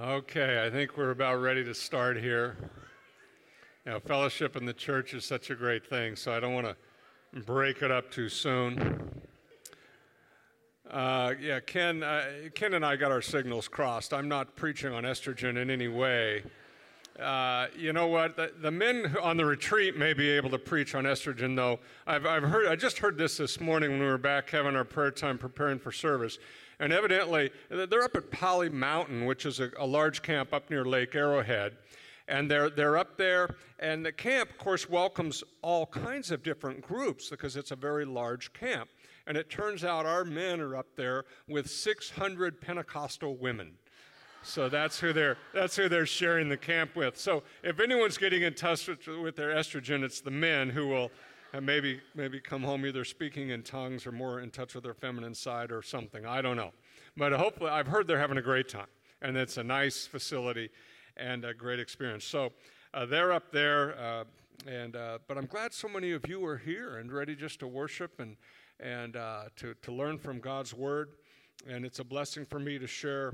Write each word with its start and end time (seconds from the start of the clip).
Okay, 0.00 0.60
I 0.66 0.70
think 0.70 0.96
we're 0.96 1.12
about 1.12 1.36
ready 1.36 1.62
to 1.62 1.72
start 1.72 2.16
here. 2.16 2.56
You 3.86 3.92
know, 3.92 4.00
fellowship 4.00 4.56
in 4.56 4.66
the 4.66 4.72
church 4.72 5.14
is 5.14 5.24
such 5.24 5.50
a 5.50 5.54
great 5.54 5.86
thing, 5.86 6.16
so 6.16 6.32
I 6.32 6.40
don't 6.40 6.52
want 6.52 6.66
to 6.66 7.40
break 7.42 7.80
it 7.80 7.92
up 7.92 8.10
too 8.10 8.28
soon. 8.28 9.22
Uh, 10.90 11.34
yeah, 11.40 11.60
Ken, 11.60 12.02
uh, 12.02 12.24
Ken 12.56 12.74
and 12.74 12.84
I 12.84 12.96
got 12.96 13.12
our 13.12 13.22
signals 13.22 13.68
crossed. 13.68 14.12
I'm 14.12 14.28
not 14.28 14.56
preaching 14.56 14.92
on 14.92 15.04
estrogen 15.04 15.56
in 15.62 15.70
any 15.70 15.86
way. 15.86 16.42
Uh, 17.20 17.68
you 17.78 17.92
know 17.92 18.08
what? 18.08 18.34
The, 18.34 18.52
the, 18.60 18.72
men 18.72 19.16
on 19.22 19.36
the 19.36 19.46
retreat 19.46 19.96
may 19.96 20.12
be 20.12 20.28
able 20.28 20.50
to 20.50 20.58
preach 20.58 20.96
on 20.96 21.04
estrogen, 21.04 21.54
though. 21.54 21.78
I've, 22.04 22.26
I've 22.26 22.42
heard. 22.42 22.66
I 22.66 22.74
just 22.74 22.98
heard 22.98 23.16
this 23.16 23.36
this 23.36 23.60
morning 23.60 23.92
when 23.92 24.00
we 24.00 24.06
were 24.06 24.18
back 24.18 24.50
having 24.50 24.74
our 24.74 24.84
prayer 24.84 25.12
time, 25.12 25.38
preparing 25.38 25.78
for 25.78 25.92
service. 25.92 26.40
And 26.80 26.92
evidently, 26.92 27.50
they're 27.68 28.02
up 28.02 28.16
at 28.16 28.30
Pali 28.30 28.68
Mountain, 28.68 29.26
which 29.26 29.46
is 29.46 29.60
a, 29.60 29.70
a 29.78 29.86
large 29.86 30.22
camp 30.22 30.52
up 30.52 30.70
near 30.70 30.84
Lake 30.84 31.14
Arrowhead. 31.14 31.76
And 32.26 32.50
they're, 32.50 32.70
they're 32.70 32.96
up 32.96 33.18
there, 33.18 33.54
and 33.78 34.04
the 34.04 34.12
camp, 34.12 34.48
of 34.48 34.56
course, 34.56 34.88
welcomes 34.88 35.44
all 35.60 35.84
kinds 35.84 36.30
of 36.30 36.42
different 36.42 36.80
groups 36.80 37.28
because 37.28 37.54
it's 37.54 37.70
a 37.70 37.76
very 37.76 38.06
large 38.06 38.50
camp. 38.54 38.88
And 39.26 39.36
it 39.36 39.50
turns 39.50 39.84
out 39.84 40.06
our 40.06 40.24
men 40.24 40.60
are 40.60 40.74
up 40.74 40.96
there 40.96 41.24
with 41.48 41.68
600 41.70 42.62
Pentecostal 42.62 43.36
women. 43.36 43.72
So 44.42 44.68
that's 44.68 45.00
who 45.00 45.14
they're 45.14 45.38
that's 45.54 45.74
who 45.74 45.88
they're 45.88 46.04
sharing 46.04 46.50
the 46.50 46.56
camp 46.56 46.96
with. 46.96 47.16
So 47.16 47.42
if 47.62 47.80
anyone's 47.80 48.18
getting 48.18 48.42
in 48.42 48.52
touch 48.54 48.86
with, 48.88 49.06
with 49.06 49.36
their 49.36 49.54
estrogen, 49.54 50.02
it's 50.02 50.20
the 50.20 50.30
men 50.30 50.68
who 50.68 50.86
will 50.86 51.10
and 51.54 51.64
maybe 51.64 52.00
maybe 52.16 52.40
come 52.40 52.64
home 52.64 52.84
either 52.84 53.04
speaking 53.04 53.50
in 53.50 53.62
tongues 53.62 54.06
or 54.06 54.12
more 54.12 54.40
in 54.40 54.50
touch 54.50 54.74
with 54.74 54.82
their 54.82 54.92
feminine 54.92 55.34
side 55.34 55.70
or 55.70 55.82
something. 55.82 56.26
I 56.26 56.42
don't 56.42 56.56
know, 56.56 56.72
but 57.16 57.32
hopefully 57.32 57.70
I've 57.70 57.86
heard 57.86 58.08
they're 58.08 58.18
having 58.18 58.38
a 58.38 58.42
great 58.42 58.68
time, 58.68 58.88
and 59.22 59.36
it's 59.36 59.56
a 59.56 59.62
nice 59.62 60.04
facility 60.04 60.68
and 61.16 61.44
a 61.44 61.54
great 61.54 61.78
experience. 61.78 62.24
So 62.24 62.50
uh, 62.92 63.06
they're 63.06 63.32
up 63.32 63.52
there, 63.52 63.96
uh, 63.96 64.24
and 64.66 64.96
uh, 64.96 65.18
but 65.28 65.38
I'm 65.38 65.46
glad 65.46 65.72
so 65.72 65.88
many 65.88 66.10
of 66.10 66.26
you 66.28 66.44
are 66.44 66.58
here 66.58 66.96
and 66.96 67.12
ready 67.12 67.36
just 67.36 67.60
to 67.60 67.68
worship 67.68 68.18
and 68.18 68.36
and 68.80 69.14
uh, 69.14 69.44
to 69.56 69.74
to 69.74 69.92
learn 69.92 70.18
from 70.18 70.40
God's 70.40 70.74
word, 70.74 71.10
and 71.68 71.84
it's 71.84 72.00
a 72.00 72.04
blessing 72.04 72.44
for 72.44 72.58
me 72.58 72.80
to 72.80 72.88
share 72.88 73.32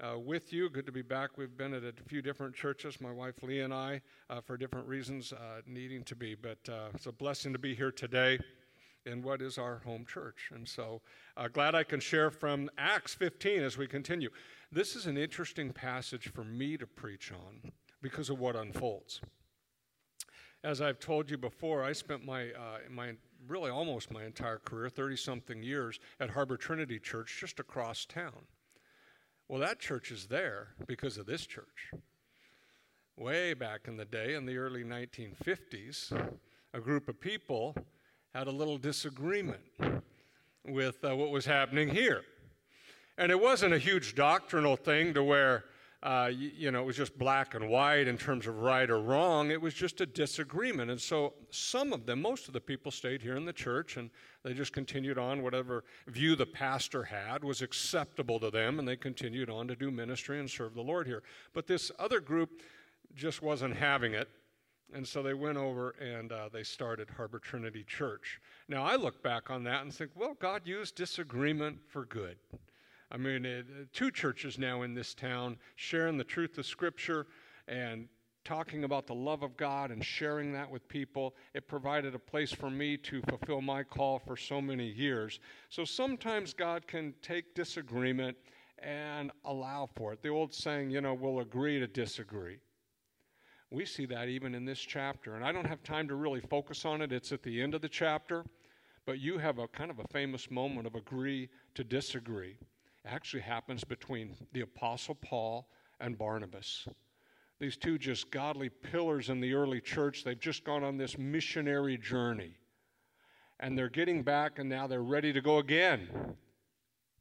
uh, 0.00 0.18
with 0.18 0.52
you. 0.52 0.68
Good 0.68 0.86
to 0.86 0.92
be 0.92 1.02
back. 1.02 1.36
We've 1.36 1.56
been 1.56 1.74
at 1.74 1.84
a 1.84 1.92
few 2.06 2.22
different 2.22 2.54
churches, 2.54 3.00
my 3.00 3.12
wife 3.12 3.42
Lee 3.42 3.60
and 3.60 3.72
I, 3.72 4.00
uh, 4.30 4.40
for 4.40 4.56
different 4.56 4.86
reasons, 4.86 5.32
uh, 5.32 5.60
needing 5.66 6.02
to 6.04 6.16
be. 6.16 6.34
But 6.34 6.58
uh, 6.68 6.88
it's 6.94 7.06
a 7.06 7.12
blessing 7.12 7.52
to 7.52 7.58
be 7.58 7.74
here 7.74 7.92
today 7.92 8.38
in 9.04 9.22
what 9.22 9.42
is 9.42 9.58
our 9.58 9.78
home 9.84 10.04
church. 10.06 10.50
And 10.54 10.68
so 10.68 11.02
uh, 11.36 11.48
glad 11.48 11.74
I 11.74 11.82
can 11.82 12.00
share 12.00 12.30
from 12.30 12.70
Acts 12.78 13.14
15 13.14 13.62
as 13.62 13.76
we 13.76 13.86
continue. 13.86 14.30
This 14.70 14.96
is 14.96 15.06
an 15.06 15.16
interesting 15.16 15.72
passage 15.72 16.28
for 16.28 16.44
me 16.44 16.76
to 16.76 16.86
preach 16.86 17.32
on 17.32 17.72
because 18.00 18.30
of 18.30 18.38
what 18.38 18.56
unfolds. 18.56 19.20
As 20.64 20.80
I've 20.80 21.00
told 21.00 21.28
you 21.28 21.36
before, 21.36 21.82
I 21.82 21.92
spent 21.92 22.24
my, 22.24 22.50
my 22.88 23.14
really 23.48 23.70
almost 23.70 24.12
my 24.12 24.24
entire 24.24 24.58
career, 24.58 24.88
30 24.88 25.16
something 25.16 25.62
years, 25.62 25.98
at 26.20 26.30
Harbor 26.30 26.56
Trinity 26.56 27.00
Church 27.00 27.36
just 27.40 27.58
across 27.58 28.04
town. 28.04 28.46
Well, 29.52 29.60
that 29.60 29.80
church 29.80 30.10
is 30.10 30.28
there 30.28 30.68
because 30.86 31.18
of 31.18 31.26
this 31.26 31.44
church. 31.44 31.92
Way 33.18 33.52
back 33.52 33.80
in 33.86 33.98
the 33.98 34.06
day, 34.06 34.32
in 34.32 34.46
the 34.46 34.56
early 34.56 34.82
1950s, 34.82 36.10
a 36.72 36.80
group 36.80 37.06
of 37.06 37.20
people 37.20 37.76
had 38.32 38.46
a 38.46 38.50
little 38.50 38.78
disagreement 38.78 39.60
with 40.66 41.04
uh, 41.04 41.14
what 41.14 41.28
was 41.28 41.44
happening 41.44 41.90
here. 41.90 42.22
And 43.18 43.30
it 43.30 43.38
wasn't 43.38 43.74
a 43.74 43.78
huge 43.78 44.14
doctrinal 44.14 44.74
thing 44.74 45.12
to 45.12 45.22
where 45.22 45.64
uh, 46.02 46.30
you, 46.34 46.72
know, 46.72 46.82
it 46.82 46.84
was 46.86 46.96
just 46.96 47.16
black 47.16 47.54
and 47.54 47.68
white 47.68 48.08
in 48.08 48.18
terms 48.18 48.48
of 48.48 48.58
right 48.58 48.90
or 48.90 49.00
wrong. 49.00 49.52
It 49.52 49.60
was 49.60 49.72
just 49.72 50.00
a 50.00 50.06
disagreement. 50.06 50.90
And 50.90 51.00
so 51.00 51.34
some 51.50 51.92
of 51.92 52.06
them, 52.06 52.20
most 52.20 52.48
of 52.48 52.54
the 52.54 52.60
people 52.60 52.90
stayed 52.90 53.22
here 53.22 53.36
in 53.36 53.44
the 53.44 53.52
church 53.52 53.96
and 53.96 54.10
they 54.42 54.52
just 54.52 54.72
continued 54.72 55.16
on. 55.16 55.42
Whatever 55.42 55.84
view 56.08 56.34
the 56.34 56.46
pastor 56.46 57.04
had 57.04 57.44
was 57.44 57.62
acceptable 57.62 58.40
to 58.40 58.50
them 58.50 58.80
and 58.80 58.88
they 58.88 58.96
continued 58.96 59.48
on 59.48 59.68
to 59.68 59.76
do 59.76 59.92
ministry 59.92 60.40
and 60.40 60.50
serve 60.50 60.74
the 60.74 60.82
Lord 60.82 61.06
here. 61.06 61.22
But 61.54 61.68
this 61.68 61.92
other 62.00 62.18
group 62.18 62.62
just 63.14 63.40
wasn't 63.40 63.76
having 63.76 64.14
it. 64.14 64.28
And 64.94 65.06
so 65.06 65.22
they 65.22 65.34
went 65.34 65.56
over 65.56 65.90
and 66.00 66.32
uh, 66.32 66.48
they 66.52 66.64
started 66.64 67.10
Harbor 67.10 67.38
Trinity 67.38 67.84
Church. 67.84 68.40
Now 68.68 68.84
I 68.84 68.96
look 68.96 69.22
back 69.22 69.50
on 69.50 69.62
that 69.64 69.82
and 69.82 69.94
think, 69.94 70.10
well, 70.16 70.36
God 70.40 70.62
used 70.64 70.96
disagreement 70.96 71.78
for 71.86 72.06
good. 72.06 72.36
I 73.12 73.18
mean, 73.18 73.44
it, 73.44 73.66
uh, 73.68 73.84
two 73.92 74.10
churches 74.10 74.58
now 74.58 74.82
in 74.82 74.94
this 74.94 75.12
town 75.12 75.58
sharing 75.76 76.16
the 76.16 76.24
truth 76.24 76.56
of 76.56 76.64
Scripture 76.64 77.26
and 77.68 78.08
talking 78.42 78.84
about 78.84 79.06
the 79.06 79.14
love 79.14 79.42
of 79.42 79.54
God 79.58 79.90
and 79.90 80.02
sharing 80.02 80.50
that 80.54 80.70
with 80.70 80.88
people. 80.88 81.34
It 81.52 81.68
provided 81.68 82.14
a 82.14 82.18
place 82.18 82.52
for 82.52 82.70
me 82.70 82.96
to 82.96 83.20
fulfill 83.28 83.60
my 83.60 83.82
call 83.82 84.18
for 84.18 84.34
so 84.34 84.62
many 84.62 84.86
years. 84.86 85.40
So 85.68 85.84
sometimes 85.84 86.54
God 86.54 86.86
can 86.86 87.12
take 87.20 87.54
disagreement 87.54 88.38
and 88.78 89.30
allow 89.44 89.90
for 89.94 90.14
it. 90.14 90.22
The 90.22 90.30
old 90.30 90.54
saying, 90.54 90.90
you 90.90 91.02
know, 91.02 91.12
we'll 91.12 91.40
agree 91.40 91.78
to 91.80 91.86
disagree. 91.86 92.60
We 93.70 93.84
see 93.84 94.06
that 94.06 94.28
even 94.28 94.54
in 94.54 94.64
this 94.64 94.80
chapter. 94.80 95.36
And 95.36 95.44
I 95.44 95.52
don't 95.52 95.66
have 95.66 95.82
time 95.82 96.08
to 96.08 96.14
really 96.14 96.40
focus 96.40 96.86
on 96.86 97.02
it, 97.02 97.12
it's 97.12 97.30
at 97.30 97.42
the 97.42 97.60
end 97.60 97.74
of 97.74 97.82
the 97.82 97.90
chapter. 97.90 98.44
But 99.04 99.20
you 99.20 99.36
have 99.36 99.58
a 99.58 99.68
kind 99.68 99.90
of 99.90 99.98
a 99.98 100.08
famous 100.12 100.50
moment 100.50 100.86
of 100.86 100.94
agree 100.94 101.50
to 101.74 101.84
disagree 101.84 102.56
actually 103.04 103.42
happens 103.42 103.84
between 103.84 104.36
the 104.52 104.60
Apostle 104.60 105.16
Paul 105.16 105.68
and 106.00 106.16
Barnabas. 106.16 106.86
These 107.58 107.76
two 107.76 107.98
just 107.98 108.30
godly 108.30 108.68
pillars 108.68 109.28
in 109.28 109.40
the 109.40 109.54
early 109.54 109.80
church, 109.80 110.24
they've 110.24 110.38
just 110.38 110.64
gone 110.64 110.82
on 110.82 110.96
this 110.96 111.16
missionary 111.16 111.96
journey. 111.96 112.56
And 113.60 113.78
they're 113.78 113.88
getting 113.88 114.22
back, 114.22 114.58
and 114.58 114.68
now 114.68 114.88
they're 114.88 115.02
ready 115.02 115.32
to 115.32 115.40
go 115.40 115.58
again. 115.58 116.08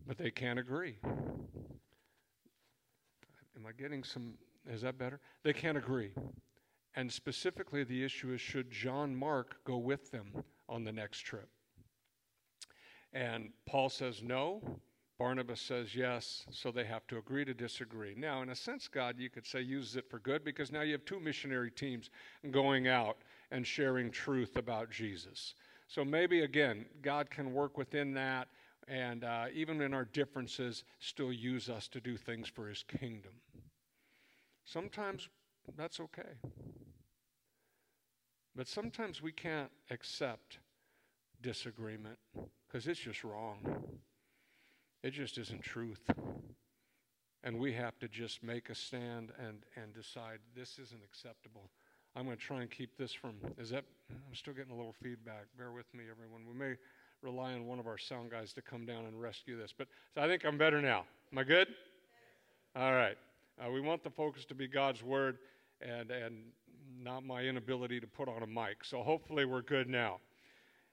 But 0.07 0.17
they 0.17 0.31
can't 0.31 0.57
agree. 0.57 0.97
Am 1.03 1.47
I 3.67 3.71
getting 3.79 4.03
some? 4.03 4.33
Is 4.67 4.81
that 4.81 4.97
better? 4.97 5.19
They 5.43 5.53
can't 5.53 5.77
agree. 5.77 6.13
And 6.95 7.11
specifically, 7.11 7.83
the 7.83 8.03
issue 8.03 8.33
is 8.33 8.41
should 8.41 8.71
John 8.71 9.15
Mark 9.15 9.63
go 9.63 9.77
with 9.77 10.11
them 10.11 10.43
on 10.67 10.83
the 10.83 10.91
next 10.91 11.19
trip? 11.19 11.49
And 13.13 13.49
Paul 13.67 13.89
says 13.89 14.23
no. 14.23 14.79
Barnabas 15.21 15.61
says 15.61 15.93
yes, 15.93 16.47
so 16.49 16.71
they 16.71 16.83
have 16.83 17.05
to 17.05 17.19
agree 17.19 17.45
to 17.45 17.53
disagree. 17.53 18.15
Now, 18.17 18.41
in 18.41 18.49
a 18.49 18.55
sense, 18.55 18.87
God, 18.87 19.19
you 19.19 19.29
could 19.29 19.45
say, 19.45 19.61
uses 19.61 19.95
it 19.95 20.09
for 20.09 20.17
good 20.17 20.43
because 20.43 20.71
now 20.71 20.81
you 20.81 20.93
have 20.93 21.05
two 21.05 21.19
missionary 21.19 21.69
teams 21.69 22.09
going 22.49 22.87
out 22.87 23.17
and 23.51 23.67
sharing 23.67 24.09
truth 24.09 24.57
about 24.57 24.89
Jesus. 24.89 25.53
So 25.87 26.03
maybe, 26.03 26.41
again, 26.41 26.87
God 27.03 27.29
can 27.29 27.53
work 27.53 27.77
within 27.77 28.15
that 28.15 28.47
and 28.87 29.23
uh, 29.23 29.45
even 29.53 29.79
in 29.81 29.93
our 29.93 30.05
differences, 30.05 30.85
still 30.99 31.31
use 31.31 31.69
us 31.69 31.87
to 31.89 32.01
do 32.01 32.17
things 32.17 32.47
for 32.47 32.67
his 32.67 32.81
kingdom. 32.81 33.33
Sometimes 34.65 35.29
that's 35.77 35.99
okay. 35.99 36.33
But 38.55 38.67
sometimes 38.67 39.21
we 39.21 39.33
can't 39.33 39.69
accept 39.91 40.57
disagreement 41.43 42.17
because 42.65 42.87
it's 42.87 42.99
just 42.99 43.23
wrong. 43.23 43.99
It 45.03 45.11
just 45.11 45.37
isn't 45.37 45.63
truth. 45.63 46.01
And 47.43 47.57
we 47.57 47.73
have 47.73 47.97
to 47.99 48.07
just 48.07 48.43
make 48.43 48.69
a 48.69 48.75
stand 48.75 49.31
and, 49.39 49.63
and 49.75 49.93
decide 49.93 50.39
this 50.55 50.77
isn't 50.77 51.01
acceptable. 51.03 51.71
I'm 52.15 52.25
going 52.25 52.37
to 52.37 52.43
try 52.43 52.61
and 52.61 52.69
keep 52.69 52.97
this 52.97 53.13
from. 53.13 53.35
Is 53.57 53.69
that? 53.69 53.83
I'm 54.11 54.35
still 54.35 54.53
getting 54.53 54.71
a 54.71 54.75
little 54.75 54.95
feedback. 55.01 55.45
Bear 55.57 55.71
with 55.71 55.91
me, 55.93 56.03
everyone. 56.11 56.41
We 56.47 56.53
may 56.53 56.75
rely 57.21 57.53
on 57.53 57.65
one 57.65 57.79
of 57.79 57.87
our 57.87 57.97
sound 57.97 58.31
guys 58.31 58.53
to 58.53 58.61
come 58.61 58.85
down 58.85 59.05
and 59.05 59.19
rescue 59.19 59.57
this. 59.57 59.73
But 59.75 59.87
so 60.13 60.21
I 60.21 60.27
think 60.27 60.45
I'm 60.45 60.57
better 60.57 60.81
now. 60.81 61.05
Am 61.31 61.37
I 61.37 61.43
good? 61.43 61.67
All 62.75 62.93
right. 62.93 63.17
Uh, 63.59 63.71
we 63.71 63.81
want 63.81 64.03
the 64.03 64.09
focus 64.09 64.45
to 64.45 64.55
be 64.55 64.67
God's 64.67 65.03
word 65.03 65.37
and, 65.81 66.11
and 66.11 66.35
not 67.01 67.23
my 67.23 67.41
inability 67.41 67.99
to 67.99 68.07
put 68.07 68.27
on 68.27 68.43
a 68.43 68.47
mic. 68.47 68.83
So 68.83 69.01
hopefully 69.01 69.45
we're 69.45 69.61
good 69.61 69.89
now. 69.89 70.19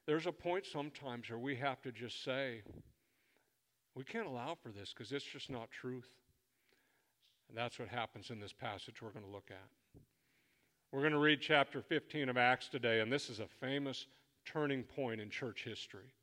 There's 0.06 0.26
a 0.26 0.32
point 0.32 0.64
sometimes 0.64 1.28
where 1.28 1.38
we 1.38 1.56
have 1.56 1.82
to 1.82 1.92
just 1.92 2.24
say, 2.24 2.62
we 3.94 4.04
can't 4.04 4.26
allow 4.26 4.56
for 4.60 4.70
this 4.70 4.92
because 4.92 5.12
it's 5.12 5.24
just 5.24 5.50
not 5.50 5.70
truth. 5.70 6.08
And 7.48 7.56
that's 7.56 7.78
what 7.78 7.88
happens 7.88 8.30
in 8.30 8.40
this 8.40 8.52
passage 8.52 9.00
we're 9.00 9.10
going 9.10 9.24
to 9.24 9.30
look 9.30 9.50
at. 9.50 10.00
We're 10.92 11.00
going 11.00 11.12
to 11.12 11.18
read 11.18 11.40
chapter 11.40 11.82
15 11.82 12.28
of 12.28 12.36
Acts 12.36 12.68
today, 12.68 13.00
and 13.00 13.12
this 13.12 13.28
is 13.28 13.40
a 13.40 13.46
famous 13.60 14.06
turning 14.44 14.82
point 14.82 15.20
in 15.20 15.30
church 15.30 15.64
history. 15.64 16.14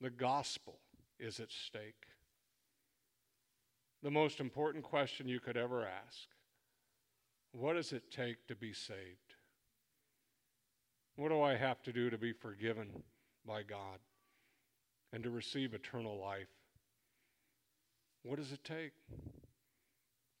The 0.00 0.10
gospel 0.10 0.78
is 1.18 1.38
at 1.38 1.50
stake. 1.50 2.06
The 4.02 4.10
most 4.10 4.40
important 4.40 4.84
question 4.84 5.28
you 5.28 5.38
could 5.38 5.56
ever 5.56 5.86
ask 5.86 6.28
what 7.52 7.74
does 7.74 7.92
it 7.92 8.10
take 8.10 8.46
to 8.48 8.56
be 8.56 8.72
saved? 8.72 9.34
What 11.16 11.28
do 11.28 11.42
I 11.42 11.54
have 11.54 11.82
to 11.82 11.92
do 11.92 12.08
to 12.08 12.16
be 12.16 12.32
forgiven 12.32 12.88
by 13.46 13.62
God? 13.62 13.98
And 15.12 15.22
to 15.22 15.30
receive 15.30 15.74
eternal 15.74 16.18
life. 16.18 16.48
What 18.22 18.38
does 18.38 18.52
it 18.52 18.64
take? 18.64 18.92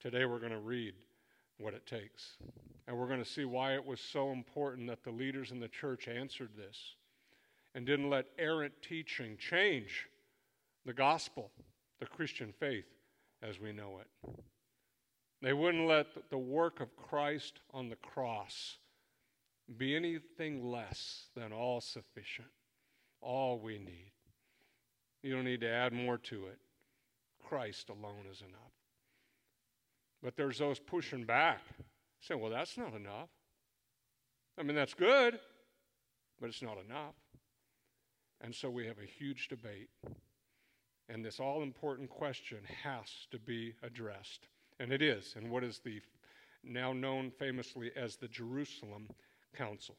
Today 0.00 0.24
we're 0.24 0.38
going 0.38 0.52
to 0.52 0.58
read 0.58 0.94
what 1.58 1.74
it 1.74 1.86
takes. 1.86 2.36
And 2.86 2.96
we're 2.96 3.06
going 3.06 3.22
to 3.22 3.28
see 3.28 3.44
why 3.44 3.74
it 3.74 3.84
was 3.84 4.00
so 4.00 4.32
important 4.32 4.88
that 4.88 5.04
the 5.04 5.10
leaders 5.10 5.50
in 5.50 5.60
the 5.60 5.68
church 5.68 6.08
answered 6.08 6.50
this 6.56 6.96
and 7.74 7.86
didn't 7.86 8.10
let 8.10 8.26
errant 8.38 8.72
teaching 8.86 9.36
change 9.36 10.08
the 10.84 10.92
gospel, 10.92 11.50
the 12.00 12.06
Christian 12.06 12.52
faith 12.58 12.86
as 13.42 13.60
we 13.60 13.72
know 13.72 14.00
it. 14.00 14.34
They 15.40 15.52
wouldn't 15.52 15.88
let 15.88 16.06
the 16.30 16.38
work 16.38 16.80
of 16.80 16.96
Christ 16.96 17.60
on 17.72 17.88
the 17.88 17.96
cross 17.96 18.78
be 19.76 19.96
anything 19.96 20.64
less 20.70 21.26
than 21.34 21.52
all 21.52 21.80
sufficient, 21.80 22.48
all 23.20 23.58
we 23.58 23.78
need. 23.78 24.12
You 25.22 25.34
don't 25.34 25.44
need 25.44 25.60
to 25.60 25.68
add 25.68 25.92
more 25.92 26.18
to 26.18 26.46
it. 26.46 26.58
Christ 27.42 27.88
alone 27.90 28.24
is 28.30 28.40
enough. 28.40 28.72
But 30.22 30.36
there's 30.36 30.58
those 30.58 30.78
pushing 30.78 31.24
back, 31.24 31.60
saying, 32.20 32.40
well, 32.40 32.50
that's 32.50 32.78
not 32.78 32.94
enough. 32.94 33.28
I 34.58 34.62
mean, 34.62 34.76
that's 34.76 34.94
good, 34.94 35.38
but 36.40 36.48
it's 36.48 36.62
not 36.62 36.78
enough. 36.88 37.14
And 38.40 38.54
so 38.54 38.70
we 38.70 38.86
have 38.86 38.98
a 38.98 39.06
huge 39.06 39.48
debate. 39.48 39.88
And 41.08 41.24
this 41.24 41.40
all 41.40 41.62
important 41.62 42.10
question 42.10 42.58
has 42.82 43.06
to 43.30 43.38
be 43.38 43.74
addressed. 43.82 44.48
And 44.80 44.92
it 44.92 45.02
is. 45.02 45.34
And 45.36 45.50
what 45.50 45.64
is 45.64 45.80
the 45.84 46.00
now 46.64 46.92
known 46.92 47.30
famously 47.30 47.90
as 47.96 48.16
the 48.16 48.28
Jerusalem 48.28 49.08
Council? 49.56 49.96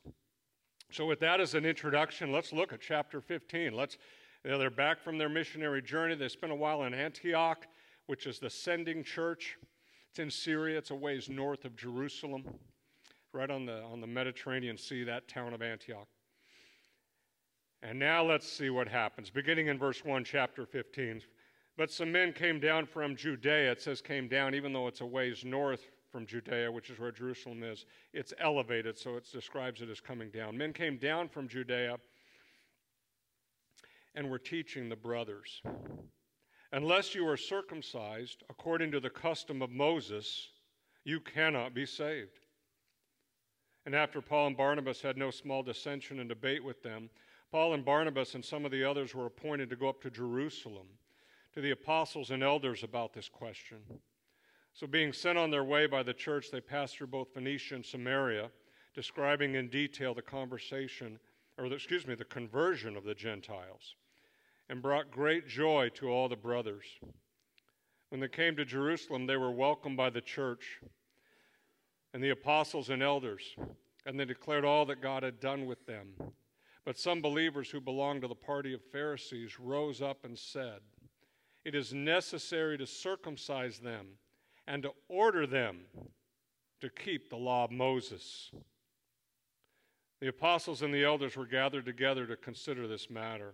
So, 0.91 1.05
with 1.05 1.19
that 1.21 1.39
as 1.39 1.55
an 1.55 1.65
introduction, 1.65 2.31
let's 2.31 2.53
look 2.53 2.73
at 2.73 2.81
chapter 2.81 3.21
15. 3.21 3.73
Let's, 3.73 3.97
you 4.43 4.51
know, 4.51 4.57
they're 4.57 4.69
back 4.69 5.01
from 5.01 5.17
their 5.17 5.29
missionary 5.29 5.81
journey. 5.81 6.15
They 6.15 6.27
spent 6.27 6.51
a 6.51 6.55
while 6.55 6.83
in 6.83 6.93
Antioch, 6.93 7.65
which 8.07 8.27
is 8.27 8.39
the 8.39 8.49
sending 8.49 9.03
church. 9.03 9.57
It's 10.09 10.19
in 10.19 10.29
Syria, 10.29 10.77
it's 10.77 10.91
a 10.91 10.95
ways 10.95 11.29
north 11.29 11.65
of 11.65 11.75
Jerusalem, 11.75 12.43
right 13.31 13.49
on 13.49 13.65
the, 13.65 13.81
on 13.83 14.01
the 14.01 14.07
Mediterranean 14.07 14.77
Sea, 14.77 15.03
that 15.05 15.27
town 15.27 15.53
of 15.53 15.61
Antioch. 15.61 16.07
And 17.81 17.97
now 17.97 18.23
let's 18.23 18.47
see 18.47 18.69
what 18.69 18.87
happens. 18.87 19.29
Beginning 19.29 19.67
in 19.67 19.77
verse 19.77 20.05
1, 20.05 20.23
chapter 20.23 20.65
15. 20.65 21.21
But 21.77 21.91
some 21.91 22.11
men 22.11 22.31
came 22.31 22.59
down 22.59 22.85
from 22.85 23.15
Judea. 23.15 23.71
It 23.71 23.81
says 23.81 24.01
came 24.01 24.27
down, 24.27 24.53
even 24.53 24.71
though 24.71 24.87
it's 24.87 25.01
a 25.01 25.05
ways 25.05 25.43
north 25.43 25.87
from 26.11 26.25
Judea, 26.25 26.71
which 26.71 26.89
is 26.89 26.99
where 26.99 27.11
Jerusalem 27.11 27.63
is. 27.63 27.85
It's 28.13 28.33
elevated, 28.39 28.97
so 28.97 29.15
it 29.15 29.27
describes 29.31 29.81
it 29.81 29.89
as 29.89 29.99
coming 29.99 30.29
down. 30.29 30.55
Men 30.57 30.71
came 30.71 30.97
down 30.97 31.27
from 31.27 31.47
Judea 31.47 31.97
and 34.15 34.29
were 34.29 34.39
teaching 34.39 34.89
the 34.89 34.95
brothers 34.95 35.61
Unless 36.73 37.13
you 37.13 37.27
are 37.27 37.37
circumcised 37.37 38.43
according 38.49 38.89
to 38.91 38.99
the 38.99 39.09
custom 39.09 39.61
of 39.61 39.69
Moses, 39.69 40.49
you 41.03 41.19
cannot 41.19 41.75
be 41.75 41.85
saved. 41.85 42.47
And 43.85 43.93
after 43.93 44.21
Paul 44.21 44.47
and 44.47 44.57
Barnabas 44.57 44.99
had 44.99 45.15
no 45.15 45.29
small 45.29 45.61
dissension 45.61 46.19
and 46.19 46.27
debate 46.27 46.63
with 46.63 46.81
them, 46.81 47.11
Paul 47.51 47.75
and 47.75 47.85
Barnabas 47.85 48.33
and 48.33 48.43
some 48.43 48.65
of 48.65 48.71
the 48.71 48.83
others 48.83 49.13
were 49.13 49.27
appointed 49.27 49.69
to 49.69 49.75
go 49.75 49.87
up 49.87 50.01
to 50.01 50.09
Jerusalem 50.09 50.87
to 51.53 51.61
the 51.61 51.69
apostles 51.69 52.31
and 52.31 52.41
elders 52.41 52.81
about 52.81 53.13
this 53.13 53.29
question. 53.29 53.77
So, 54.73 54.87
being 54.87 55.13
sent 55.13 55.37
on 55.37 55.51
their 55.51 55.63
way 55.63 55.85
by 55.85 56.01
the 56.01 56.15
church, 56.15 56.49
they 56.49 56.59
passed 56.59 56.97
through 56.97 57.07
both 57.07 57.35
Phoenicia 57.35 57.75
and 57.75 57.85
Samaria, 57.85 58.49
describing 58.95 59.53
in 59.53 59.67
detail 59.67 60.15
the 60.15 60.23
conversation, 60.23 61.19
or 61.59 61.69
the, 61.69 61.75
excuse 61.75 62.07
me, 62.07 62.15
the 62.15 62.25
conversion 62.25 62.97
of 62.97 63.03
the 63.03 63.13
Gentiles 63.13 63.95
and 64.73 64.81
brought 64.81 65.11
great 65.11 65.47
joy 65.47 65.87
to 65.93 66.09
all 66.09 66.27
the 66.27 66.35
brothers. 66.35 66.85
When 68.09 68.19
they 68.19 68.27
came 68.27 68.55
to 68.55 68.65
Jerusalem, 68.65 69.27
they 69.27 69.37
were 69.37 69.51
welcomed 69.51 69.97
by 69.97 70.09
the 70.09 70.19
church 70.19 70.79
and 72.11 72.23
the 72.23 72.31
apostles 72.31 72.89
and 72.89 73.03
elders, 73.03 73.55
and 74.07 74.19
they 74.19 74.25
declared 74.25 74.65
all 74.65 74.87
that 74.87 74.99
God 74.99 75.21
had 75.21 75.39
done 75.39 75.67
with 75.67 75.85
them. 75.85 76.15
But 76.85 76.97
some 76.97 77.21
believers 77.21 77.69
who 77.69 77.81
belonged 77.81 78.23
to 78.23 78.27
the 78.27 78.33
party 78.33 78.73
of 78.73 78.81
Pharisees 78.91 79.59
rose 79.59 80.01
up 80.01 80.25
and 80.25 80.35
said, 80.35 80.79
It 81.63 81.75
is 81.75 81.93
necessary 81.93 82.75
to 82.79 82.87
circumcise 82.87 83.77
them 83.77 84.07
and 84.65 84.81
to 84.81 84.93
order 85.07 85.45
them 85.45 85.81
to 86.81 86.89
keep 86.89 87.29
the 87.29 87.35
law 87.35 87.65
of 87.65 87.71
Moses. 87.71 88.49
The 90.19 90.29
apostles 90.29 90.81
and 90.81 90.91
the 90.91 91.03
elders 91.03 91.37
were 91.37 91.45
gathered 91.45 91.85
together 91.85 92.25
to 92.25 92.35
consider 92.35 92.87
this 92.87 93.11
matter. 93.11 93.53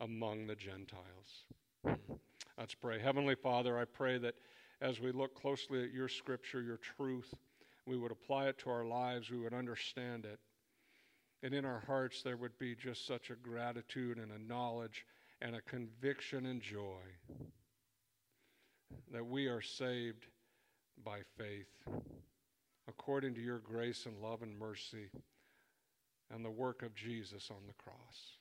among 0.00 0.46
the 0.46 0.56
Gentiles. 0.56 1.44
Let's 2.58 2.74
pray. 2.74 2.98
Heavenly 2.98 3.34
Father, 3.34 3.78
I 3.78 3.84
pray 3.84 4.18
that 4.18 4.34
as 4.80 5.00
we 5.00 5.12
look 5.12 5.34
closely 5.34 5.84
at 5.84 5.92
your 5.92 6.08
scripture, 6.08 6.62
your 6.62 6.78
truth, 6.78 7.32
we 7.86 7.96
would 7.96 8.12
apply 8.12 8.48
it 8.48 8.58
to 8.58 8.70
our 8.70 8.84
lives, 8.84 9.30
we 9.30 9.38
would 9.38 9.54
understand 9.54 10.24
it. 10.24 10.38
And 11.42 11.54
in 11.54 11.64
our 11.64 11.82
hearts, 11.86 12.22
there 12.22 12.36
would 12.36 12.58
be 12.58 12.74
just 12.74 13.06
such 13.06 13.30
a 13.30 13.34
gratitude 13.34 14.18
and 14.18 14.32
a 14.32 14.38
knowledge 14.38 15.06
and 15.40 15.56
a 15.56 15.62
conviction 15.62 16.46
and 16.46 16.60
joy 16.60 17.02
that 19.12 19.24
we 19.24 19.46
are 19.46 19.62
saved 19.62 20.26
by 21.04 21.20
faith 21.38 21.72
according 22.88 23.34
to 23.34 23.40
your 23.40 23.58
grace 23.58 24.06
and 24.06 24.18
love 24.20 24.42
and 24.42 24.58
mercy 24.58 25.08
and 26.32 26.44
the 26.44 26.50
work 26.50 26.82
of 26.82 26.94
Jesus 26.94 27.50
on 27.50 27.66
the 27.66 27.82
cross. 27.82 28.39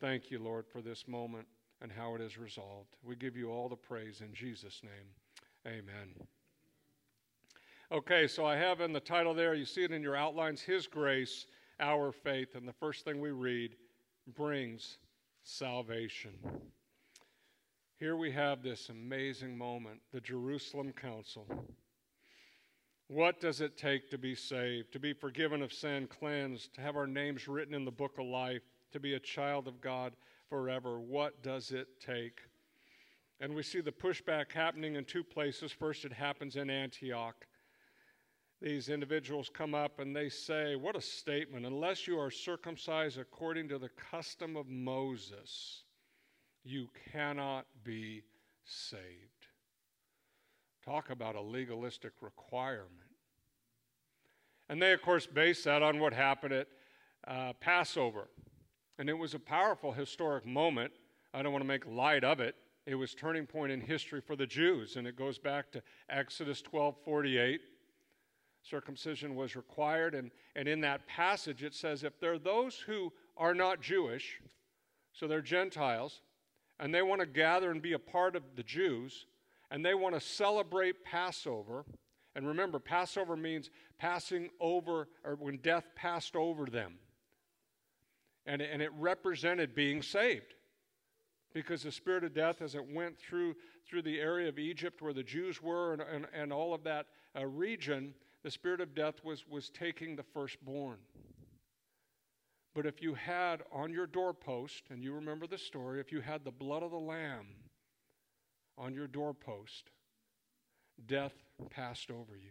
Thank 0.00 0.30
you, 0.30 0.38
Lord, 0.38 0.66
for 0.66 0.80
this 0.80 1.08
moment 1.08 1.46
and 1.82 1.90
how 1.90 2.14
it 2.14 2.20
is 2.20 2.38
resolved. 2.38 2.96
We 3.02 3.16
give 3.16 3.36
you 3.36 3.50
all 3.50 3.68
the 3.68 3.76
praise 3.76 4.20
in 4.20 4.32
Jesus' 4.32 4.80
name. 4.82 5.08
Amen. 5.66 6.14
Okay, 7.90 8.28
so 8.28 8.44
I 8.44 8.56
have 8.56 8.80
in 8.80 8.92
the 8.92 9.00
title 9.00 9.34
there, 9.34 9.54
you 9.54 9.64
see 9.64 9.82
it 9.82 9.90
in 9.90 10.02
your 10.02 10.14
outlines 10.14 10.60
His 10.60 10.86
grace, 10.86 11.46
our 11.80 12.12
faith. 12.12 12.54
And 12.54 12.68
the 12.68 12.72
first 12.72 13.04
thing 13.04 13.20
we 13.20 13.30
read 13.30 13.76
brings 14.36 14.98
salvation. 15.42 16.32
Here 17.98 18.16
we 18.16 18.30
have 18.30 18.62
this 18.62 18.90
amazing 18.90 19.58
moment 19.58 20.00
the 20.12 20.20
Jerusalem 20.20 20.92
Council. 20.92 21.46
What 23.08 23.40
does 23.40 23.60
it 23.60 23.76
take 23.76 24.10
to 24.10 24.18
be 24.18 24.34
saved, 24.34 24.92
to 24.92 25.00
be 25.00 25.12
forgiven 25.12 25.62
of 25.62 25.72
sin, 25.72 26.06
cleansed, 26.06 26.74
to 26.74 26.82
have 26.82 26.94
our 26.94 27.06
names 27.06 27.48
written 27.48 27.74
in 27.74 27.84
the 27.84 27.90
book 27.90 28.18
of 28.18 28.26
life? 28.26 28.62
To 28.92 29.00
be 29.00 29.14
a 29.14 29.20
child 29.20 29.68
of 29.68 29.80
God 29.80 30.14
forever. 30.48 31.00
What 31.00 31.42
does 31.42 31.70
it 31.70 31.88
take? 32.00 32.40
And 33.40 33.54
we 33.54 33.62
see 33.62 33.80
the 33.80 33.92
pushback 33.92 34.52
happening 34.52 34.96
in 34.96 35.04
two 35.04 35.22
places. 35.22 35.70
First, 35.70 36.04
it 36.04 36.12
happens 36.12 36.56
in 36.56 36.70
Antioch. 36.70 37.46
These 38.60 38.88
individuals 38.88 39.48
come 39.52 39.74
up 39.74 40.00
and 40.00 40.14
they 40.14 40.28
say, 40.28 40.74
What 40.74 40.96
a 40.96 41.00
statement! 41.00 41.64
Unless 41.64 42.08
you 42.08 42.18
are 42.18 42.30
circumcised 42.30 43.18
according 43.18 43.68
to 43.68 43.78
the 43.78 43.90
custom 44.10 44.56
of 44.56 44.66
Moses, 44.66 45.84
you 46.64 46.88
cannot 47.12 47.66
be 47.84 48.24
saved. 48.64 49.02
Talk 50.84 51.10
about 51.10 51.36
a 51.36 51.40
legalistic 51.40 52.12
requirement. 52.20 52.90
And 54.68 54.82
they, 54.82 54.92
of 54.92 55.02
course, 55.02 55.26
base 55.26 55.62
that 55.64 55.82
on 55.82 56.00
what 56.00 56.12
happened 56.12 56.54
at 56.54 56.68
uh, 57.26 57.52
Passover. 57.60 58.28
And 58.98 59.08
it 59.08 59.16
was 59.16 59.34
a 59.34 59.38
powerful 59.38 59.92
historic 59.92 60.44
moment. 60.44 60.92
I 61.32 61.42
don't 61.42 61.52
want 61.52 61.62
to 61.62 61.68
make 61.68 61.86
light 61.86 62.24
of 62.24 62.40
it. 62.40 62.56
It 62.86 62.94
was 62.94 63.14
turning 63.14 63.46
point 63.46 63.70
in 63.70 63.80
history 63.80 64.20
for 64.20 64.34
the 64.34 64.46
Jews, 64.46 64.96
and 64.96 65.06
it 65.06 65.14
goes 65.14 65.38
back 65.38 65.70
to 65.72 65.82
Exodus 66.08 66.62
12 66.62 66.96
48. 67.04 67.60
Circumcision 68.62 69.34
was 69.34 69.56
required, 69.56 70.14
and, 70.14 70.30
and 70.56 70.66
in 70.66 70.80
that 70.80 71.06
passage 71.06 71.62
it 71.62 71.74
says 71.74 72.02
if 72.02 72.18
there 72.18 72.32
are 72.32 72.38
those 72.38 72.76
who 72.76 73.12
are 73.36 73.54
not 73.54 73.80
Jewish, 73.80 74.40
so 75.12 75.28
they're 75.28 75.42
Gentiles, 75.42 76.22
and 76.80 76.94
they 76.94 77.02
want 77.02 77.20
to 77.20 77.26
gather 77.26 77.70
and 77.70 77.82
be 77.82 77.92
a 77.92 77.98
part 77.98 78.34
of 78.34 78.42
the 78.56 78.62
Jews, 78.62 79.26
and 79.70 79.84
they 79.84 79.94
want 79.94 80.14
to 80.14 80.20
celebrate 80.20 81.04
Passover. 81.04 81.84
And 82.34 82.46
remember, 82.46 82.78
Passover 82.78 83.36
means 83.36 83.70
passing 83.98 84.48
over, 84.60 85.08
or 85.24 85.34
when 85.34 85.58
death 85.58 85.84
passed 85.94 86.36
over 86.36 86.66
them. 86.66 86.94
And, 88.48 88.60
and 88.60 88.82
it 88.82 88.90
represented 88.98 89.76
being 89.76 90.02
saved. 90.02 90.54
Because 91.54 91.82
the 91.82 91.92
spirit 91.92 92.24
of 92.24 92.34
death, 92.34 92.60
as 92.60 92.74
it 92.74 92.92
went 92.92 93.16
through, 93.18 93.54
through 93.88 94.02
the 94.02 94.18
area 94.18 94.48
of 94.48 94.58
Egypt 94.58 95.00
where 95.00 95.12
the 95.12 95.22
Jews 95.22 95.62
were 95.62 95.92
and, 95.92 96.02
and, 96.02 96.26
and 96.34 96.52
all 96.52 96.74
of 96.74 96.82
that 96.84 97.06
uh, 97.38 97.46
region, 97.46 98.14
the 98.42 98.50
spirit 98.50 98.80
of 98.80 98.94
death 98.94 99.14
was, 99.22 99.44
was 99.48 99.70
taking 99.70 100.16
the 100.16 100.22
firstborn. 100.22 100.98
But 102.74 102.86
if 102.86 103.02
you 103.02 103.14
had 103.14 103.62
on 103.72 103.92
your 103.92 104.06
doorpost, 104.06 104.84
and 104.90 105.02
you 105.02 105.12
remember 105.12 105.46
the 105.46 105.58
story, 105.58 106.00
if 106.00 106.12
you 106.12 106.20
had 106.20 106.44
the 106.44 106.50
blood 106.50 106.82
of 106.82 106.90
the 106.90 106.98
Lamb 106.98 107.46
on 108.76 108.94
your 108.94 109.08
doorpost, 109.08 109.90
death 111.06 111.32
passed 111.70 112.10
over 112.10 112.36
you. 112.36 112.50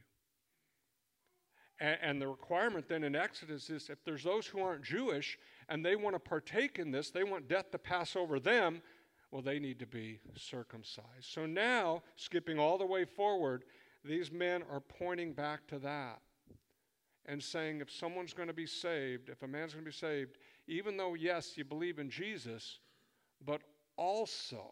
And, 1.79 1.97
and, 2.01 2.21
the 2.21 2.27
requirement 2.27 2.89
then 2.89 3.03
in 3.03 3.15
Exodus 3.15 3.69
is 3.69 3.89
if 3.89 4.03
there's 4.03 4.23
those 4.23 4.47
who 4.47 4.61
aren't 4.61 4.83
Jewish 4.83 5.37
and 5.69 5.85
they 5.85 5.95
want 5.95 6.15
to 6.15 6.19
partake 6.19 6.79
in 6.79 6.91
this, 6.91 7.09
they 7.09 7.23
want 7.23 7.47
death 7.47 7.71
to 7.71 7.77
pass 7.77 8.15
over 8.15 8.39
them, 8.39 8.81
well, 9.31 9.41
they 9.41 9.59
need 9.59 9.79
to 9.79 9.85
be 9.85 10.19
circumcised. 10.35 11.05
So 11.23 11.45
now, 11.45 12.03
skipping 12.15 12.59
all 12.59 12.77
the 12.77 12.85
way 12.85 13.03
forward, 13.03 13.65
these 14.03 14.31
men 14.31 14.63
are 14.71 14.79
pointing 14.79 15.33
back 15.33 15.67
to 15.67 15.79
that 15.79 16.21
and 17.25 17.43
saying 17.43 17.81
if 17.81 17.91
someone's 17.91 18.33
going 18.33 18.47
to 18.47 18.53
be 18.53 18.65
saved, 18.65 19.29
if 19.29 19.43
a 19.43 19.47
man's 19.47 19.73
going 19.73 19.83
to 19.83 19.91
be 19.91 19.95
saved, 19.95 20.37
even 20.67 20.95
though, 20.95 21.13
yes, 21.13 21.57
you 21.57 21.65
believe 21.65 21.99
in 21.99 22.09
Jesus, 22.09 22.79
but 23.45 23.61
also 23.97 24.71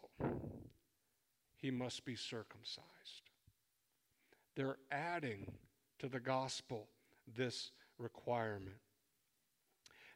he 1.56 1.70
must 1.70 2.04
be 2.04 2.16
circumcised. 2.16 2.86
They're 4.54 4.78
adding 4.90 5.52
to 5.98 6.08
the 6.08 6.20
gospel 6.20 6.88
this 7.36 7.72
requirement. 7.98 8.76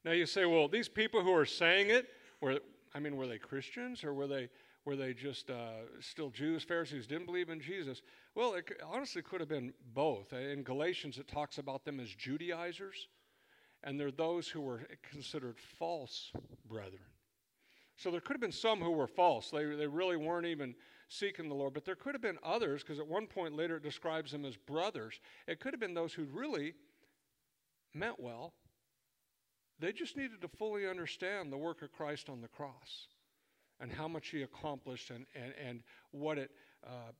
Now 0.05 0.13
you 0.13 0.27
say, 0.27 0.47
well, 0.47 0.69
these 0.69 0.89
people 0.89 1.23
who 1.23 1.35
are 1.35 1.47
saying 1.47 1.91
it, 1.91 2.09
were, 2.41 2.59
I 2.95 3.01
mean, 3.01 3.17
were 3.17 3.27
they 3.27 3.39
Christians 3.39 4.03
or 4.05 4.15
were 4.15 4.27
they 4.27 4.49
were 4.87 4.97
they 4.97 5.13
just 5.13 5.51
uh, 5.51 5.83
still 6.01 6.31
Jews, 6.31 6.63
Pharisees, 6.63 7.07
didn't 7.07 7.27
believe 7.27 7.51
in 7.51 7.61
Jesus? 7.61 8.01
Well, 8.35 8.55
it 8.55 8.71
honestly 8.83 9.21
could 9.21 9.41
have 9.41 9.49
been 9.49 9.75
both. 9.93 10.33
In 10.33 10.63
Galatians, 10.63 11.19
it 11.19 11.29
talks 11.29 11.59
about 11.59 11.85
them 11.85 12.01
as 12.01 12.09
Judaizers, 12.09 13.09
and 13.85 14.01
they're 14.01 14.11
those 14.11 14.49
who 14.49 14.63
were 14.63 14.83
considered 15.03 15.59
false 15.79 16.33
brethren. 16.67 17.03
So 17.97 18.11
there 18.11 18.23
could 18.23 18.33
have 18.33 18.41
been 18.41 18.53
some 18.53 18.81
who 18.81 18.93
were 18.93 19.07
false. 19.07 19.51
They, 19.51 19.67
they 19.67 19.87
really 19.87 20.17
weren't 20.17 20.47
even 20.47 20.75
seeking 21.09 21.51
the 21.51 21.55
Lord. 21.55 21.75
But 21.75 21.85
there 21.85 21.95
could 21.95 22.15
have 22.15 22.23
been 22.23 22.39
others, 22.43 22.83
because 22.83 22.99
at 22.99 23.07
one 23.07 23.27
point 23.27 23.55
later 23.55 23.77
it 23.77 23.83
describes 23.83 24.33
them 24.33 24.47
as 24.47 24.57
brothers. 24.57 25.21
It 25.47 25.61
could 25.61 25.75
have 25.75 25.81
been 25.81 25.93
those 25.93 26.15
who 26.15 26.25
really 26.25 26.73
meant 27.93 28.19
well. 28.19 28.55
They 29.81 29.93
just 29.93 30.17
needed 30.17 30.43
to 30.43 30.49
fully 30.49 30.87
understand 30.87 31.51
the 31.51 31.57
work 31.57 31.81
of 31.83 31.91
Christ 31.91 32.29
on 32.29 32.43
the 32.43 32.49
cross 32.49 33.09
and 33.81 33.91
how 33.91 34.07
much 34.07 34.29
he 34.29 34.43
accomplished 34.43 35.11
and, 35.11 35.25
and, 35.35 35.55
and 35.67 35.83
what, 36.11 36.37
it, 36.37 36.51
uh, 36.87 37.13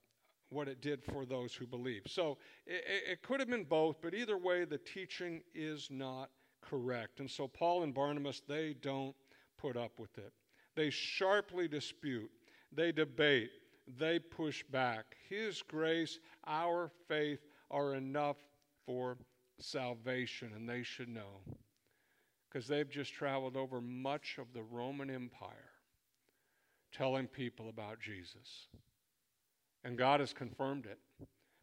what 0.49 0.67
it 0.67 0.79
did 0.79 1.03
for 1.03 1.25
those 1.25 1.55
who 1.55 1.65
believe. 1.65 2.03
So 2.07 2.37
it, 2.67 2.83
it 3.13 3.23
could 3.23 3.39
have 3.39 3.49
been 3.49 3.63
both, 3.63 3.97
but 3.99 4.13
either 4.13 4.37
way, 4.37 4.65
the 4.65 4.77
teaching 4.77 5.41
is 5.55 5.87
not 5.89 6.29
correct. 6.61 7.19
And 7.19 7.29
so 7.29 7.47
Paul 7.47 7.81
and 7.81 7.95
Barnabas, 7.95 8.43
they 8.47 8.75
don't 8.79 9.15
put 9.57 9.75
up 9.75 9.93
with 9.97 10.17
it. 10.19 10.31
They 10.75 10.91
sharply 10.91 11.67
dispute, 11.67 12.29
they 12.71 12.91
debate, 12.91 13.49
they 13.97 14.19
push 14.19 14.63
back. 14.71 15.15
His 15.27 15.63
grace, 15.63 16.19
our 16.45 16.91
faith 17.07 17.39
are 17.71 17.95
enough 17.95 18.37
for 18.85 19.17
salvation, 19.59 20.51
and 20.55 20.69
they 20.69 20.83
should 20.83 21.09
know 21.09 21.41
because 22.51 22.67
they've 22.67 22.89
just 22.89 23.13
traveled 23.13 23.55
over 23.55 23.79
much 23.79 24.37
of 24.37 24.47
the 24.53 24.63
Roman 24.63 25.09
Empire 25.09 25.71
telling 26.91 27.27
people 27.27 27.69
about 27.69 27.99
Jesus. 27.99 28.67
And 29.83 29.97
God 29.97 30.19
has 30.19 30.33
confirmed 30.33 30.85
it. 30.85 30.99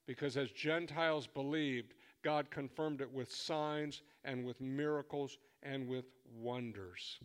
Because 0.07 0.39
as 0.39 0.51
Gentiles 0.51 1.27
believed, 1.27 1.93
God 2.25 2.51
confirmed 2.51 3.03
it 3.03 3.13
with 3.13 3.31
signs 3.31 4.01
and 4.25 4.45
with 4.45 4.61
miracles 4.61 5.37
and 5.63 5.87
with 5.87 6.07
wonders. 6.35 7.21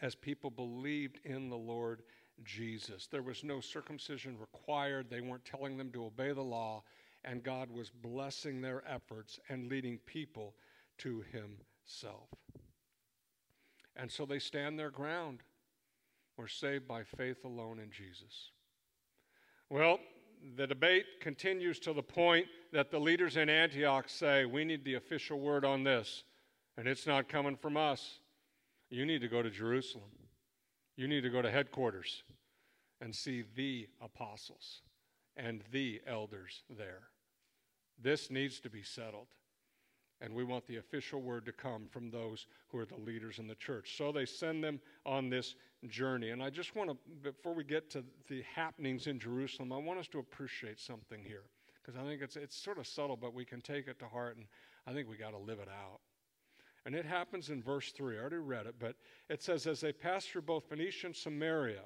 As 0.00 0.14
people 0.14 0.50
believed 0.50 1.18
in 1.24 1.48
the 1.48 1.56
Lord 1.56 2.02
Jesus, 2.44 3.08
there 3.08 3.22
was 3.22 3.42
no 3.42 3.60
circumcision 3.60 4.38
required. 4.38 5.10
They 5.10 5.20
weren't 5.20 5.44
telling 5.44 5.76
them 5.76 5.90
to 5.92 6.06
obey 6.06 6.32
the 6.32 6.40
law, 6.40 6.84
and 7.24 7.42
God 7.42 7.68
was 7.70 7.90
blessing 7.90 8.60
their 8.60 8.84
efforts 8.88 9.40
and 9.48 9.68
leading 9.68 9.98
people 10.06 10.54
to 11.02 11.24
Himself. 11.32 12.28
And 13.96 14.10
so 14.10 14.24
they 14.24 14.38
stand 14.38 14.78
their 14.78 14.90
ground. 14.90 15.40
We're 16.36 16.48
saved 16.48 16.88
by 16.88 17.02
faith 17.02 17.44
alone 17.44 17.78
in 17.78 17.90
Jesus. 17.90 18.50
Well, 19.68 19.98
the 20.56 20.66
debate 20.66 21.04
continues 21.20 21.78
to 21.80 21.92
the 21.92 22.02
point 22.02 22.46
that 22.72 22.90
the 22.90 22.98
leaders 22.98 23.36
in 23.36 23.48
Antioch 23.48 24.08
say, 24.08 24.44
We 24.44 24.64
need 24.64 24.84
the 24.84 24.94
official 24.94 25.38
word 25.38 25.64
on 25.64 25.84
this, 25.84 26.24
and 26.76 26.88
it's 26.88 27.06
not 27.06 27.28
coming 27.28 27.56
from 27.56 27.76
us. 27.76 28.18
You 28.90 29.06
need 29.06 29.20
to 29.20 29.28
go 29.28 29.42
to 29.42 29.50
Jerusalem. 29.50 30.10
You 30.96 31.08
need 31.08 31.22
to 31.22 31.30
go 31.30 31.42
to 31.42 31.50
headquarters 31.50 32.22
and 33.00 33.14
see 33.14 33.44
the 33.56 33.88
apostles 34.00 34.82
and 35.36 35.62
the 35.72 36.00
elders 36.06 36.62
there. 36.68 37.08
This 38.00 38.30
needs 38.30 38.60
to 38.60 38.70
be 38.70 38.82
settled. 38.82 39.28
And 40.22 40.32
we 40.32 40.44
want 40.44 40.64
the 40.68 40.76
official 40.76 41.20
word 41.20 41.44
to 41.46 41.52
come 41.52 41.86
from 41.90 42.08
those 42.08 42.46
who 42.68 42.78
are 42.78 42.86
the 42.86 42.96
leaders 42.96 43.40
in 43.40 43.48
the 43.48 43.56
church. 43.56 43.96
So 43.98 44.12
they 44.12 44.24
send 44.24 44.62
them 44.62 44.80
on 45.04 45.28
this 45.28 45.56
journey. 45.88 46.30
And 46.30 46.40
I 46.40 46.48
just 46.48 46.76
want 46.76 46.90
to, 46.90 46.96
before 47.22 47.54
we 47.54 47.64
get 47.64 47.90
to 47.90 48.04
the 48.28 48.42
happenings 48.54 49.08
in 49.08 49.18
Jerusalem, 49.18 49.72
I 49.72 49.78
want 49.78 49.98
us 49.98 50.06
to 50.08 50.20
appreciate 50.20 50.78
something 50.78 51.24
here. 51.24 51.42
Because 51.74 52.00
I 52.00 52.04
think 52.04 52.22
it's, 52.22 52.36
it's 52.36 52.56
sort 52.56 52.78
of 52.78 52.86
subtle, 52.86 53.16
but 53.16 53.34
we 53.34 53.44
can 53.44 53.60
take 53.60 53.88
it 53.88 53.98
to 53.98 54.06
heart, 54.06 54.36
and 54.36 54.46
I 54.86 54.92
think 54.92 55.08
we 55.08 55.16
got 55.16 55.32
to 55.32 55.38
live 55.38 55.58
it 55.58 55.68
out. 55.68 55.98
And 56.86 56.94
it 56.94 57.04
happens 57.04 57.50
in 57.50 57.60
verse 57.60 57.90
3. 57.90 58.16
I 58.16 58.20
already 58.20 58.36
read 58.36 58.66
it, 58.66 58.76
but 58.78 58.94
it 59.28 59.42
says, 59.42 59.66
As 59.66 59.80
they 59.80 59.92
passed 59.92 60.30
through 60.30 60.42
both 60.42 60.68
Phoenicia 60.68 61.06
and 61.06 61.16
Samaria, 61.16 61.82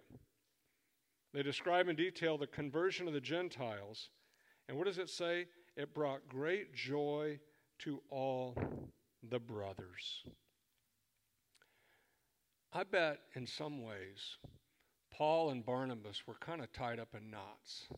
they 1.32 1.42
describe 1.42 1.88
in 1.88 1.96
detail 1.96 2.36
the 2.36 2.46
conversion 2.46 3.08
of 3.08 3.14
the 3.14 3.20
Gentiles. 3.20 4.10
And 4.68 4.76
what 4.76 4.86
does 4.86 4.98
it 4.98 5.08
say? 5.08 5.46
It 5.76 5.94
brought 5.94 6.28
great 6.28 6.74
joy 6.74 7.38
to 7.80 8.00
all 8.10 8.56
the 9.28 9.38
brothers. 9.38 10.22
I 12.72 12.84
bet 12.84 13.20
in 13.34 13.46
some 13.46 13.82
ways 13.82 14.38
Paul 15.10 15.50
and 15.50 15.64
Barnabas 15.64 16.26
were 16.26 16.34
kind 16.34 16.60
of 16.60 16.72
tied 16.72 16.98
up 16.98 17.14
in 17.16 17.30
knots 17.30 17.88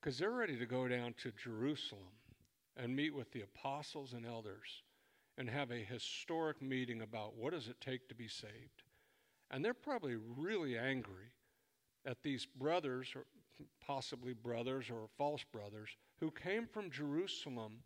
because 0.00 0.18
they're 0.18 0.30
ready 0.30 0.56
to 0.56 0.66
go 0.66 0.88
down 0.88 1.14
to 1.22 1.32
Jerusalem 1.32 2.12
and 2.76 2.94
meet 2.94 3.14
with 3.14 3.30
the 3.32 3.42
apostles 3.42 4.12
and 4.12 4.26
elders 4.26 4.82
and 5.38 5.48
have 5.48 5.70
a 5.70 5.76
historic 5.76 6.60
meeting 6.60 7.02
about 7.02 7.36
what 7.36 7.52
does 7.52 7.68
it 7.68 7.80
take 7.80 8.08
to 8.08 8.14
be 8.14 8.28
saved. 8.28 8.82
And 9.50 9.64
they're 9.64 9.74
probably 9.74 10.16
really 10.16 10.78
angry 10.78 11.32
at 12.06 12.22
these 12.22 12.46
brothers, 12.46 13.12
or 13.14 13.24
possibly 13.84 14.32
brothers 14.32 14.90
or 14.90 15.08
false 15.18 15.44
brothers, 15.52 15.90
who 16.20 16.30
came 16.30 16.66
from 16.66 16.90
Jerusalem 16.90 17.78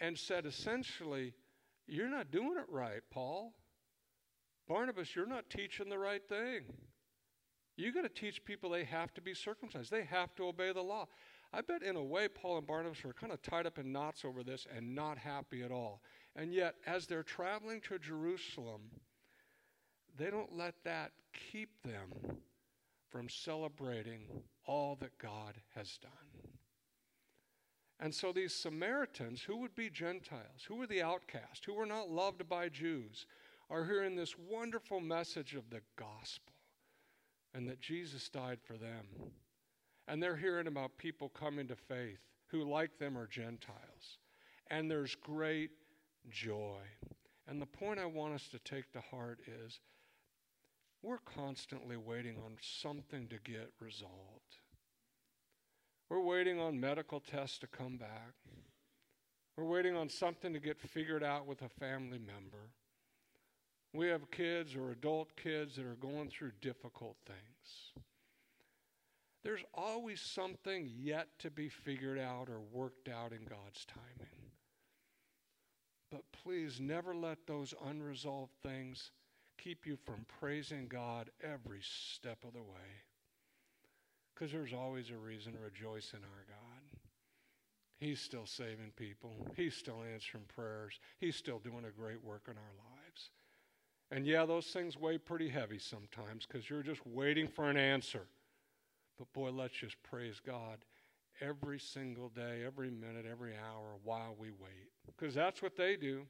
and 0.00 0.16
said 0.16 0.46
essentially, 0.46 1.34
You're 1.86 2.10
not 2.10 2.30
doing 2.30 2.56
it 2.58 2.70
right, 2.70 3.02
Paul. 3.10 3.54
Barnabas, 4.68 5.16
you're 5.16 5.26
not 5.26 5.48
teaching 5.48 5.88
the 5.88 5.98
right 5.98 6.22
thing. 6.28 6.64
You 7.76 7.92
got 7.92 8.02
to 8.02 8.08
teach 8.08 8.44
people 8.44 8.70
they 8.70 8.84
have 8.84 9.14
to 9.14 9.20
be 9.20 9.32
circumcised. 9.34 9.90
They 9.90 10.04
have 10.04 10.34
to 10.34 10.48
obey 10.48 10.72
the 10.72 10.82
law. 10.82 11.06
I 11.52 11.62
bet 11.62 11.82
in 11.82 11.96
a 11.96 12.02
way 12.02 12.28
Paul 12.28 12.58
and 12.58 12.66
Barnabas 12.66 13.02
were 13.02 13.14
kind 13.14 13.32
of 13.32 13.40
tied 13.40 13.66
up 13.66 13.78
in 13.78 13.92
knots 13.92 14.24
over 14.24 14.42
this 14.42 14.66
and 14.74 14.94
not 14.94 15.16
happy 15.16 15.62
at 15.62 15.70
all. 15.70 16.02
And 16.36 16.52
yet, 16.52 16.74
as 16.86 17.06
they're 17.06 17.22
traveling 17.22 17.80
to 17.82 17.98
Jerusalem, 17.98 18.82
they 20.18 20.30
don't 20.30 20.54
let 20.54 20.74
that 20.84 21.12
keep 21.52 21.70
them 21.82 22.10
from 23.10 23.28
celebrating 23.28 24.26
all 24.68 24.96
that 25.00 25.18
God 25.18 25.54
has 25.74 25.98
done. 25.98 26.52
And 27.98 28.14
so 28.14 28.30
these 28.30 28.54
Samaritans, 28.54 29.42
who 29.42 29.56
would 29.56 29.74
be 29.74 29.90
Gentiles, 29.90 30.62
who 30.68 30.76
were 30.76 30.86
the 30.86 31.02
outcast, 31.02 31.64
who 31.64 31.74
were 31.74 31.86
not 31.86 32.10
loved 32.10 32.48
by 32.48 32.68
Jews, 32.68 33.26
are 33.70 33.84
hearing 33.84 34.14
this 34.14 34.36
wonderful 34.38 35.00
message 35.00 35.54
of 35.54 35.68
the 35.70 35.80
gospel 35.96 36.52
and 37.54 37.68
that 37.68 37.80
Jesus 37.80 38.28
died 38.28 38.58
for 38.62 38.74
them. 38.74 39.06
And 40.06 40.22
they're 40.22 40.36
hearing 40.36 40.68
about 40.68 40.96
people 40.96 41.28
coming 41.30 41.66
to 41.68 41.76
faith 41.76 42.20
who, 42.46 42.70
like 42.70 42.98
them, 42.98 43.18
are 43.18 43.26
Gentiles. 43.26 44.18
And 44.70 44.90
there's 44.90 45.14
great 45.14 45.70
joy. 46.30 46.80
And 47.46 47.60
the 47.60 47.66
point 47.66 47.98
I 47.98 48.06
want 48.06 48.34
us 48.34 48.48
to 48.48 48.58
take 48.58 48.92
to 48.92 49.00
heart 49.00 49.40
is 49.64 49.80
we're 51.02 51.18
constantly 51.18 51.96
waiting 51.96 52.36
on 52.44 52.56
something 52.60 53.28
to 53.28 53.36
get 53.44 53.70
resolved. 53.80 54.58
We're 56.10 56.22
waiting 56.22 56.58
on 56.58 56.80
medical 56.80 57.20
tests 57.20 57.58
to 57.58 57.66
come 57.66 57.96
back. 57.96 58.34
We're 59.56 59.64
waiting 59.64 59.96
on 59.96 60.08
something 60.08 60.52
to 60.52 60.60
get 60.60 60.80
figured 60.80 61.22
out 61.22 61.46
with 61.46 61.62
a 61.62 61.68
family 61.68 62.18
member. 62.18 62.70
We 63.92 64.08
have 64.08 64.30
kids 64.30 64.74
or 64.74 64.90
adult 64.90 65.36
kids 65.36 65.76
that 65.76 65.84
are 65.84 65.96
going 65.96 66.30
through 66.30 66.52
difficult 66.60 67.16
things. 67.26 68.04
There's 69.44 69.64
always 69.74 70.20
something 70.20 70.90
yet 70.94 71.28
to 71.40 71.50
be 71.50 71.68
figured 71.68 72.18
out 72.18 72.48
or 72.48 72.60
worked 72.72 73.08
out 73.08 73.32
in 73.32 73.44
God's 73.48 73.84
timing. 73.86 74.52
But 76.10 76.22
please 76.42 76.80
never 76.80 77.14
let 77.14 77.46
those 77.46 77.74
unresolved 77.86 78.52
things 78.62 79.10
keep 79.58 79.86
you 79.86 79.96
from 79.96 80.24
praising 80.40 80.86
God 80.88 81.30
every 81.42 81.80
step 81.82 82.38
of 82.46 82.52
the 82.52 82.62
way. 82.62 83.02
Because 84.34 84.52
there's 84.52 84.72
always 84.72 85.10
a 85.10 85.16
reason 85.16 85.52
to 85.52 85.58
rejoice 85.58 86.12
in 86.12 86.20
our 86.20 86.44
God. 86.48 87.00
He's 87.98 88.20
still 88.20 88.46
saving 88.46 88.92
people, 88.96 89.46
He's 89.56 89.74
still 89.74 90.02
answering 90.12 90.44
prayers, 90.54 91.00
He's 91.18 91.36
still 91.36 91.58
doing 91.58 91.84
a 91.84 92.00
great 92.00 92.22
work 92.24 92.42
in 92.46 92.54
our 92.54 92.74
lives. 92.94 93.30
And 94.10 94.26
yeah, 94.26 94.46
those 94.46 94.66
things 94.66 94.96
weigh 94.96 95.18
pretty 95.18 95.48
heavy 95.48 95.78
sometimes 95.78 96.46
because 96.46 96.70
you're 96.70 96.82
just 96.82 97.06
waiting 97.06 97.48
for 97.48 97.68
an 97.68 97.76
answer. 97.76 98.22
But 99.18 99.32
boy, 99.32 99.50
let's 99.50 99.74
just 99.74 100.02
praise 100.02 100.40
God 100.44 100.78
every 101.40 101.78
single 101.78 102.28
day, 102.28 102.62
every 102.64 102.90
minute, 102.90 103.26
every 103.30 103.52
hour 103.54 103.96
while 104.04 104.34
we 104.38 104.50
wait. 104.50 104.90
Because 105.06 105.34
that's 105.34 105.60
what 105.60 105.76
they 105.76 105.96
do. 105.96 106.22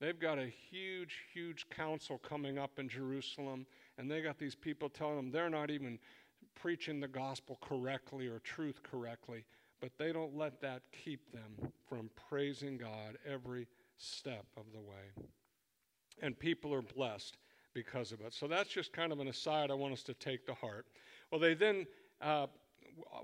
They've 0.00 0.18
got 0.18 0.38
a 0.38 0.46
huge, 0.46 1.16
huge 1.32 1.66
council 1.70 2.18
coming 2.18 2.58
up 2.58 2.78
in 2.78 2.88
Jerusalem, 2.88 3.66
and 3.98 4.10
they 4.10 4.22
got 4.22 4.38
these 4.38 4.54
people 4.54 4.88
telling 4.88 5.16
them 5.16 5.30
they're 5.30 5.50
not 5.50 5.70
even 5.70 5.98
preaching 6.54 7.00
the 7.00 7.08
gospel 7.08 7.58
correctly 7.60 8.28
or 8.28 8.38
truth 8.40 8.80
correctly, 8.82 9.44
but 9.80 9.90
they 9.98 10.12
don't 10.12 10.36
let 10.36 10.60
that 10.60 10.82
keep 10.92 11.32
them 11.32 11.70
from 11.88 12.10
praising 12.28 12.78
God 12.78 13.18
every 13.26 13.66
step 13.96 14.46
of 14.56 14.64
the 14.72 14.80
way. 14.80 15.26
And 16.22 16.38
people 16.38 16.72
are 16.74 16.82
blessed 16.82 17.36
because 17.74 18.12
of 18.12 18.20
it. 18.20 18.32
So 18.32 18.46
that's 18.46 18.70
just 18.70 18.92
kind 18.92 19.12
of 19.12 19.20
an 19.20 19.28
aside 19.28 19.70
I 19.70 19.74
want 19.74 19.92
us 19.92 20.02
to 20.04 20.14
take 20.14 20.46
to 20.46 20.54
heart. 20.54 20.86
Well, 21.30 21.40
they 21.40 21.54
then, 21.54 21.86
uh, 22.20 22.46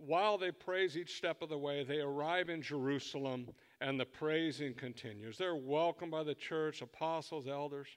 while 0.04 0.38
they 0.38 0.52
praise 0.52 0.96
each 0.96 1.16
step 1.16 1.42
of 1.42 1.48
the 1.48 1.58
way, 1.58 1.84
they 1.84 2.00
arrive 2.00 2.48
in 2.48 2.62
Jerusalem 2.62 3.48
and 3.80 3.98
the 3.98 4.04
praising 4.04 4.74
continues. 4.74 5.38
They're 5.38 5.56
welcomed 5.56 6.12
by 6.12 6.22
the 6.22 6.34
church, 6.34 6.82
apostles, 6.82 7.46
elders, 7.48 7.88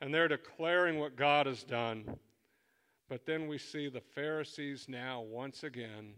and 0.00 0.12
they're 0.12 0.28
declaring 0.28 0.98
what 0.98 1.16
God 1.16 1.46
has 1.46 1.62
done. 1.62 2.16
But 3.08 3.26
then 3.26 3.48
we 3.48 3.58
see 3.58 3.88
the 3.88 4.00
Pharisees 4.00 4.86
now 4.88 5.20
once 5.20 5.64
again 5.64 6.14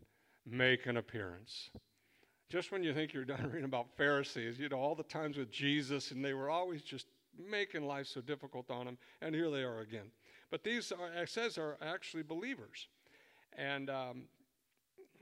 make 0.46 0.86
an 0.86 0.96
appearance. 0.96 1.70
Just 2.48 2.70
when 2.70 2.82
you 2.82 2.92
think 2.92 3.12
you're 3.12 3.24
done 3.24 3.46
reading 3.52 3.64
about 3.64 3.96
Pharisees, 3.96 4.58
you 4.58 4.68
know, 4.68 4.76
all 4.78 4.94
the 4.94 5.02
times 5.02 5.36
with 5.36 5.50
Jesus, 5.50 6.10
and 6.10 6.24
they 6.24 6.34
were 6.34 6.50
always 6.50 6.82
just 6.82 7.06
making 7.50 7.86
life 7.86 8.06
so 8.06 8.20
difficult 8.20 8.70
on 8.70 8.84
them, 8.84 8.98
and 9.22 9.34
here 9.34 9.50
they 9.50 9.62
are 9.62 9.80
again. 9.80 10.10
But 10.50 10.62
these, 10.62 10.92
are, 10.92 11.22
it 11.22 11.30
says, 11.30 11.56
are 11.56 11.78
actually 11.80 12.22
believers. 12.22 12.88
And 13.56 13.88
um, 13.88 14.22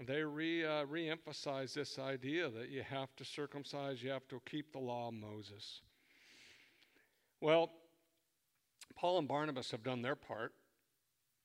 they 0.06 0.22
re, 0.22 0.64
uh, 0.64 0.84
re-emphasize 0.86 1.74
this 1.74 1.98
idea 1.98 2.48
that 2.48 2.70
you 2.70 2.82
have 2.82 3.14
to 3.16 3.24
circumcise, 3.24 4.02
you 4.02 4.10
have 4.10 4.26
to 4.28 4.40
keep 4.46 4.72
the 4.72 4.78
law 4.78 5.08
of 5.08 5.14
Moses. 5.14 5.82
Well, 7.40 7.70
Paul 8.96 9.18
and 9.18 9.28
Barnabas 9.28 9.70
have 9.70 9.82
done 9.82 10.02
their 10.02 10.16
part, 10.16 10.52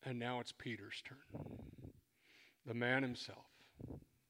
and 0.04 0.20
now 0.20 0.40
it's 0.40 0.52
Peter's 0.52 1.02
turn. 1.04 1.18
The 2.66 2.74
man 2.74 3.04
himself, 3.04 3.46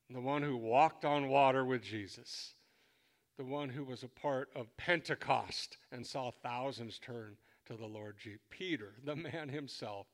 the 0.10 0.22
one 0.22 0.44
who 0.44 0.58
walked 0.58 1.06
on 1.06 1.30
water 1.30 1.64
with 1.64 1.82
Jesus, 1.82 2.56
the 3.38 3.46
one 3.46 3.70
who 3.70 3.84
was 3.84 4.04
a 4.04 4.08
part 4.08 4.50
of 4.56 4.76
Pentecost 4.78 5.78
and 5.92 6.06
saw 6.06 6.32
thousands 6.32 7.00
turn 7.00 7.38
to 7.66 7.76
the 7.76 7.86
Lord 7.86 8.16
Jesus. 8.18 8.42
Peter, 8.50 8.94
the 9.04 9.16
man 9.16 9.50
himself, 9.50 10.08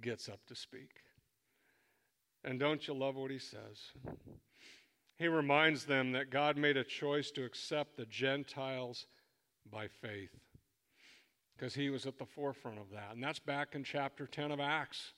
gets 0.00 0.28
up 0.28 0.40
to 0.46 0.54
speak. 0.54 1.02
And 2.44 2.60
don't 2.60 2.86
you 2.86 2.94
love 2.94 3.16
what 3.16 3.30
he 3.30 3.38
says? 3.38 3.92
He 5.18 5.28
reminds 5.28 5.84
them 5.84 6.12
that 6.12 6.30
God 6.30 6.56
made 6.56 6.76
a 6.76 6.84
choice 6.84 7.30
to 7.32 7.44
accept 7.44 7.96
the 7.96 8.06
Gentiles 8.06 9.06
by 9.70 9.88
faith 9.88 10.30
because 11.56 11.74
he 11.74 11.88
was 11.88 12.06
at 12.06 12.18
the 12.18 12.26
forefront 12.26 12.78
of 12.78 12.90
that. 12.90 13.14
And 13.14 13.22
that's 13.22 13.38
back 13.38 13.74
in 13.74 13.82
chapter 13.82 14.26
10 14.26 14.50
of 14.50 14.60
Acts 14.60 15.12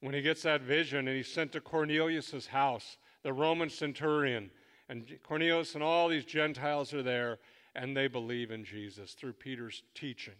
when 0.00 0.14
he 0.14 0.22
gets 0.22 0.42
that 0.42 0.62
vision 0.62 1.08
and 1.08 1.16
he's 1.16 1.32
sent 1.32 1.52
to 1.52 1.60
Cornelius' 1.60 2.46
house, 2.46 2.98
the 3.22 3.32
Roman 3.32 3.70
centurion. 3.70 4.50
And 4.88 5.06
Cornelius 5.22 5.74
and 5.74 5.82
all 5.82 6.08
these 6.08 6.24
Gentiles 6.24 6.92
are 6.92 7.02
there, 7.02 7.38
and 7.76 7.96
they 7.96 8.08
believe 8.08 8.50
in 8.50 8.64
Jesus 8.64 9.12
through 9.12 9.34
Peter's 9.34 9.82
teaching. 9.94 10.34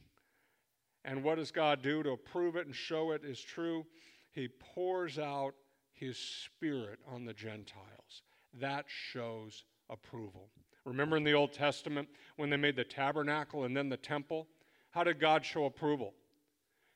And 1.04 1.22
what 1.22 1.36
does 1.36 1.50
God 1.50 1.82
do 1.82 2.02
to 2.02 2.16
prove 2.16 2.56
it 2.56 2.66
and 2.66 2.74
show 2.74 3.12
it 3.12 3.24
is 3.24 3.40
true? 3.40 3.86
He 4.32 4.48
pours 4.48 5.18
out 5.18 5.54
his 6.00 6.16
spirit 6.16 6.98
on 7.06 7.26
the 7.26 7.34
Gentiles. 7.34 8.22
That 8.58 8.86
shows 8.88 9.64
approval. 9.90 10.48
Remember 10.86 11.18
in 11.18 11.24
the 11.24 11.34
Old 11.34 11.52
Testament 11.52 12.08
when 12.36 12.48
they 12.48 12.56
made 12.56 12.74
the 12.74 12.84
tabernacle 12.84 13.64
and 13.64 13.76
then 13.76 13.90
the 13.90 13.98
temple? 13.98 14.48
How 14.90 15.04
did 15.04 15.20
God 15.20 15.44
show 15.44 15.66
approval? 15.66 16.14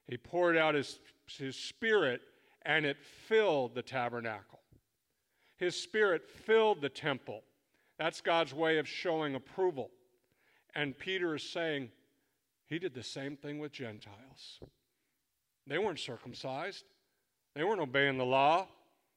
He 0.09 0.17
poured 0.17 0.57
out 0.57 0.75
his, 0.75 0.99
his 1.27 1.55
spirit 1.55 2.23
and 2.63 2.87
it 2.87 2.97
filled 3.29 3.75
the 3.75 3.83
tabernacle. 3.83 4.61
His 5.59 5.81
spirit 5.81 6.27
filled 6.27 6.81
the 6.81 6.89
temple. 6.89 7.43
That's 7.99 8.23
God's 8.23 8.55
way 8.55 8.79
of 8.79 8.89
showing 8.89 9.35
approval. 9.35 9.91
And 10.75 10.99
Peter 10.99 11.35
is 11.35 11.49
saying 11.49 11.91
he 12.67 12.79
did 12.79 12.95
the 12.95 13.03
same 13.03 13.37
thing 13.37 13.59
with 13.59 13.71
Gentiles. 13.71 14.61
They 15.67 15.79
weren't 15.79 16.01
circumcised, 16.01 16.85
they 17.55 17.65
weren't 17.65 17.81
obeying 17.81 18.19
the 18.19 18.25
law, 18.25 18.67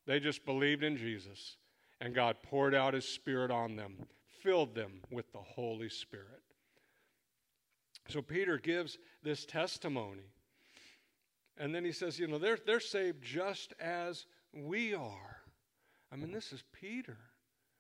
they 0.08 0.20
just 0.20 0.46
believed 0.46 0.84
in 0.84 0.98
Jesus, 0.98 1.58
and 2.02 2.15
God 2.15 2.38
poured 2.41 2.74
out 2.74 2.93
His 2.93 3.08
Spirit 3.08 3.52
on 3.52 3.76
them, 3.76 3.98
filled 4.41 4.74
them 4.74 5.02
with 5.12 5.32
the 5.34 5.39
Holy 5.39 5.89
Spirit. 5.89 6.41
So 8.10 8.22
Peter 8.22 8.58
gives 8.58 8.98
this 9.22 9.46
testimony. 9.46 10.32
And 11.58 11.74
then 11.74 11.84
he 11.84 11.91
says, 11.91 12.20
you 12.20 12.28
know, 12.28 12.38
they're, 12.38 12.60
they're 12.65 12.80
saved 12.80 13.24
just 13.24 13.74
as 13.80 14.26
we 14.54 14.93
are. 14.93 15.38
I 16.12 16.15
mean, 16.15 16.32
this 16.32 16.54
is 16.54 16.63
Peter, 16.72 17.17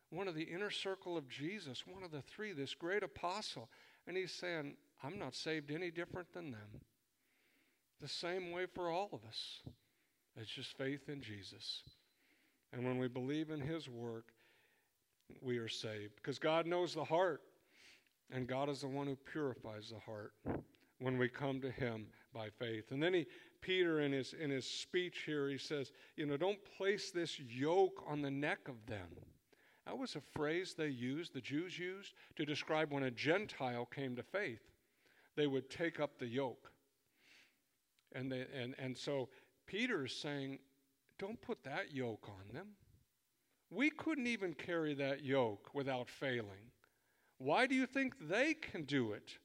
one 0.09 0.27
of 0.27 0.35
the 0.35 0.43
inner 0.43 0.71
circle 0.71 1.15
of 1.15 1.29
Jesus, 1.29 1.85
one 1.87 2.03
of 2.03 2.11
the 2.11 2.21
three, 2.21 2.51
this 2.51 2.73
great 2.73 3.03
apostle. 3.03 3.69
And 4.07 4.17
he's 4.17 4.33
saying, 4.33 4.75
I'm 5.03 5.19
not 5.19 5.35
saved 5.35 5.71
any 5.71 5.91
different 5.91 6.33
than 6.33 6.51
them. 6.51 6.81
The 8.01 8.07
same 8.07 8.51
way 8.51 8.65
for 8.65 8.89
all 8.89 9.09
of 9.13 9.23
us. 9.27 9.61
It's 10.35 10.51
just 10.51 10.77
faith 10.77 11.07
in 11.07 11.21
Jesus. 11.21 11.83
And 12.73 12.83
when 12.83 12.97
we 12.97 13.07
believe 13.07 13.49
in 13.49 13.59
His 13.59 13.89
work, 13.89 14.31
we 15.41 15.57
are 15.57 15.67
saved. 15.67 16.15
Because 16.15 16.39
God 16.39 16.65
knows 16.65 16.93
the 16.93 17.03
heart, 17.03 17.41
and 18.31 18.47
God 18.47 18.69
is 18.69 18.81
the 18.81 18.87
one 18.87 19.07
who 19.07 19.17
purifies 19.31 19.89
the 19.89 19.99
heart 19.99 20.33
when 20.99 21.17
we 21.17 21.29
come 21.29 21.61
to 21.61 21.71
Him 21.71 22.07
by 22.33 22.49
faith. 22.49 22.91
And 22.91 23.01
then 23.01 23.13
he, 23.13 23.25
Peter, 23.61 24.01
in 24.01 24.11
his, 24.11 24.33
in 24.33 24.51
his 24.51 24.65
speech 24.65 25.23
here, 25.25 25.49
he 25.49 25.57
says, 25.57 25.91
You 26.15 26.25
know, 26.25 26.37
don't 26.37 26.59
place 26.77 27.11
this 27.11 27.39
yoke 27.39 28.03
on 28.07 28.21
the 28.21 28.31
neck 28.31 28.59
of 28.67 28.85
them. 28.85 29.07
That 29.85 29.97
was 29.97 30.15
a 30.15 30.21
phrase 30.21 30.75
they 30.77 30.89
used, 30.89 31.33
the 31.33 31.41
Jews 31.41 31.79
used, 31.79 32.13
to 32.35 32.45
describe 32.45 32.91
when 32.91 33.03
a 33.03 33.11
Gentile 33.11 33.85
came 33.85 34.15
to 34.17 34.23
faith. 34.23 34.61
They 35.35 35.47
would 35.47 35.69
take 35.69 35.99
up 35.99 36.19
the 36.19 36.27
yoke. 36.27 36.71
And, 38.13 38.31
they, 38.31 38.45
and, 38.53 38.75
and 38.77 38.97
so 38.97 39.29
Peter 39.65 40.05
is 40.05 40.13
saying, 40.13 40.59
don't 41.19 41.41
put 41.41 41.63
that 41.63 41.93
yoke 41.93 42.27
on 42.27 42.53
them. 42.53 42.67
We 43.69 43.89
couldn't 43.89 44.27
even 44.27 44.53
carry 44.53 44.93
that 44.95 45.23
yoke 45.23 45.69
without 45.73 46.09
failing. 46.09 46.71
Why 47.37 47.67
do 47.67 47.75
you 47.75 47.85
think 47.85 48.13
they 48.29 48.53
can 48.53 48.83
do 48.83 49.11
it? 49.11 49.37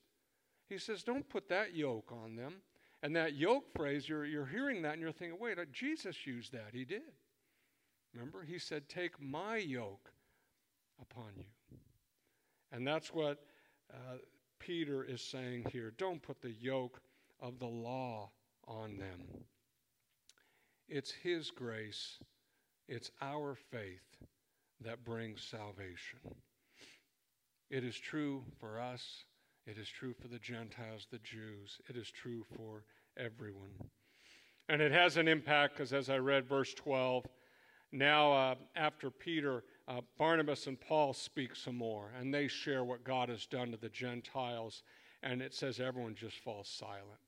He 0.69 0.79
says, 0.79 1.03
Don't 1.03 1.29
put 1.29 1.49
that 1.49 1.75
yoke 1.75 2.13
on 2.13 2.37
them. 2.37 2.55
And 3.03 3.17
that 3.17 3.35
yoke 3.35 3.65
phrase, 3.75 4.09
you're, 4.09 4.25
you're 4.25 4.47
hearing 4.47 4.83
that 4.83 4.93
and 4.93 5.03
you're 5.03 5.11
thinking, 5.11 5.39
wait, 5.41 5.59
uh, 5.59 5.65
Jesus 5.73 6.25
used 6.25 6.53
that. 6.53 6.69
He 6.73 6.85
did. 6.85 7.03
Remember? 8.15 8.45
He 8.45 8.59
said, 8.59 8.89
Take 8.89 9.21
my 9.21 9.57
yoke 9.57 10.11
upon 11.01 11.33
you. 11.37 11.79
And 12.71 12.87
that's 12.87 13.13
what 13.13 13.45
uh, 13.93 14.19
Peter 14.59 15.05
is 15.05 15.21
saying 15.21 15.67
here. 15.73 15.93
Don't 15.99 16.23
put 16.23 16.41
the 16.41 16.53
yoke 16.53 17.01
of 17.41 17.59
the 17.59 17.67
law 17.67 18.31
on 18.67 18.97
them. 18.97 19.45
It's 20.89 21.11
His 21.11 21.51
grace, 21.51 22.19
it's 22.89 23.11
our 23.21 23.55
faith 23.55 24.17
that 24.85 25.05
brings 25.05 25.43
salvation. 25.43 26.19
It 27.71 27.85
is 27.85 27.97
true 27.97 28.45
for 28.61 28.81
us, 28.81 29.25
it 29.67 29.79
is 29.79 29.89
true 29.89 30.15
for 30.21 30.29
the 30.29 30.39
Gentiles, 30.39 31.07
the 31.11 31.19
Jews, 31.19 31.81
it 31.89 31.97
is 31.97 32.11
true 32.11 32.45
for 32.57 32.85
everyone. 33.17 33.71
And 34.69 34.83
it 34.83 34.93
has 34.93 35.17
an 35.17 35.29
impact 35.29 35.75
because, 35.75 35.93
as 35.93 36.11
I 36.11 36.19
read 36.19 36.47
verse 36.47 36.75
12, 36.75 37.27
now 37.93 38.33
uh, 38.33 38.55
after 38.75 39.11
Peter, 39.11 39.65
uh, 39.87 40.01
Barnabas 40.19 40.67
and 40.67 40.81
Paul 40.81 41.13
speak 41.13 41.55
some 41.55 41.77
more, 41.77 42.11
and 42.19 42.33
they 42.33 42.49
share 42.49 42.85
what 42.85 43.05
God 43.05 43.29
has 43.29 43.47
done 43.47 43.71
to 43.71 43.77
the 43.77 43.91
Gentiles, 43.91 44.83
and 45.23 45.43
it 45.43 45.55
says 45.55 45.79
everyone 45.79 46.15
just 46.15 46.39
falls 46.39 46.69
silent, 46.69 47.21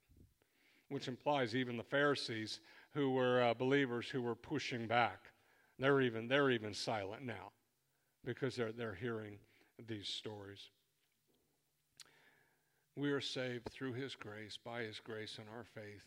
which 0.88 1.06
implies 1.08 1.54
even 1.54 1.76
the 1.76 1.82
Pharisees 1.82 2.60
who 2.94 3.10
were 3.10 3.42
uh, 3.42 3.54
believers 3.54 4.08
who 4.08 4.22
were 4.22 4.34
pushing 4.34 4.86
back, 4.86 5.32
they're 5.78 6.00
even, 6.00 6.28
they're 6.28 6.50
even 6.50 6.72
silent 6.72 7.22
now 7.24 7.50
because 8.24 8.56
they're, 8.56 8.72
they're 8.72 8.94
hearing 8.94 9.38
these 9.86 10.08
stories. 10.08 10.70
We 12.96 13.10
are 13.10 13.20
saved 13.20 13.68
through 13.70 13.94
His 13.94 14.14
grace, 14.14 14.56
by 14.64 14.82
His 14.82 15.00
grace 15.00 15.38
and 15.38 15.48
our 15.48 15.64
faith. 15.74 16.04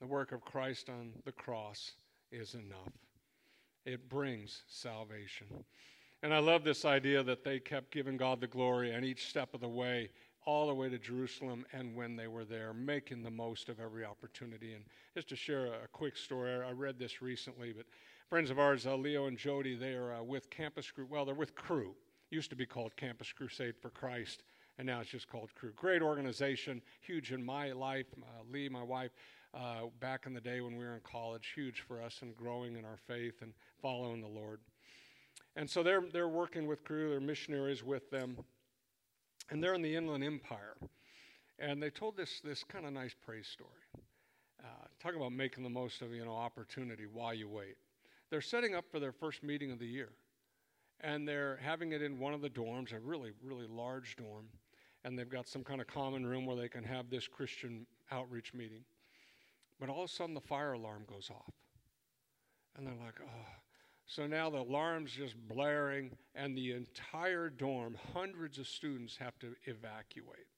The 0.00 0.06
work 0.06 0.32
of 0.32 0.44
Christ 0.44 0.90
on 0.90 1.12
the 1.24 1.32
cross 1.32 1.92
is 2.30 2.54
enough, 2.54 2.92
it 3.86 4.08
brings 4.08 4.62
salvation. 4.68 5.46
And 6.22 6.32
I 6.32 6.38
love 6.38 6.62
this 6.62 6.84
idea 6.84 7.22
that 7.24 7.42
they 7.42 7.58
kept 7.58 7.90
giving 7.90 8.16
God 8.16 8.40
the 8.40 8.46
glory 8.46 8.92
and 8.92 9.04
each 9.04 9.28
step 9.28 9.54
of 9.54 9.60
the 9.60 9.68
way, 9.68 10.10
all 10.44 10.66
the 10.66 10.74
way 10.74 10.88
to 10.88 10.98
Jerusalem 10.98 11.64
and 11.72 11.94
when 11.94 12.16
they 12.16 12.26
were 12.26 12.44
there, 12.44 12.72
making 12.72 13.22
the 13.22 13.30
most 13.30 13.68
of 13.68 13.80
every 13.80 14.04
opportunity. 14.04 14.74
And 14.74 14.84
just 15.14 15.28
to 15.28 15.36
share 15.36 15.66
a 15.66 15.88
quick 15.92 16.16
story, 16.16 16.52
I 16.52 16.70
read 16.72 16.98
this 16.98 17.22
recently, 17.22 17.72
but 17.72 17.86
friends 18.28 18.50
of 18.50 18.58
ours, 18.58 18.86
uh, 18.86 18.96
Leo 18.96 19.26
and 19.26 19.38
Jody, 19.38 19.76
they 19.76 19.92
are 19.92 20.14
uh, 20.14 20.22
with 20.22 20.50
Campus 20.50 20.90
Group. 20.90 21.10
Well, 21.10 21.24
they're 21.24 21.34
with 21.34 21.54
Cru. 21.54 21.94
Used 22.30 22.50
to 22.50 22.56
be 22.56 22.66
called 22.66 22.96
Campus 22.96 23.32
Crusade 23.32 23.76
for 23.76 23.90
Christ, 23.90 24.42
and 24.78 24.86
now 24.86 25.00
it's 25.00 25.10
just 25.10 25.28
called 25.28 25.54
Cru. 25.54 25.72
Great 25.72 26.02
organization, 26.02 26.80
huge 27.02 27.30
in 27.30 27.44
my 27.44 27.72
life. 27.72 28.06
Uh, 28.16 28.42
Lee, 28.50 28.68
my 28.68 28.82
wife, 28.82 29.10
uh, 29.54 29.82
back 30.00 30.24
in 30.26 30.32
the 30.32 30.40
day 30.40 30.60
when 30.60 30.76
we 30.76 30.84
were 30.84 30.94
in 30.94 31.00
college, 31.00 31.52
huge 31.54 31.84
for 31.86 32.00
us 32.00 32.20
and 32.22 32.34
growing 32.34 32.76
in 32.76 32.84
our 32.84 32.96
faith 33.06 33.42
and 33.42 33.52
following 33.82 34.22
the 34.22 34.28
Lord. 34.28 34.60
And 35.56 35.68
so 35.68 35.82
they're, 35.82 36.02
they're 36.12 36.28
working 36.28 36.66
with 36.66 36.84
Cru. 36.84 37.10
they're 37.10 37.20
missionaries 37.20 37.84
with 37.84 38.10
them, 38.10 38.38
and 39.52 39.62
they're 39.62 39.74
in 39.74 39.82
the 39.82 39.94
Inland 39.94 40.24
Empire. 40.24 40.76
And 41.58 41.80
they 41.80 41.90
told 41.90 42.16
this, 42.16 42.40
this 42.42 42.64
kind 42.64 42.86
of 42.86 42.92
nice 42.94 43.14
praise 43.14 43.46
story. 43.46 43.68
Uh, 44.58 44.86
talking 44.98 45.18
about 45.20 45.32
making 45.32 45.62
the 45.62 45.70
most 45.70 46.00
of 46.00 46.10
you 46.14 46.24
know 46.24 46.32
opportunity 46.32 47.04
while 47.04 47.34
you 47.34 47.48
wait. 47.48 47.76
They're 48.30 48.40
setting 48.40 48.74
up 48.74 48.86
for 48.90 48.98
their 48.98 49.12
first 49.12 49.42
meeting 49.42 49.70
of 49.70 49.78
the 49.78 49.86
year. 49.86 50.08
And 51.02 51.28
they're 51.28 51.58
having 51.62 51.92
it 51.92 52.00
in 52.00 52.18
one 52.18 52.32
of 52.32 52.40
the 52.40 52.48
dorms, 52.48 52.94
a 52.94 53.00
really, 53.00 53.32
really 53.44 53.66
large 53.66 54.16
dorm. 54.16 54.46
And 55.04 55.18
they've 55.18 55.28
got 55.28 55.46
some 55.46 55.62
kind 55.62 55.82
of 55.82 55.86
common 55.86 56.24
room 56.24 56.46
where 56.46 56.56
they 56.56 56.68
can 56.68 56.84
have 56.84 57.10
this 57.10 57.28
Christian 57.28 57.86
outreach 58.10 58.54
meeting. 58.54 58.84
But 59.78 59.90
all 59.90 60.04
of 60.04 60.10
a 60.10 60.12
sudden, 60.12 60.34
the 60.34 60.40
fire 60.40 60.72
alarm 60.72 61.02
goes 61.06 61.28
off. 61.30 61.52
And 62.78 62.86
they're 62.86 62.94
like, 63.04 63.20
oh. 63.20 63.61
So 64.14 64.26
now 64.26 64.50
the 64.50 64.58
alarm's 64.58 65.10
just 65.10 65.36
blaring, 65.48 66.10
and 66.34 66.54
the 66.54 66.72
entire 66.72 67.48
dorm, 67.48 67.96
hundreds 68.12 68.58
of 68.58 68.68
students, 68.68 69.16
have 69.16 69.38
to 69.38 69.54
evacuate. 69.64 70.48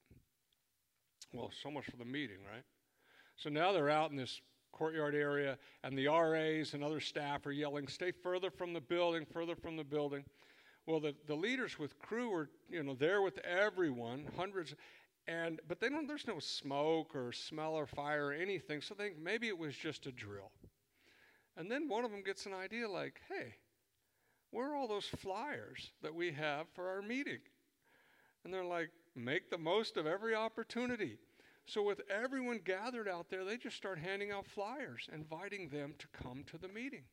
Well, 1.33 1.53
so 1.63 1.71
much 1.71 1.85
for 1.85 1.97
the 1.97 2.05
meeting, 2.05 2.39
right? 2.53 2.65
So 3.37 3.51
now 3.51 3.71
they're 3.71 3.91
out 3.91 4.11
in 4.11 4.17
this 4.17 4.41
courtyard 4.73 5.15
area, 5.15 5.57
and 5.85 5.97
the 5.97 6.09
RAs 6.09 6.75
and 6.75 6.83
other 6.83 6.99
staff 6.99 7.47
are 7.47 7.53
yelling, 7.53 7.87
Stay 7.87 8.11
further 8.11 8.51
from 8.51 8.73
the 8.73 8.81
building, 8.81 9.25
further 9.33 9.55
from 9.55 9.77
the 9.77 9.85
building. 9.85 10.25
Well, 10.87 10.99
the, 10.99 11.15
the 11.29 11.37
leaders 11.37 11.79
with 11.79 11.97
Cru 12.01 12.33
are, 12.35 12.51
you 12.69 12.83
know, 12.83 12.95
there 12.95 13.23
with 13.23 13.39
everyone, 13.39 14.25
hundreds, 14.37 14.75
and 15.29 15.61
but 15.69 15.79
they 15.79 15.91
don't, 15.91 16.09
there's 16.09 16.27
no 16.27 16.41
smoke 16.41 17.15
or 17.15 17.31
smell 17.31 17.75
or 17.75 17.87
fire 17.87 18.27
or 18.27 18.33
anything, 18.33 18.81
so 18.81 18.95
they 18.95 19.11
think 19.11 19.19
maybe 19.23 19.47
it 19.47 19.57
was 19.57 19.77
just 19.77 20.07
a 20.07 20.13
drill. 20.13 20.51
And 21.57 21.71
then 21.71 21.89
one 21.89 22.05
of 22.05 22.11
them 22.11 22.23
gets 22.23 22.47
an 22.47 22.55
idea 22.55 22.89
like, 22.89 23.21
hey, 23.29 23.55
where 24.51 24.73
are 24.73 24.77
all 24.77 24.89
those 24.89 25.07
flyers 25.07 25.93
that 26.03 26.15
we 26.15 26.33
have 26.33 26.67
for 26.75 26.89
our 26.89 27.03
meeting? 27.03 27.41
And 28.45 28.53
they're 28.53 28.65
like, 28.65 28.91
make 29.15 29.51
the 29.51 29.59
most 29.59 29.97
of 29.97 30.07
every 30.07 30.35
opportunity. 30.35 31.19
So, 31.67 31.83
with 31.83 32.03
everyone 32.11 32.61
gathered 32.63 33.09
out 33.09 33.31
there, 33.31 33.43
they 33.43 33.57
just 33.57 33.77
start 33.77 33.99
handing 33.99 34.31
out 34.31 34.47
flyers, 34.47 35.09
inviting 35.15 35.71
them 35.71 35.95
to 35.99 36.07
come 36.09 36.45
to 36.51 36.59
the 36.59 36.69
meeting. 36.69 37.05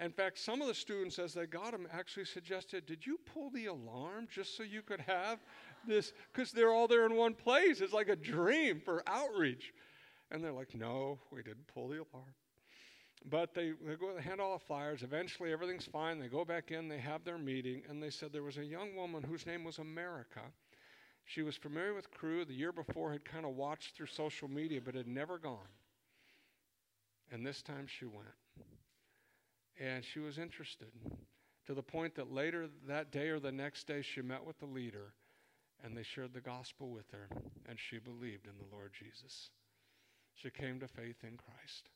In 0.00 0.10
fact, 0.10 0.38
some 0.38 0.62
of 0.62 0.68
the 0.68 0.74
students, 0.74 1.18
as 1.18 1.34
they 1.34 1.46
got 1.46 1.72
them, 1.72 1.86
actually 1.92 2.24
suggested, 2.24 2.86
Did 2.86 3.04
you 3.04 3.18
pull 3.26 3.50
the 3.50 3.66
alarm 3.66 4.28
just 4.32 4.56
so 4.56 4.62
you 4.62 4.80
could 4.80 5.00
have 5.00 5.40
this? 5.86 6.12
Because 6.32 6.52
they're 6.52 6.72
all 6.72 6.88
there 6.88 7.04
in 7.04 7.14
one 7.14 7.34
place. 7.34 7.80
It's 7.80 7.92
like 7.92 8.08
a 8.08 8.16
dream 8.16 8.80
for 8.82 9.02
outreach. 9.06 9.74
And 10.30 10.42
they're 10.42 10.52
like, 10.52 10.74
No, 10.74 11.18
we 11.30 11.42
didn't 11.42 11.66
pull 11.66 11.88
the 11.88 11.96
alarm. 11.96 12.34
But 13.24 13.54
they, 13.54 13.72
they 13.86 13.96
go 13.96 14.16
hand 14.18 14.40
all 14.40 14.52
the 14.52 14.64
flyers. 14.64 15.02
Eventually, 15.02 15.52
everything's 15.52 15.86
fine. 15.86 16.18
They 16.18 16.28
go 16.28 16.44
back 16.44 16.70
in, 16.70 16.88
they 16.88 16.98
have 16.98 17.24
their 17.24 17.38
meeting, 17.38 17.82
and 17.88 18.02
they 18.02 18.10
said 18.10 18.32
there 18.32 18.42
was 18.42 18.58
a 18.58 18.64
young 18.64 18.94
woman 18.94 19.22
whose 19.22 19.46
name 19.46 19.64
was 19.64 19.78
America 19.78 20.40
she 21.28 21.42
was 21.42 21.56
familiar 21.56 21.92
with 21.92 22.10
Cru 22.10 22.46
The 22.46 22.54
year 22.54 22.72
before 22.72 23.12
had 23.12 23.24
kind 23.24 23.44
of 23.44 23.54
watched 23.54 23.94
through 23.94 24.06
social 24.06 24.48
media, 24.48 24.80
but 24.82 24.94
had 24.94 25.06
never 25.06 25.38
gone. 25.38 25.68
And 27.30 27.44
this 27.44 27.60
time 27.60 27.86
she 27.86 28.06
went. 28.06 28.28
And 29.78 30.02
she 30.02 30.20
was 30.20 30.38
interested 30.38 30.88
to 31.66 31.74
the 31.74 31.82
point 31.82 32.14
that 32.14 32.32
later 32.32 32.68
that 32.86 33.12
day 33.12 33.28
or 33.28 33.38
the 33.38 33.52
next 33.52 33.86
day 33.86 34.00
she 34.00 34.22
met 34.22 34.44
with 34.44 34.58
the 34.58 34.66
leader 34.66 35.12
and 35.84 35.94
they 35.94 36.02
shared 36.02 36.32
the 36.32 36.40
gospel 36.40 36.88
with 36.88 37.10
her 37.12 37.28
and 37.68 37.78
she 37.78 37.98
believed 37.98 38.46
in 38.46 38.56
the 38.58 38.74
Lord 38.74 38.92
Jesus. 38.98 39.50
She 40.34 40.48
came 40.48 40.80
to 40.80 40.88
faith 40.88 41.22
in 41.22 41.36
Christ. 41.36 41.90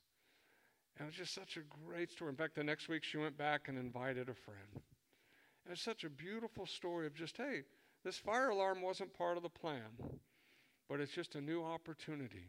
And 0.98 1.06
it 1.06 1.10
was 1.10 1.16
just 1.16 1.34
such 1.34 1.56
a 1.56 1.86
great 1.86 2.10
story. 2.10 2.30
In 2.30 2.36
fact, 2.36 2.54
the 2.54 2.64
next 2.64 2.88
week 2.88 3.02
she 3.04 3.16
went 3.16 3.36
back 3.36 3.68
and 3.68 3.78
invited 3.78 4.28
a 4.28 4.34
friend. 4.34 4.82
And 5.64 5.72
it's 5.72 5.82
such 5.82 6.04
a 6.04 6.10
beautiful 6.10 6.66
story 6.66 7.06
of 7.06 7.14
just, 7.14 7.36
hey, 7.36 7.62
this 8.04 8.18
fire 8.18 8.50
alarm 8.50 8.82
wasn't 8.82 9.16
part 9.16 9.36
of 9.36 9.42
the 9.42 9.48
plan, 9.48 9.90
but 10.88 11.00
it's 11.00 11.12
just 11.12 11.34
a 11.34 11.40
new 11.40 11.62
opportunity 11.62 12.46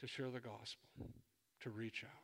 to 0.00 0.06
share 0.06 0.30
the 0.30 0.40
gospel, 0.40 0.88
to 1.60 1.70
reach 1.70 2.04
out. 2.04 2.22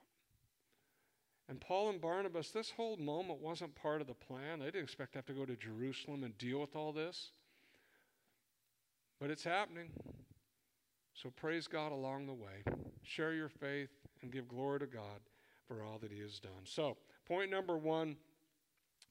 And 1.49 1.61
Paul 1.61 1.89
and 1.91 2.01
Barnabas, 2.01 2.51
this 2.51 2.71
whole 2.71 2.97
moment 2.99 3.41
wasn't 3.41 3.75
part 3.75 4.01
of 4.03 4.07
the 4.07 4.15
plan. 4.15 4.59
They 4.59 4.67
didn't 4.67 4.83
expect 4.83 5.13
to 5.13 5.19
have 5.19 5.27
to 5.27 5.33
go 5.33 5.47
to 5.47 5.57
Jerusalem 5.57 6.25
and 6.25 6.37
deal 6.37 6.61
with 6.61 6.77
all 6.77 6.93
this. 6.93 7.31
But 9.19 9.31
it's 9.31 9.45
happening. 9.45 9.89
So 11.15 11.31
praise 11.31 11.67
God 11.67 11.91
along 11.91 12.27
the 12.27 12.35
way. 12.35 12.63
Share 13.03 13.33
your 13.33 13.49
faith 13.49 13.89
and 14.21 14.31
give 14.31 14.47
glory 14.47 14.81
to 14.81 14.87
God 14.87 15.21
for 15.69 15.85
all 15.85 15.99
that 15.99 16.11
He 16.11 16.21
has 16.21 16.41
done. 16.41 16.65
So, 16.65 16.97
point 17.27 17.51
number 17.51 17.77
one 17.79 18.17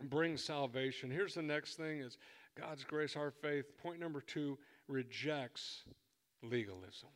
bring 0.03 0.37
salvation. 0.37 1.09
Here's 1.09 1.35
the 1.35 1.41
next 1.41 1.75
thing 1.75 1.99
is 1.99 2.17
God's 2.59 2.83
grace, 2.83 3.15
our 3.15 3.31
faith. 3.31 3.65
Point 3.81 3.99
number 3.99 4.21
two 4.21 4.57
rejects 4.87 5.83
legalism. 6.43 7.09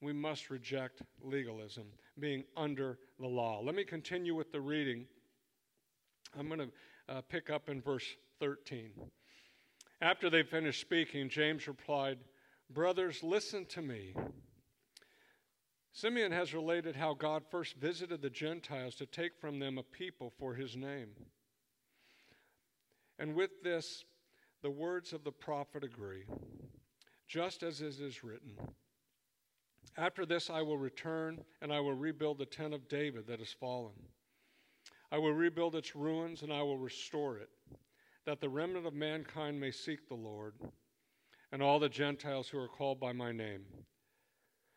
We 0.00 0.12
must 0.12 0.48
reject 0.48 1.02
legalism, 1.22 1.84
being 2.18 2.44
under 2.56 2.98
the 3.18 3.26
law. 3.26 3.60
Let 3.60 3.74
me 3.74 3.84
continue 3.84 4.34
with 4.34 4.50
the 4.50 4.60
reading. 4.60 5.04
I'm 6.38 6.48
going 6.48 6.60
to 6.60 7.14
uh, 7.14 7.20
pick 7.22 7.50
up 7.50 7.68
in 7.68 7.82
verse 7.82 8.06
13. 8.40 8.92
After 10.00 10.30
they 10.30 10.42
finished 10.42 10.80
speaking, 10.80 11.28
James 11.28 11.68
replied, 11.68 12.18
Brothers, 12.70 13.22
listen 13.22 13.66
to 13.66 13.82
me. 13.82 14.14
Simeon 15.92 16.32
has 16.32 16.54
related 16.54 16.94
how 16.94 17.14
God 17.14 17.42
first 17.50 17.76
visited 17.76 18.22
the 18.22 18.30
Gentiles 18.30 18.94
to 18.96 19.06
take 19.06 19.36
from 19.40 19.58
them 19.58 19.76
a 19.76 19.82
people 19.82 20.32
for 20.38 20.54
his 20.54 20.76
name. 20.76 21.08
And 23.18 23.34
with 23.34 23.62
this, 23.62 24.04
the 24.62 24.70
words 24.70 25.12
of 25.12 25.24
the 25.24 25.32
prophet 25.32 25.84
agree, 25.84 26.24
just 27.26 27.62
as 27.62 27.80
it 27.80 28.00
is 28.00 28.22
written 28.22 28.52
After 29.96 30.24
this 30.24 30.48
I 30.48 30.62
will 30.62 30.78
return, 30.78 31.44
and 31.60 31.72
I 31.72 31.80
will 31.80 31.94
rebuild 31.94 32.38
the 32.38 32.46
tent 32.46 32.72
of 32.72 32.88
David 32.88 33.26
that 33.26 33.40
has 33.40 33.52
fallen. 33.52 33.94
I 35.12 35.18
will 35.18 35.32
rebuild 35.32 35.74
its 35.74 35.96
ruins, 35.96 36.42
and 36.42 36.52
I 36.52 36.62
will 36.62 36.78
restore 36.78 37.36
it, 37.38 37.50
that 38.26 38.40
the 38.40 38.48
remnant 38.48 38.86
of 38.86 38.94
mankind 38.94 39.60
may 39.60 39.72
seek 39.72 40.08
the 40.08 40.14
Lord, 40.14 40.54
and 41.50 41.60
all 41.60 41.80
the 41.80 41.88
Gentiles 41.88 42.48
who 42.48 42.58
are 42.58 42.68
called 42.68 43.00
by 43.00 43.12
my 43.12 43.32
name. 43.32 43.64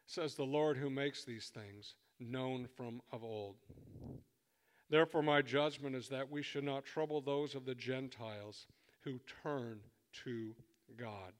Says 0.05 0.35
the 0.35 0.43
Lord 0.43 0.77
who 0.77 0.89
makes 0.89 1.23
these 1.23 1.49
things 1.49 1.95
known 2.19 2.67
from 2.75 3.01
of 3.11 3.23
old. 3.23 3.55
Therefore, 4.89 5.23
my 5.23 5.41
judgment 5.41 5.95
is 5.95 6.09
that 6.09 6.29
we 6.29 6.43
should 6.43 6.63
not 6.63 6.85
trouble 6.85 7.21
those 7.21 7.55
of 7.55 7.65
the 7.65 7.75
Gentiles 7.75 8.67
who 9.01 9.19
turn 9.41 9.79
to 10.23 10.53
God. 10.97 11.33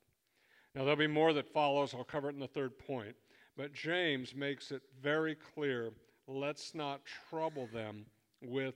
Now, 0.74 0.82
there'll 0.82 0.96
be 0.96 1.08
more 1.08 1.34
that 1.34 1.54
follows. 1.54 1.94
I'll 1.94 2.04
cover 2.04 2.30
it 2.30 2.34
in 2.34 2.40
the 2.40 2.48
third 2.48 2.80
point. 2.80 3.16
But 3.56 3.74
James 3.74 4.34
makes 4.36 4.72
it 4.72 4.82
very 5.02 5.36
clear 5.36 5.92
let's 6.28 6.74
not 6.74 7.02
trouble 7.30 7.70
them 7.72 8.06
with 8.42 8.76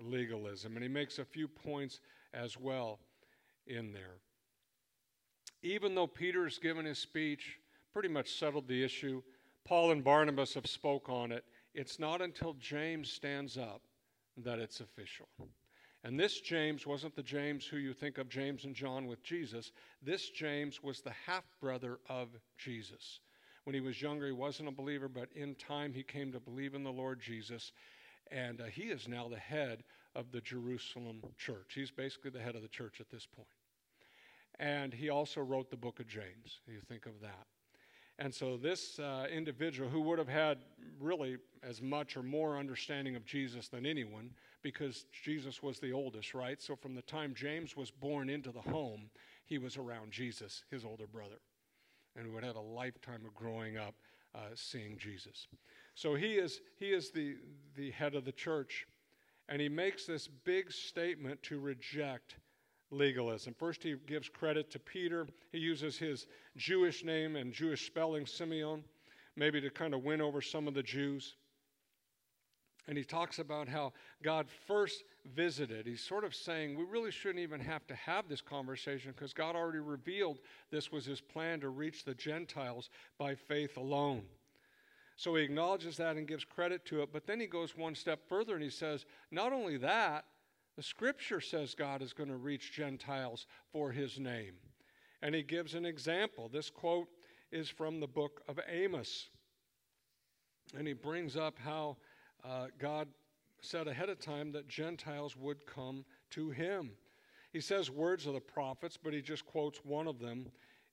legalism. 0.00 0.74
And 0.74 0.82
he 0.82 0.88
makes 0.88 1.18
a 1.18 1.24
few 1.24 1.46
points 1.46 2.00
as 2.34 2.58
well 2.58 2.98
in 3.66 3.92
there. 3.92 4.18
Even 5.62 5.94
though 5.94 6.06
Peter's 6.06 6.58
given 6.58 6.84
his 6.84 6.98
speech, 6.98 7.58
pretty 7.96 8.08
much 8.10 8.38
settled 8.38 8.68
the 8.68 8.84
issue, 8.84 9.22
Paul 9.64 9.90
and 9.90 10.04
Barnabas 10.04 10.52
have 10.52 10.66
spoke 10.66 11.08
on 11.08 11.32
it. 11.32 11.46
It's 11.72 11.98
not 11.98 12.20
until 12.20 12.52
James 12.60 13.10
stands 13.10 13.56
up 13.56 13.80
that 14.36 14.58
it's 14.58 14.80
official. 14.80 15.26
And 16.04 16.20
this 16.20 16.42
James 16.42 16.86
wasn't 16.86 17.16
the 17.16 17.22
James 17.22 17.64
who 17.64 17.78
you 17.78 17.94
think 17.94 18.18
of 18.18 18.28
James 18.28 18.66
and 18.66 18.74
John 18.74 19.06
with 19.06 19.22
Jesus. 19.22 19.72
This 20.02 20.28
James 20.28 20.82
was 20.82 21.00
the 21.00 21.14
half 21.24 21.44
brother 21.58 21.98
of 22.10 22.28
Jesus. 22.58 23.20
When 23.64 23.72
he 23.72 23.80
was 23.80 24.02
younger, 24.02 24.26
he 24.26 24.32
wasn't 24.32 24.68
a 24.68 24.72
believer, 24.72 25.08
but 25.08 25.30
in 25.34 25.54
time 25.54 25.94
he 25.94 26.02
came 26.02 26.30
to 26.32 26.38
believe 26.38 26.74
in 26.74 26.84
the 26.84 26.92
Lord 26.92 27.18
Jesus. 27.18 27.72
And 28.30 28.60
uh, 28.60 28.64
he 28.64 28.82
is 28.82 29.08
now 29.08 29.26
the 29.26 29.38
head 29.38 29.84
of 30.14 30.32
the 30.32 30.42
Jerusalem 30.42 31.22
church. 31.38 31.72
He's 31.74 31.90
basically 31.90 32.30
the 32.30 32.40
head 32.40 32.56
of 32.56 32.60
the 32.60 32.68
church 32.68 33.00
at 33.00 33.08
this 33.08 33.24
point. 33.24 33.48
And 34.60 34.92
he 34.92 35.08
also 35.08 35.40
wrote 35.40 35.70
the 35.70 35.78
book 35.78 35.98
of 35.98 36.06
James. 36.06 36.60
You 36.66 36.80
think 36.86 37.06
of 37.06 37.22
that. 37.22 37.46
And 38.18 38.34
so, 38.34 38.56
this 38.56 38.98
uh, 38.98 39.26
individual 39.30 39.90
who 39.90 40.00
would 40.02 40.18
have 40.18 40.28
had 40.28 40.58
really 40.98 41.36
as 41.62 41.82
much 41.82 42.16
or 42.16 42.22
more 42.22 42.56
understanding 42.56 43.14
of 43.14 43.26
Jesus 43.26 43.68
than 43.68 43.84
anyone, 43.84 44.30
because 44.62 45.04
Jesus 45.12 45.62
was 45.62 45.78
the 45.78 45.92
oldest, 45.92 46.32
right? 46.32 46.60
So, 46.62 46.76
from 46.76 46.94
the 46.94 47.02
time 47.02 47.34
James 47.34 47.76
was 47.76 47.90
born 47.90 48.30
into 48.30 48.52
the 48.52 48.62
home, 48.62 49.10
he 49.44 49.58
was 49.58 49.76
around 49.76 50.12
Jesus, 50.12 50.64
his 50.70 50.84
older 50.84 51.06
brother, 51.06 51.36
and 52.16 52.32
would 52.32 52.42
have 52.42 52.56
a 52.56 52.60
lifetime 52.60 53.26
of 53.26 53.34
growing 53.34 53.76
up 53.76 53.94
uh, 54.34 54.38
seeing 54.54 54.96
Jesus. 54.96 55.46
So, 55.94 56.14
he 56.14 56.36
is, 56.36 56.62
he 56.78 56.86
is 56.86 57.10
the, 57.10 57.36
the 57.76 57.90
head 57.90 58.14
of 58.14 58.24
the 58.24 58.32
church, 58.32 58.86
and 59.50 59.60
he 59.60 59.68
makes 59.68 60.06
this 60.06 60.26
big 60.26 60.72
statement 60.72 61.42
to 61.44 61.60
reject 61.60 62.36
legalism. 62.90 63.54
First, 63.58 63.82
he 63.82 63.96
gives 64.06 64.28
credit 64.28 64.70
to 64.70 64.78
Peter. 64.78 65.26
He 65.52 65.58
uses 65.58 65.98
his 65.98 66.26
Jewish 66.56 67.04
name 67.04 67.36
and 67.36 67.52
Jewish 67.52 67.86
spelling, 67.86 68.26
Simeon, 68.26 68.84
maybe 69.36 69.60
to 69.60 69.70
kind 69.70 69.94
of 69.94 70.04
win 70.04 70.20
over 70.20 70.40
some 70.40 70.68
of 70.68 70.74
the 70.74 70.82
Jews. 70.82 71.36
And 72.88 72.96
he 72.96 73.02
talks 73.02 73.40
about 73.40 73.68
how 73.68 73.92
God 74.22 74.46
first 74.66 75.02
visited. 75.34 75.86
He's 75.86 76.00
sort 76.00 76.22
of 76.22 76.34
saying 76.34 76.76
we 76.76 76.84
really 76.84 77.10
shouldn't 77.10 77.40
even 77.40 77.60
have 77.60 77.84
to 77.88 77.96
have 77.96 78.28
this 78.28 78.40
conversation 78.40 79.12
because 79.12 79.32
God 79.32 79.56
already 79.56 79.80
revealed 79.80 80.38
this 80.70 80.92
was 80.92 81.04
his 81.04 81.20
plan 81.20 81.58
to 81.60 81.68
reach 81.68 82.04
the 82.04 82.14
Gentiles 82.14 82.90
by 83.18 83.34
faith 83.34 83.76
alone. 83.76 84.22
So 85.16 85.34
he 85.34 85.42
acknowledges 85.42 85.96
that 85.96 86.16
and 86.16 86.28
gives 86.28 86.44
credit 86.44 86.84
to 86.86 87.02
it, 87.02 87.08
but 87.12 87.26
then 87.26 87.40
he 87.40 87.46
goes 87.46 87.76
one 87.76 87.94
step 87.94 88.20
further 88.28 88.54
and 88.54 88.62
he 88.62 88.70
says, 88.70 89.06
not 89.30 89.52
only 89.52 89.78
that, 89.78 90.26
the 90.76 90.82
scripture 90.82 91.40
says 91.40 91.74
God 91.74 92.02
is 92.02 92.12
going 92.12 92.28
to 92.28 92.36
reach 92.36 92.72
Gentiles 92.72 93.46
for 93.72 93.90
his 93.90 94.18
name. 94.18 94.54
And 95.22 95.34
he 95.34 95.42
gives 95.42 95.74
an 95.74 95.86
example. 95.86 96.48
This 96.52 96.68
quote 96.68 97.08
is 97.50 97.68
from 97.68 98.00
the 98.00 98.06
book 98.06 98.42
of 98.48 98.60
Amos. 98.68 99.28
And 100.76 100.86
he 100.86 100.92
brings 100.92 101.36
up 101.36 101.58
how 101.58 101.96
uh, 102.44 102.66
God 102.78 103.08
said 103.60 103.88
ahead 103.88 104.10
of 104.10 104.20
time 104.20 104.52
that 104.52 104.68
Gentiles 104.68 105.36
would 105.36 105.66
come 105.66 106.04
to 106.30 106.50
him. 106.50 106.90
He 107.52 107.60
says 107.60 107.90
words 107.90 108.26
of 108.26 108.34
the 108.34 108.40
prophets, 108.40 108.98
but 109.02 109.14
he 109.14 109.22
just 109.22 109.46
quotes 109.46 109.78
one 109.84 110.06
of 110.06 110.18
them 110.18 110.46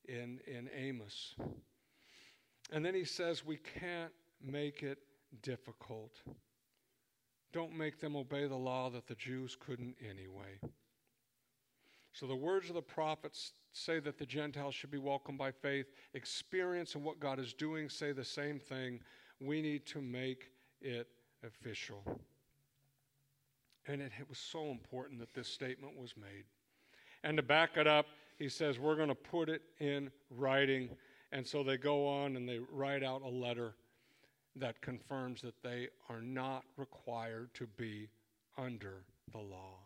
in, 0.08 0.40
in 0.46 0.70
Amos. 0.74 1.34
And 2.72 2.84
then 2.84 2.94
he 2.94 3.04
says, 3.04 3.44
We 3.44 3.58
can't 3.58 4.12
make 4.42 4.82
it 4.82 4.98
difficult. 5.42 6.22
Don't 7.54 7.78
make 7.78 8.00
them 8.00 8.16
obey 8.16 8.48
the 8.48 8.56
law 8.56 8.90
that 8.90 9.06
the 9.06 9.14
Jews 9.14 9.56
couldn't 9.58 9.94
anyway. 10.02 10.58
So 12.12 12.26
the 12.26 12.34
words 12.34 12.68
of 12.68 12.74
the 12.74 12.82
prophets 12.82 13.52
say 13.72 14.00
that 14.00 14.18
the 14.18 14.26
Gentiles 14.26 14.74
should 14.74 14.90
be 14.90 14.98
welcomed 14.98 15.38
by 15.38 15.52
faith. 15.52 15.86
Experience 16.14 16.96
and 16.96 17.04
what 17.04 17.20
God 17.20 17.38
is 17.38 17.52
doing 17.52 17.88
say 17.88 18.10
the 18.10 18.24
same 18.24 18.58
thing. 18.58 18.98
We 19.40 19.62
need 19.62 19.86
to 19.86 20.00
make 20.00 20.50
it 20.80 21.06
official. 21.46 22.02
And 23.86 24.02
it, 24.02 24.10
it 24.18 24.28
was 24.28 24.38
so 24.38 24.72
important 24.72 25.20
that 25.20 25.32
this 25.32 25.46
statement 25.46 25.96
was 25.96 26.14
made. 26.16 26.46
And 27.22 27.36
to 27.36 27.42
back 27.44 27.76
it 27.76 27.86
up, 27.86 28.06
he 28.36 28.48
says, 28.48 28.80
We're 28.80 28.96
going 28.96 29.08
to 29.08 29.14
put 29.14 29.48
it 29.48 29.62
in 29.78 30.10
writing. 30.28 30.88
And 31.30 31.46
so 31.46 31.62
they 31.62 31.76
go 31.76 32.04
on 32.08 32.34
and 32.34 32.48
they 32.48 32.58
write 32.72 33.04
out 33.04 33.22
a 33.22 33.28
letter 33.28 33.76
that 34.56 34.80
confirms 34.80 35.42
that 35.42 35.62
they 35.62 35.88
are 36.08 36.22
not 36.22 36.64
required 36.76 37.52
to 37.54 37.66
be 37.66 38.08
under 38.56 39.04
the 39.32 39.38
law. 39.38 39.78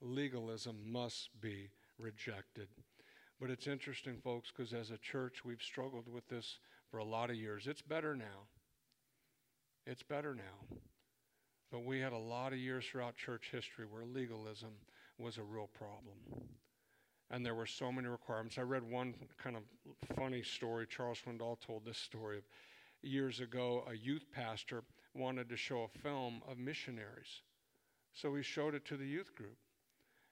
Legalism 0.00 0.76
must 0.84 1.30
be 1.40 1.70
rejected. 1.98 2.68
But 3.40 3.50
it's 3.50 3.66
interesting, 3.66 4.18
folks, 4.22 4.52
because 4.54 4.72
as 4.72 4.90
a 4.90 4.98
church, 4.98 5.44
we've 5.44 5.62
struggled 5.62 6.08
with 6.08 6.28
this 6.28 6.58
for 6.90 6.98
a 6.98 7.04
lot 7.04 7.30
of 7.30 7.36
years. 7.36 7.66
It's 7.66 7.82
better 7.82 8.14
now. 8.14 8.46
It's 9.86 10.02
better 10.02 10.34
now. 10.34 10.76
But 11.70 11.84
we 11.84 12.00
had 12.00 12.12
a 12.12 12.18
lot 12.18 12.52
of 12.52 12.58
years 12.58 12.84
throughout 12.84 13.16
church 13.16 13.48
history 13.50 13.86
where 13.90 14.04
legalism 14.04 14.72
was 15.18 15.38
a 15.38 15.42
real 15.42 15.68
problem. 15.76 16.44
And 17.30 17.44
there 17.44 17.54
were 17.54 17.66
so 17.66 17.90
many 17.90 18.08
requirements. 18.08 18.58
I 18.58 18.62
read 18.62 18.82
one 18.82 19.14
kind 19.42 19.56
of 19.56 19.62
funny 20.14 20.42
story. 20.42 20.86
Charles 20.86 21.18
Swindoll 21.26 21.58
told 21.60 21.86
this 21.86 21.96
story 21.96 22.36
of 22.36 22.44
years 23.02 23.40
ago, 23.40 23.84
a 23.90 23.94
youth 23.94 24.26
pastor 24.32 24.82
wanted 25.14 25.48
to 25.48 25.56
show 25.56 25.82
a 25.82 25.98
film 25.98 26.42
of 26.48 26.58
missionaries. 26.58 27.42
So 28.14 28.34
he 28.34 28.42
showed 28.42 28.74
it 28.74 28.84
to 28.86 28.96
the 28.96 29.06
youth 29.06 29.34
group. 29.34 29.56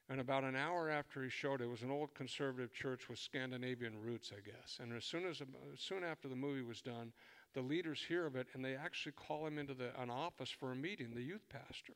And 0.09 0.19
about 0.19 0.43
an 0.43 0.55
hour 0.55 0.89
after 0.89 1.23
he 1.23 1.29
showed 1.29 1.61
it, 1.61 1.65
it 1.65 1.69
was 1.69 1.83
an 1.83 1.91
old 1.91 2.13
conservative 2.13 2.73
church 2.73 3.07
with 3.07 3.17
Scandinavian 3.17 4.01
roots, 4.01 4.31
I 4.35 4.41
guess. 4.41 4.79
And 4.81 4.93
as 4.93 5.05
soon 5.05 5.25
as 5.25 5.41
uh, 5.41 5.45
soon 5.77 6.03
after 6.03 6.27
the 6.27 6.35
movie 6.35 6.63
was 6.63 6.81
done, 6.81 7.13
the 7.53 7.61
leaders 7.61 8.03
hear 8.07 8.25
of 8.25 8.35
it 8.35 8.47
and 8.53 8.63
they 8.63 8.75
actually 8.75 9.13
call 9.13 9.47
him 9.47 9.57
into 9.57 9.73
the, 9.73 9.89
an 10.01 10.09
office 10.09 10.49
for 10.49 10.71
a 10.71 10.75
meeting, 10.75 11.13
the 11.13 11.21
youth 11.21 11.47
pastor. 11.49 11.93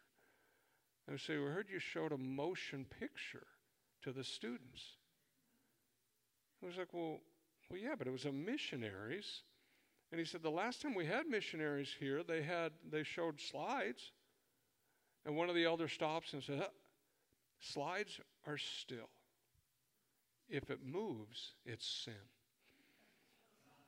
And 1.08 1.18
they 1.18 1.22
say, 1.22 1.38
We 1.38 1.46
heard 1.46 1.68
you 1.70 1.80
showed 1.80 2.14
a 2.14 2.18
motion 2.18 2.86
picture 3.00 3.48
to 4.04 4.14
the 4.14 4.24
students. 4.24 4.82
I 6.64 6.68
was 6.68 6.78
like, 6.78 6.94
Well, 6.94 7.20
well, 7.70 7.80
yeah, 7.80 7.96
but 7.98 8.08
it 8.08 8.12
was 8.12 8.26
a 8.26 8.32
missionaries 8.32 9.42
and 10.16 10.20
he 10.22 10.26
said, 10.26 10.42
the 10.42 10.50
last 10.50 10.82
time 10.82 10.96
we 10.96 11.06
had 11.06 11.28
missionaries 11.28 11.94
here, 12.00 12.24
they 12.24 12.42
had 12.42 12.72
they 12.90 13.04
showed 13.04 13.42
slides. 13.42 14.14
And 15.26 15.36
one 15.36 15.50
of 15.50 15.56
the 15.56 15.66
elders 15.66 15.92
stops 15.92 16.32
and 16.32 16.42
says, 16.42 16.62
uh, 16.62 16.68
Slides 17.60 18.22
are 18.48 18.58
still. 18.58 19.10
If 20.48 20.70
it 20.70 20.80
moves, 20.86 21.52
it's 21.66 21.86
sin. 22.06 22.14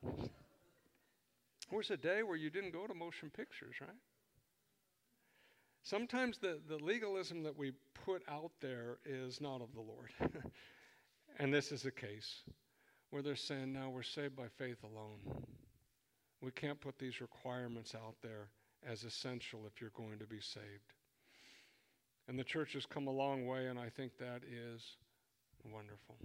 There 0.03 1.77
was 1.77 1.91
a 1.91 1.95
day 1.95 2.23
where 2.23 2.35
you 2.35 2.49
didn't 2.49 2.73
go 2.73 2.87
to 2.87 2.93
motion 2.93 3.29
pictures, 3.29 3.75
right? 3.79 3.89
Sometimes 5.81 6.39
the, 6.39 6.59
the 6.67 6.83
legalism 6.83 7.41
that 7.43 7.57
we 7.57 7.71
put 8.03 8.21
out 8.27 8.51
there 8.59 8.97
is 9.05 9.39
not 9.39 9.61
of 9.61 9.73
the 9.73 9.79
Lord. 9.79 10.11
and 11.39 11.53
this 11.53 11.71
is 11.71 11.83
the 11.83 11.91
case 11.91 12.41
where 13.11 13.21
they're 13.21 13.37
saying, 13.37 13.71
now 13.71 13.89
we're 13.89 14.03
saved 14.03 14.35
by 14.35 14.49
faith 14.57 14.83
alone. 14.83 15.45
We 16.41 16.51
can't 16.51 16.79
put 16.79 16.99
these 16.99 17.21
requirements 17.21 17.95
out 17.95 18.15
there 18.21 18.49
as 18.87 19.03
essential 19.03 19.61
if 19.65 19.81
you're 19.81 19.91
going 19.91 20.19
to 20.19 20.27
be 20.27 20.39
saved. 20.39 20.93
And 22.27 22.37
the 22.37 22.43
church 22.43 22.73
has 22.73 22.85
come 22.85 23.07
a 23.07 23.11
long 23.11 23.47
way, 23.47 23.67
and 23.67 23.79
I 23.79 23.89
think 23.89 24.17
that 24.19 24.41
is 24.43 24.97
wonderful. 25.63 26.15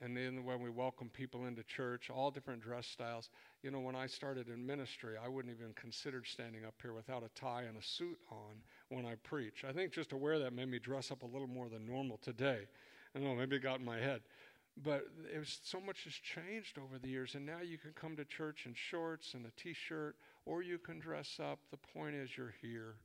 And 0.00 0.16
then 0.16 0.44
when 0.44 0.60
we 0.60 0.70
welcome 0.70 1.08
people 1.08 1.46
into 1.46 1.62
church, 1.62 2.10
all 2.10 2.30
different 2.30 2.62
dress 2.62 2.86
styles. 2.86 3.30
You 3.62 3.70
know, 3.70 3.80
when 3.80 3.96
I 3.96 4.06
started 4.06 4.48
in 4.48 4.66
ministry, 4.66 5.14
I 5.22 5.28
wouldn't 5.28 5.54
even 5.54 5.72
considered 5.74 6.26
standing 6.26 6.64
up 6.64 6.74
here 6.82 6.92
without 6.92 7.22
a 7.22 7.28
tie 7.40 7.62
and 7.62 7.76
a 7.76 7.82
suit 7.82 8.18
on 8.30 8.60
when 8.88 9.06
I 9.06 9.14
preach. 9.22 9.64
I 9.66 9.72
think 9.72 9.92
just 9.92 10.10
to 10.10 10.16
wear 10.16 10.38
that 10.40 10.52
made 10.52 10.68
me 10.68 10.78
dress 10.78 11.10
up 11.10 11.22
a 11.22 11.26
little 11.26 11.46
more 11.46 11.68
than 11.68 11.86
normal 11.86 12.18
today. 12.18 12.66
I 13.14 13.18
don't 13.18 13.28
know, 13.28 13.34
maybe 13.34 13.56
it 13.56 13.62
got 13.62 13.78
in 13.78 13.84
my 13.84 13.98
head. 13.98 14.20
But 14.82 15.06
it 15.32 15.38
was, 15.38 15.60
so 15.62 15.80
much 15.80 16.04
has 16.04 16.14
changed 16.14 16.78
over 16.78 16.98
the 16.98 17.08
years, 17.08 17.34
and 17.36 17.46
now 17.46 17.60
you 17.62 17.78
can 17.78 17.92
come 17.92 18.16
to 18.16 18.24
church 18.24 18.66
in 18.66 18.74
shorts 18.74 19.34
and 19.34 19.46
a 19.46 19.50
t 19.60 19.72
shirt, 19.72 20.16
or 20.46 20.62
you 20.62 20.78
can 20.78 20.98
dress 20.98 21.38
up. 21.40 21.60
The 21.70 21.76
point 21.76 22.16
is, 22.16 22.36
you're 22.36 22.54
here 22.60 22.96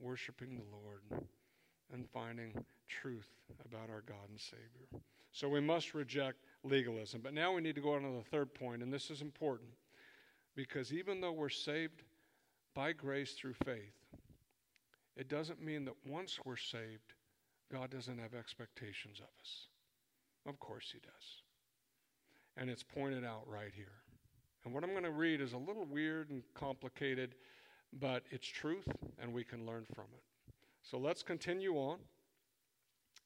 worshiping 0.00 0.56
the 0.56 0.76
Lord 0.76 1.26
and 1.92 2.08
finding 2.10 2.52
truth 2.88 3.28
about 3.64 3.88
our 3.88 4.02
God 4.06 4.28
and 4.28 4.40
Savior. 4.40 5.02
So 5.32 5.48
we 5.48 5.60
must 5.60 5.94
reject 5.94 6.38
legalism. 6.62 7.20
But 7.22 7.34
now 7.34 7.52
we 7.52 7.60
need 7.60 7.74
to 7.76 7.80
go 7.80 7.94
on 7.94 8.02
to 8.02 8.08
the 8.08 8.30
third 8.30 8.54
point, 8.54 8.82
and 8.82 8.92
this 8.92 9.10
is 9.10 9.20
important 9.20 9.70
because 10.54 10.92
even 10.92 11.20
though 11.20 11.32
we're 11.32 11.48
saved 11.48 12.02
by 12.74 12.92
grace 12.92 13.32
through 13.32 13.54
faith, 13.64 13.94
it 15.16 15.28
doesn't 15.28 15.62
mean 15.62 15.84
that 15.84 15.94
once 16.06 16.38
we're 16.44 16.56
saved, 16.56 17.14
God 17.70 17.90
doesn't 17.90 18.18
have 18.18 18.34
expectations 18.34 19.20
of 19.20 19.28
us. 19.40 19.68
Of 20.46 20.58
course 20.60 20.90
he 20.92 20.98
does. 20.98 21.42
And 22.56 22.70
it's 22.70 22.82
pointed 22.82 23.24
out 23.24 23.48
right 23.48 23.72
here. 23.74 23.92
And 24.64 24.72
what 24.72 24.84
I'm 24.84 24.90
going 24.90 25.04
to 25.04 25.10
read 25.10 25.40
is 25.40 25.52
a 25.52 25.58
little 25.58 25.84
weird 25.84 26.30
and 26.30 26.42
complicated, 26.54 27.34
but 27.92 28.22
it's 28.30 28.46
truth, 28.46 28.88
and 29.20 29.32
we 29.32 29.44
can 29.44 29.66
learn 29.66 29.84
from 29.94 30.06
it. 30.14 30.22
So 30.82 30.98
let's 30.98 31.22
continue 31.22 31.74
on. 31.74 31.98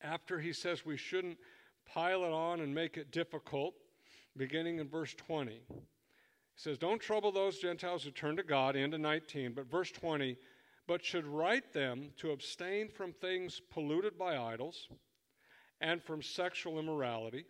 After 0.02 0.38
he 0.38 0.52
says 0.52 0.86
we 0.86 0.96
shouldn't 0.96 1.38
pile 1.84 2.24
it 2.24 2.32
on 2.32 2.60
and 2.60 2.74
make 2.74 2.96
it 2.96 3.10
difficult, 3.10 3.74
beginning 4.36 4.78
in 4.78 4.88
verse 4.88 5.14
20, 5.14 5.60
he 5.68 5.74
says, 6.56 6.78
Don't 6.78 7.00
trouble 7.00 7.32
those 7.32 7.58
Gentiles 7.58 8.04
who 8.04 8.10
turn 8.10 8.36
to 8.36 8.42
God, 8.42 8.76
into 8.76 8.98
19, 8.98 9.52
but 9.52 9.70
verse 9.70 9.90
20, 9.90 10.36
but 10.86 11.04
should 11.04 11.26
write 11.26 11.72
them 11.72 12.10
to 12.16 12.30
abstain 12.30 12.88
from 12.88 13.12
things 13.12 13.60
polluted 13.70 14.18
by 14.18 14.36
idols, 14.36 14.88
and 15.80 16.02
from 16.02 16.22
sexual 16.22 16.78
immorality, 16.78 17.44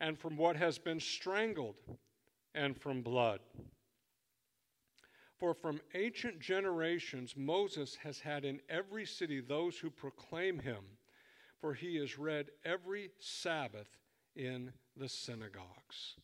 and 0.00 0.18
from 0.18 0.36
what 0.36 0.56
has 0.56 0.78
been 0.78 1.00
strangled, 1.00 1.76
and 2.54 2.76
from 2.76 3.02
blood. 3.02 3.40
For 5.38 5.54
from 5.54 5.80
ancient 5.94 6.38
generations 6.38 7.34
Moses 7.36 7.96
has 7.96 8.20
had 8.20 8.44
in 8.44 8.60
every 8.68 9.04
city 9.04 9.40
those 9.40 9.76
who 9.76 9.90
proclaim 9.90 10.58
him, 10.58 10.84
for 11.60 11.74
he 11.74 11.96
is 11.96 12.18
read 12.18 12.46
every 12.64 13.10
Sabbath 13.18 13.88
in 14.36 14.72
the 14.96 15.08
synagogues. 15.08 16.16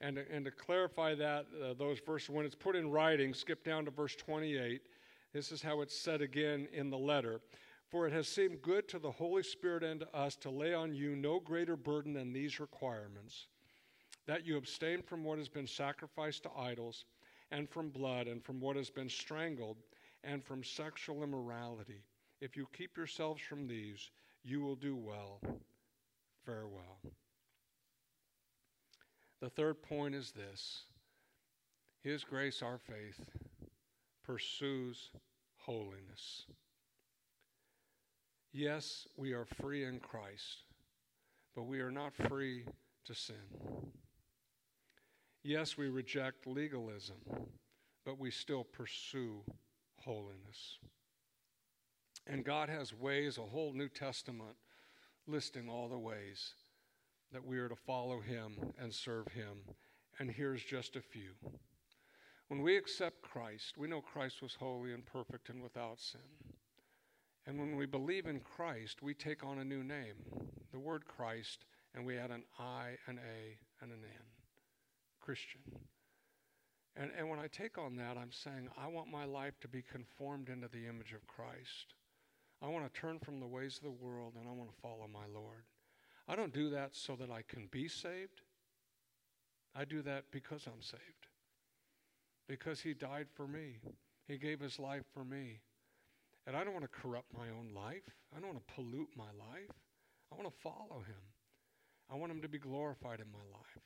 And, 0.00 0.18
and 0.18 0.44
to 0.44 0.50
clarify 0.50 1.14
that, 1.14 1.46
uh, 1.62 1.74
those 1.74 2.00
verses, 2.00 2.28
when 2.28 2.44
it's 2.44 2.54
put 2.54 2.76
in 2.76 2.90
writing, 2.90 3.32
skip 3.32 3.64
down 3.64 3.84
to 3.86 3.90
verse 3.90 4.14
28. 4.16 4.82
This 5.32 5.52
is 5.52 5.62
how 5.62 5.80
it's 5.80 5.98
said 5.98 6.20
again 6.20 6.68
in 6.72 6.90
the 6.90 6.98
letter. 6.98 7.40
For 7.88 8.06
it 8.06 8.12
has 8.12 8.26
seemed 8.26 8.62
good 8.62 8.88
to 8.88 8.98
the 8.98 9.12
Holy 9.12 9.42
Spirit 9.42 9.84
and 9.84 10.00
to 10.00 10.16
us 10.16 10.36
to 10.36 10.50
lay 10.50 10.74
on 10.74 10.94
you 10.94 11.14
no 11.14 11.38
greater 11.38 11.76
burden 11.76 12.12
than 12.12 12.32
these 12.32 12.58
requirements 12.58 13.46
that 14.26 14.44
you 14.44 14.56
abstain 14.56 15.02
from 15.02 15.24
what 15.24 15.38
has 15.38 15.48
been 15.48 15.66
sacrificed 15.66 16.42
to 16.42 16.50
idols, 16.58 17.04
and 17.52 17.68
from 17.70 17.90
blood, 17.90 18.26
and 18.26 18.44
from 18.44 18.60
what 18.60 18.76
has 18.76 18.90
been 18.90 19.08
strangled, 19.08 19.76
and 20.24 20.44
from 20.44 20.64
sexual 20.64 21.22
immorality. 21.22 22.02
If 22.40 22.56
you 22.56 22.66
keep 22.76 22.96
yourselves 22.96 23.40
from 23.40 23.68
these, 23.68 24.10
you 24.42 24.60
will 24.60 24.74
do 24.74 24.96
well. 24.96 25.40
Farewell. 26.44 26.98
The 29.40 29.50
third 29.50 29.82
point 29.82 30.14
is 30.14 30.32
this 30.32 30.84
His 32.02 32.24
grace, 32.24 32.62
our 32.62 32.78
faith, 32.78 33.20
pursues 34.24 35.10
holiness. 35.56 36.46
Yes, 38.52 39.06
we 39.16 39.32
are 39.32 39.44
free 39.44 39.84
in 39.84 40.00
Christ, 40.00 40.64
but 41.54 41.64
we 41.64 41.80
are 41.80 41.90
not 41.90 42.14
free 42.14 42.64
to 43.04 43.14
sin. 43.14 43.36
Yes, 45.42 45.76
we 45.76 45.88
reject 45.88 46.46
legalism, 46.46 47.16
but 48.04 48.18
we 48.18 48.30
still 48.30 48.64
pursue 48.64 49.42
holiness. 50.00 50.78
And 52.26 52.44
God 52.44 52.68
has 52.68 52.92
ways, 52.92 53.38
a 53.38 53.42
whole 53.42 53.72
New 53.72 53.88
Testament 53.88 54.56
listing 55.26 55.68
all 55.68 55.88
the 55.88 55.98
ways 55.98 56.54
that 57.32 57.44
we 57.44 57.58
are 57.58 57.68
to 57.68 57.76
follow 57.76 58.20
Him 58.20 58.72
and 58.80 58.92
serve 58.92 59.28
Him. 59.28 59.58
And 60.18 60.30
here's 60.30 60.64
just 60.64 60.96
a 60.96 61.00
few. 61.00 61.32
When 62.48 62.62
we 62.62 62.76
accept 62.76 63.22
Christ, 63.22 63.76
we 63.76 63.88
know 63.88 64.00
Christ 64.00 64.40
was 64.40 64.56
holy 64.58 64.92
and 64.92 65.04
perfect 65.04 65.48
and 65.48 65.62
without 65.62 66.00
sin. 66.00 66.20
And 67.46 67.58
when 67.58 67.76
we 67.76 67.86
believe 67.86 68.26
in 68.26 68.40
Christ, 68.40 69.02
we 69.02 69.14
take 69.14 69.44
on 69.44 69.58
a 69.58 69.64
new 69.64 69.84
name, 69.84 70.16
the 70.72 70.78
word 70.78 71.06
Christ, 71.06 71.64
and 71.94 72.04
we 72.04 72.18
add 72.18 72.30
an 72.30 72.42
I, 72.58 72.96
an 73.06 73.18
A, 73.18 73.56
and 73.82 73.92
an 73.92 74.00
N. 74.02 74.24
Christian. 75.20 75.60
And, 76.96 77.10
and 77.16 77.28
when 77.28 77.38
I 77.38 77.46
take 77.46 77.78
on 77.78 77.96
that, 77.96 78.16
I'm 78.16 78.32
saying, 78.32 78.68
I 78.76 78.88
want 78.88 79.10
my 79.10 79.24
life 79.24 79.60
to 79.60 79.68
be 79.68 79.82
conformed 79.82 80.48
into 80.48 80.68
the 80.68 80.86
image 80.86 81.12
of 81.12 81.26
Christ. 81.26 81.94
I 82.62 82.68
want 82.68 82.92
to 82.92 83.00
turn 83.00 83.18
from 83.18 83.38
the 83.38 83.46
ways 83.46 83.76
of 83.76 83.84
the 83.84 84.04
world 84.04 84.34
and 84.38 84.48
I 84.48 84.52
want 84.52 84.70
to 84.70 84.80
follow 84.80 85.06
my 85.12 85.26
Lord. 85.32 85.64
I 86.26 86.34
don't 86.36 86.54
do 86.54 86.70
that 86.70 86.96
so 86.96 87.14
that 87.16 87.30
I 87.30 87.42
can 87.42 87.68
be 87.70 87.86
saved. 87.86 88.40
I 89.74 89.84
do 89.84 90.00
that 90.02 90.24
because 90.30 90.66
I'm 90.66 90.80
saved. 90.80 91.02
Because 92.48 92.80
He 92.80 92.94
died 92.94 93.26
for 93.34 93.46
me, 93.46 93.78
He 94.26 94.38
gave 94.38 94.60
His 94.60 94.78
life 94.78 95.04
for 95.12 95.24
me. 95.24 95.60
And 96.46 96.56
I 96.56 96.62
don't 96.62 96.72
want 96.72 96.84
to 96.84 97.00
corrupt 97.00 97.32
my 97.36 97.48
own 97.48 97.74
life, 97.74 98.08
I 98.34 98.40
don't 98.40 98.52
want 98.52 98.66
to 98.66 98.74
pollute 98.74 99.10
my 99.16 99.24
life. 99.24 99.74
I 100.32 100.34
want 100.34 100.52
to 100.52 100.60
follow 100.60 101.02
Him. 101.06 101.22
I 102.10 102.16
want 102.16 102.32
Him 102.32 102.42
to 102.42 102.48
be 102.48 102.58
glorified 102.58 103.20
in 103.20 103.30
my 103.32 103.44
life. 103.52 103.82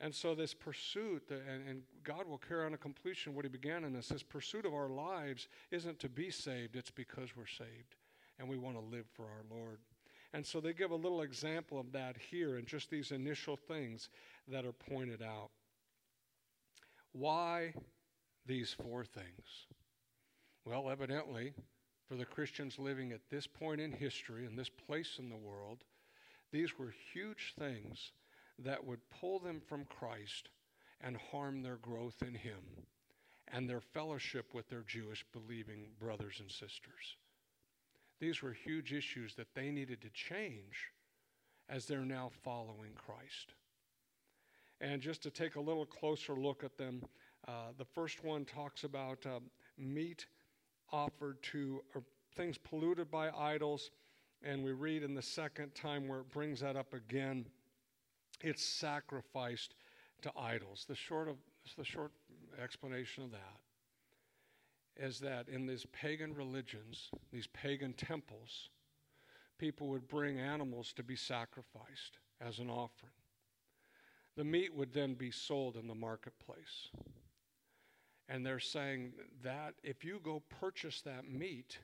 And 0.00 0.14
so, 0.14 0.34
this 0.34 0.54
pursuit, 0.54 1.24
and, 1.30 1.68
and, 1.68 1.82
God 2.04 2.28
will 2.28 2.38
carry 2.38 2.64
on 2.64 2.74
a 2.74 2.78
completion 2.78 3.34
what 3.34 3.44
He 3.44 3.48
began 3.48 3.84
in 3.84 3.96
us, 3.96 4.08
this 4.08 4.22
pursuit 4.22 4.64
of 4.64 4.72
our 4.72 4.88
lives 4.88 5.48
isn't 5.70 5.98
to 6.00 6.08
be 6.08 6.30
saved, 6.30 6.76
it's 6.76 6.90
because 6.90 7.36
we're 7.36 7.46
saved. 7.46 7.96
And 8.38 8.48
we 8.48 8.56
want 8.56 8.76
to 8.76 8.96
live 8.96 9.06
for 9.12 9.24
our 9.24 9.42
Lord. 9.50 9.78
And 10.32 10.46
so, 10.46 10.60
they 10.60 10.72
give 10.72 10.92
a 10.92 10.96
little 10.96 11.22
example 11.22 11.80
of 11.80 11.90
that 11.92 12.16
here 12.30 12.56
and 12.56 12.66
just 12.66 12.90
these 12.90 13.10
initial 13.10 13.56
things 13.56 14.08
that 14.46 14.64
are 14.64 14.72
pointed 14.72 15.20
out. 15.20 15.50
Why 17.12 17.72
these 18.46 18.72
four 18.72 19.04
things? 19.04 19.66
Well, 20.68 20.90
evidently, 20.90 21.54
for 22.06 22.16
the 22.16 22.26
Christians 22.26 22.78
living 22.78 23.12
at 23.12 23.30
this 23.30 23.46
point 23.46 23.80
in 23.80 23.90
history, 23.90 24.44
in 24.44 24.54
this 24.54 24.68
place 24.68 25.16
in 25.18 25.30
the 25.30 25.36
world, 25.36 25.82
these 26.52 26.78
were 26.78 26.92
huge 27.14 27.54
things 27.58 28.12
that 28.58 28.84
would 28.84 29.00
pull 29.08 29.38
them 29.38 29.62
from 29.66 29.86
Christ 29.86 30.50
and 31.00 31.16
harm 31.16 31.62
their 31.62 31.76
growth 31.76 32.20
in 32.20 32.34
Him 32.34 32.60
and 33.50 33.66
their 33.66 33.80
fellowship 33.80 34.52
with 34.52 34.68
their 34.68 34.82
Jewish 34.82 35.24
believing 35.32 35.86
brothers 35.98 36.36
and 36.38 36.50
sisters. 36.50 37.16
These 38.20 38.42
were 38.42 38.52
huge 38.52 38.92
issues 38.92 39.34
that 39.36 39.54
they 39.54 39.70
needed 39.70 40.02
to 40.02 40.10
change 40.10 40.92
as 41.70 41.86
they're 41.86 42.04
now 42.04 42.30
following 42.44 42.92
Christ. 42.94 43.54
And 44.82 45.00
just 45.00 45.22
to 45.22 45.30
take 45.30 45.56
a 45.56 45.60
little 45.60 45.86
closer 45.86 46.34
look 46.34 46.62
at 46.62 46.76
them, 46.76 47.04
uh, 47.46 47.72
the 47.78 47.86
first 47.86 48.22
one 48.22 48.44
talks 48.44 48.84
about 48.84 49.24
uh, 49.24 49.40
meat 49.78 50.26
offered 50.92 51.42
to 51.42 51.82
things 52.34 52.58
polluted 52.58 53.10
by 53.10 53.30
idols. 53.30 53.90
And 54.42 54.64
we 54.64 54.72
read 54.72 55.02
in 55.02 55.14
the 55.14 55.22
second 55.22 55.74
time 55.74 56.06
where 56.06 56.20
it 56.20 56.30
brings 56.30 56.60
that 56.60 56.76
up 56.76 56.94
again 56.94 57.46
it's 58.40 58.64
sacrificed 58.64 59.74
to 60.22 60.32
idols. 60.38 60.84
The 60.88 60.94
short, 60.94 61.28
of, 61.28 61.36
the 61.76 61.84
short 61.84 62.12
explanation 62.62 63.24
of 63.24 63.30
that 63.32 63.58
is 64.96 65.20
that 65.20 65.48
in 65.48 65.66
these 65.66 65.86
pagan 65.92 66.34
religions, 66.34 67.10
these 67.32 67.46
pagan 67.48 67.92
temples, 67.92 68.70
people 69.58 69.88
would 69.88 70.08
bring 70.08 70.38
animals 70.38 70.92
to 70.94 71.02
be 71.02 71.16
sacrificed 71.16 72.18
as 72.40 72.58
an 72.58 72.68
offering. 72.70 73.12
The 74.36 74.44
meat 74.44 74.74
would 74.74 74.92
then 74.92 75.14
be 75.14 75.30
sold 75.30 75.76
in 75.76 75.86
the 75.88 75.94
marketplace. 75.94 76.90
And 78.28 78.44
they're 78.44 78.60
saying 78.60 79.12
that 79.42 79.74
if 79.82 80.04
you 80.04 80.20
go 80.22 80.42
purchase 80.60 81.00
that 81.02 81.28
meat 81.28 81.78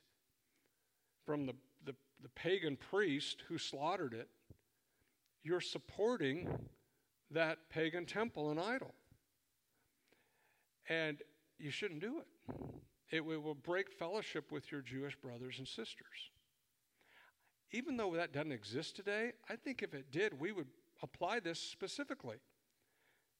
from 1.24 1.46
the, 1.46 1.54
the, 1.84 1.94
the 2.22 2.28
pagan 2.30 2.76
priest 2.76 3.42
who 3.48 3.56
slaughtered 3.56 4.12
it, 4.12 4.28
you're 5.42 5.60
supporting 5.60 6.48
that 7.30 7.58
pagan 7.70 8.04
temple 8.04 8.50
and 8.50 8.60
idol. 8.60 8.94
And 10.88 11.18
you 11.58 11.70
shouldn't 11.70 12.00
do 12.00 12.18
it. 12.18 12.54
It 13.10 13.24
will 13.24 13.54
break 13.54 13.90
fellowship 13.90 14.50
with 14.50 14.70
your 14.72 14.82
Jewish 14.82 15.16
brothers 15.16 15.58
and 15.58 15.68
sisters. 15.68 16.30
Even 17.70 17.96
though 17.96 18.14
that 18.14 18.32
doesn't 18.32 18.52
exist 18.52 18.96
today, 18.96 19.32
I 19.48 19.56
think 19.56 19.82
if 19.82 19.94
it 19.94 20.10
did, 20.10 20.38
we 20.38 20.52
would 20.52 20.66
apply 21.02 21.40
this 21.40 21.58
specifically. 21.58 22.36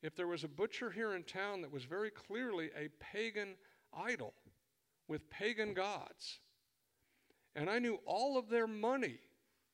If 0.04 0.14
there 0.14 0.26
was 0.26 0.44
a 0.44 0.48
butcher 0.48 0.90
here 0.90 1.14
in 1.14 1.22
town 1.22 1.62
that 1.62 1.72
was 1.72 1.84
very 1.84 2.10
clearly 2.10 2.68
a 2.76 2.90
pagan 3.02 3.55
idol 3.96 4.34
with 5.09 5.30
pagan 5.30 5.72
gods, 5.72 6.40
and 7.57 7.70
I 7.70 7.78
knew 7.78 7.98
all 8.05 8.36
of 8.36 8.50
their 8.50 8.66
money 8.66 9.18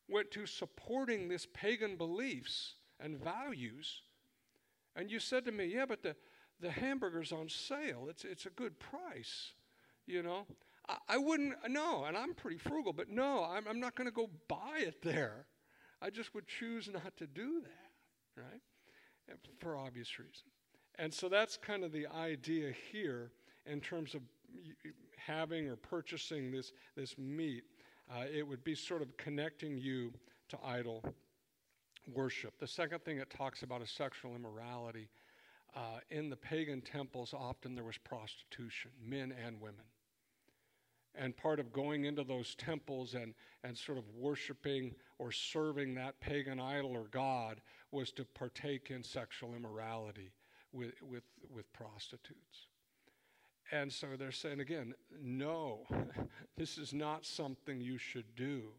went 0.08 0.30
to 0.30 0.46
supporting 0.46 1.26
this 1.26 1.48
pagan 1.52 1.96
beliefs 1.96 2.74
and 3.00 3.18
values. 3.18 4.02
And 4.94 5.10
you 5.10 5.18
said 5.18 5.44
to 5.46 5.52
me, 5.52 5.64
yeah, 5.64 5.84
but 5.84 6.04
the, 6.04 6.14
the 6.60 6.70
hamburger's 6.70 7.32
on 7.32 7.48
sale. 7.48 8.06
It's, 8.08 8.24
it's 8.24 8.46
a 8.46 8.50
good 8.50 8.78
price, 8.78 9.54
you 10.06 10.22
know. 10.22 10.46
I, 10.88 10.98
I 11.08 11.18
wouldn't, 11.18 11.54
no, 11.68 12.04
and 12.04 12.16
I'm 12.16 12.34
pretty 12.34 12.58
frugal, 12.58 12.92
but 12.92 13.08
no, 13.08 13.42
I'm, 13.42 13.66
I'm 13.66 13.80
not 13.80 13.96
going 13.96 14.06
to 14.06 14.14
go 14.14 14.30
buy 14.46 14.78
it 14.78 15.02
there. 15.02 15.46
I 16.00 16.10
just 16.10 16.36
would 16.36 16.46
choose 16.46 16.88
not 16.88 17.16
to 17.16 17.26
do 17.26 17.62
that, 17.62 18.40
right? 18.40 18.60
For 19.58 19.76
obvious 19.76 20.18
reasons. 20.18 20.44
And 20.98 21.12
so 21.12 21.28
that's 21.28 21.56
kind 21.56 21.84
of 21.84 21.92
the 21.92 22.06
idea 22.08 22.72
here 22.92 23.32
in 23.66 23.80
terms 23.80 24.14
of 24.14 24.22
having 25.16 25.68
or 25.68 25.76
purchasing 25.76 26.50
this, 26.50 26.72
this 26.96 27.16
meat 27.18 27.64
uh, 28.10 28.24
it 28.32 28.46
would 28.46 28.64
be 28.64 28.74
sort 28.74 29.02
of 29.02 29.16
connecting 29.16 29.78
you 29.78 30.12
to 30.48 30.58
idol 30.64 31.04
worship. 32.12 32.58
The 32.58 32.66
second 32.66 33.04
thing 33.04 33.18
it 33.18 33.30
talks 33.30 33.62
about 33.62 33.82
is 33.82 33.90
sexual 33.90 34.34
immorality. 34.34 35.08
uh, 35.74 36.00
in 36.10 36.30
the 36.30 36.36
pagan 36.36 36.80
temples, 36.80 37.32
often 37.32 37.74
there 37.74 37.84
was 37.84 37.98
prostitution, 37.98 38.90
men 39.04 39.32
and 39.44 39.60
women. 39.60 39.84
And 41.14 41.36
part 41.36 41.58
of 41.58 41.72
going 41.72 42.04
into 42.04 42.22
those 42.22 42.54
temples 42.54 43.14
and, 43.14 43.34
and 43.64 43.76
sort 43.76 43.98
of 43.98 44.04
worshiping 44.16 44.94
or 45.18 45.32
serving 45.32 45.94
that 45.94 46.20
pagan 46.20 46.60
idol 46.60 46.92
or 46.92 47.08
god 47.10 47.60
was 47.90 48.12
to 48.12 48.24
partake 48.24 48.90
in 48.90 49.02
sexual 49.02 49.54
immorality 49.54 50.30
with, 50.72 50.94
with, 51.02 51.24
with 51.52 51.70
prostitutes. 51.72 52.68
And 53.72 53.92
so 53.92 54.08
they're 54.18 54.32
saying 54.32 54.60
again, 54.60 54.94
no, 55.20 55.86
this 56.56 56.78
is 56.78 56.92
not 56.92 57.24
something 57.24 57.80
you 57.80 57.98
should 57.98 58.34
do. 58.34 58.72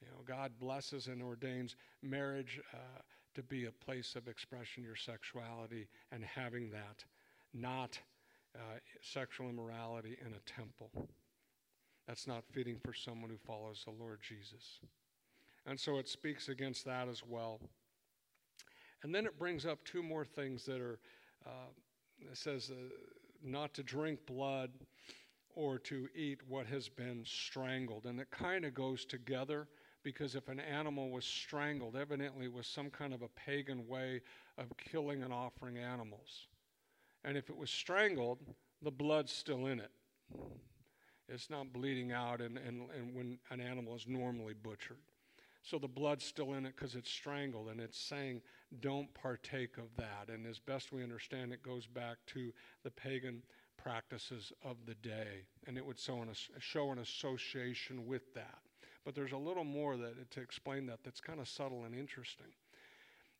You 0.00 0.08
know, 0.08 0.22
God 0.26 0.52
blesses 0.58 1.06
and 1.06 1.22
ordains 1.22 1.76
marriage 2.02 2.60
uh, 2.72 3.00
to 3.34 3.42
be 3.42 3.66
a 3.66 3.72
place 3.72 4.14
of 4.16 4.28
expression 4.28 4.82
your 4.82 4.96
sexuality 4.96 5.88
and 6.10 6.24
having 6.24 6.70
that, 6.70 7.04
not 7.54 7.98
uh, 8.54 8.78
sexual 9.00 9.48
immorality 9.48 10.16
in 10.24 10.34
a 10.34 10.50
temple. 10.50 11.08
That's 12.12 12.26
not 12.26 12.44
fitting 12.52 12.76
for 12.84 12.92
someone 12.92 13.30
who 13.30 13.38
follows 13.38 13.84
the 13.86 14.04
Lord 14.04 14.18
Jesus. 14.20 14.80
And 15.64 15.80
so 15.80 15.96
it 15.96 16.06
speaks 16.06 16.50
against 16.50 16.84
that 16.84 17.08
as 17.08 17.22
well. 17.26 17.58
And 19.02 19.14
then 19.14 19.24
it 19.24 19.38
brings 19.38 19.64
up 19.64 19.82
two 19.86 20.02
more 20.02 20.22
things 20.22 20.66
that 20.66 20.78
are, 20.78 20.98
uh, 21.46 21.70
it 22.20 22.36
says, 22.36 22.70
uh, 22.70 22.74
not 23.42 23.72
to 23.72 23.82
drink 23.82 24.26
blood 24.26 24.72
or 25.54 25.78
to 25.78 26.06
eat 26.14 26.40
what 26.46 26.66
has 26.66 26.86
been 26.86 27.24
strangled. 27.24 28.04
And 28.04 28.20
it 28.20 28.30
kind 28.30 28.66
of 28.66 28.74
goes 28.74 29.06
together 29.06 29.66
because 30.02 30.34
if 30.34 30.50
an 30.50 30.60
animal 30.60 31.08
was 31.08 31.24
strangled, 31.24 31.96
evidently 31.96 32.44
it 32.44 32.52
was 32.52 32.66
some 32.66 32.90
kind 32.90 33.14
of 33.14 33.22
a 33.22 33.28
pagan 33.28 33.88
way 33.88 34.20
of 34.58 34.66
killing 34.76 35.22
and 35.22 35.32
offering 35.32 35.78
animals. 35.78 36.48
And 37.24 37.38
if 37.38 37.48
it 37.48 37.56
was 37.56 37.70
strangled, 37.70 38.40
the 38.82 38.90
blood's 38.90 39.32
still 39.32 39.64
in 39.64 39.80
it. 39.80 39.92
It's 41.28 41.50
not 41.50 41.72
bleeding 41.72 42.12
out 42.12 42.40
and, 42.40 42.58
and, 42.58 42.88
and 42.96 43.14
when 43.14 43.38
an 43.50 43.60
animal 43.60 43.94
is 43.94 44.06
normally 44.06 44.54
butchered. 44.54 44.98
So 45.62 45.78
the 45.78 45.88
blood's 45.88 46.24
still 46.24 46.54
in 46.54 46.66
it 46.66 46.74
because 46.76 46.96
it's 46.96 47.10
strangled, 47.10 47.68
and 47.68 47.80
it's 47.80 47.98
saying, 47.98 48.42
don't 48.80 49.12
partake 49.14 49.78
of 49.78 49.94
that. 49.96 50.28
And 50.28 50.44
as 50.44 50.58
best 50.58 50.92
we 50.92 51.04
understand, 51.04 51.52
it 51.52 51.62
goes 51.62 51.86
back 51.86 52.16
to 52.28 52.52
the 52.82 52.90
pagan 52.90 53.42
practices 53.76 54.52
of 54.64 54.76
the 54.86 54.94
day, 54.94 55.44
and 55.66 55.78
it 55.78 55.86
would 55.86 56.00
show 56.00 56.20
an, 56.20 56.30
show 56.58 56.90
an 56.90 56.98
association 56.98 58.06
with 58.06 58.34
that. 58.34 58.58
But 59.04 59.14
there's 59.14 59.32
a 59.32 59.36
little 59.36 59.64
more 59.64 59.96
that, 59.96 60.30
to 60.32 60.40
explain 60.40 60.86
that 60.86 61.00
that's 61.04 61.20
kind 61.20 61.40
of 61.40 61.48
subtle 61.48 61.84
and 61.84 61.94
interesting. 61.94 62.46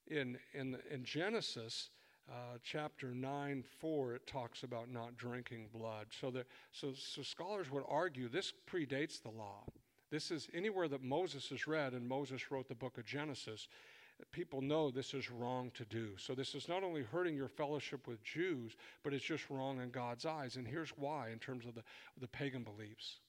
In, 0.07 0.39
in, 0.55 0.77
in 0.91 1.05
Genesis, 1.05 1.91
uh, 2.31 2.59
chapter 2.63 3.09
9 3.15 3.65
4 3.81 4.15
it 4.15 4.27
talks 4.27 4.63
about 4.63 4.91
not 4.91 5.17
drinking 5.17 5.69
blood 5.73 6.07
so, 6.21 6.31
that, 6.31 6.47
so, 6.73 6.93
so 6.95 7.23
scholars 7.23 7.71
would 7.71 7.85
argue 7.89 8.29
this 8.29 8.53
predates 8.71 9.21
the 9.23 9.31
law 9.31 9.65
this 10.13 10.31
is 10.31 10.51
anywhere 10.53 10.89
that 10.89 11.03
Moses 11.03 11.51
is 11.51 11.67
read, 11.67 11.95
and 11.95 12.07
Moses 12.07 12.51
wrote 12.51 12.69
the 12.69 12.75
book 12.75 12.99
of 12.99 13.07
Genesis, 13.07 13.67
people 14.31 14.61
know 14.61 14.91
this 14.91 15.15
is 15.15 15.31
wrong 15.31 15.71
to 15.73 15.87
do. 15.87 16.11
So 16.19 16.35
this 16.35 16.55
is 16.55 16.69
not 16.69 16.85
only 16.85 17.03
hurting 17.03 17.35
your 17.35 17.49
fellowship 17.49 18.07
with 18.07 18.23
Jews, 18.23 18.77
but 19.03 19.15
it's 19.15 19.25
just 19.25 19.49
wrong 19.49 19.81
in 19.81 19.89
God's 19.89 20.27
eyes. 20.27 20.57
And 20.57 20.69
here's 20.69 20.91
why 20.91 21.31
in 21.31 21.39
terms 21.39 21.65
of 21.65 21.75
the, 21.75 21.83
the 22.21 22.29
pagan 22.29 22.63
beliefs. 22.63 23.21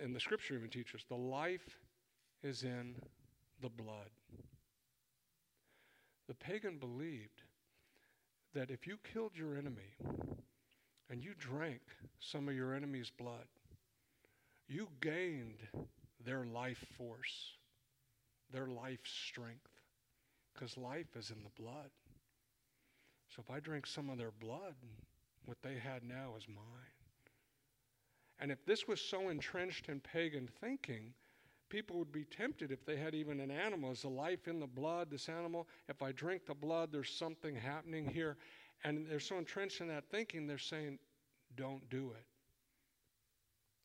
And 0.00 0.14
the 0.14 0.20
scripture 0.20 0.54
even 0.54 0.70
teaches 0.70 1.04
the 1.08 1.16
life 1.16 1.80
is 2.44 2.62
in 2.62 2.94
the 3.60 3.68
blood. 3.68 4.10
The 6.28 6.34
pagan 6.34 6.78
believed 6.78 7.42
that 8.54 8.70
if 8.70 8.86
you 8.86 8.98
killed 9.12 9.32
your 9.36 9.56
enemy 9.56 9.94
and 11.10 11.22
you 11.22 11.32
drank 11.38 11.82
some 12.20 12.48
of 12.48 12.54
your 12.54 12.74
enemy's 12.74 13.10
blood, 13.10 13.46
you 14.68 14.88
gained 15.00 15.58
their 16.24 16.44
life 16.44 16.82
force, 16.96 17.56
their 18.50 18.66
life 18.66 19.00
strength, 19.04 19.68
because 20.52 20.76
life 20.78 21.16
is 21.16 21.30
in 21.30 21.42
the 21.42 21.62
blood. 21.62 21.90
So 23.34 23.42
if 23.46 23.54
I 23.54 23.60
drink 23.60 23.86
some 23.86 24.08
of 24.08 24.16
their 24.16 24.30
blood, 24.40 24.74
what 25.44 25.58
they 25.62 25.74
had 25.74 26.04
now 26.04 26.34
is 26.38 26.46
mine. 26.48 26.94
And 28.38 28.50
if 28.50 28.64
this 28.64 28.88
was 28.88 29.00
so 29.00 29.28
entrenched 29.28 29.88
in 29.88 30.00
pagan 30.00 30.48
thinking, 30.60 31.12
people 31.74 31.98
would 31.98 32.12
be 32.12 32.22
tempted 32.22 32.70
if 32.70 32.86
they 32.86 32.96
had 32.96 33.16
even 33.16 33.40
an 33.40 33.50
animal. 33.50 33.90
Is 33.90 34.02
the 34.02 34.08
life 34.08 34.46
in 34.46 34.60
the 34.60 34.66
blood, 34.66 35.10
this 35.10 35.28
animal? 35.28 35.66
If 35.88 36.02
I 36.02 36.12
drink 36.12 36.46
the 36.46 36.54
blood, 36.54 36.90
there's 36.92 37.10
something 37.10 37.56
happening 37.56 38.06
here. 38.06 38.36
And 38.84 39.08
they're 39.10 39.18
so 39.18 39.38
entrenched 39.38 39.80
in 39.80 39.88
that 39.88 40.04
thinking, 40.08 40.46
they're 40.46 40.56
saying, 40.56 41.00
don't 41.56 41.90
do 41.90 42.12
it. 42.16 42.26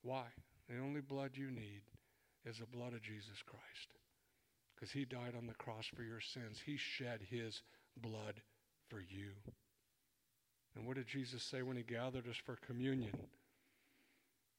Why? 0.04 0.26
The 0.70 0.78
only 0.78 1.02
blood 1.02 1.32
you 1.34 1.50
need 1.50 1.82
is 2.46 2.60
the 2.60 2.68
blood 2.68 2.94
of 2.94 3.02
Jesus 3.02 3.42
Christ. 3.44 3.90
Because 4.76 4.92
he 4.92 5.04
died 5.04 5.34
on 5.36 5.48
the 5.48 5.56
cross 5.56 5.88
for 5.88 6.04
your 6.04 6.22
sins. 6.22 6.62
He 6.64 6.78
shed 6.78 7.22
his 7.28 7.64
blood 7.98 8.40
for 8.88 9.00
you. 9.00 9.32
And 10.76 10.86
what 10.86 10.96
did 10.96 11.08
Jesus 11.08 11.42
say 11.42 11.64
when 11.64 11.76
he 11.76 11.82
gathered 11.82 12.28
us 12.28 12.38
for 12.38 12.56
communion? 12.58 13.18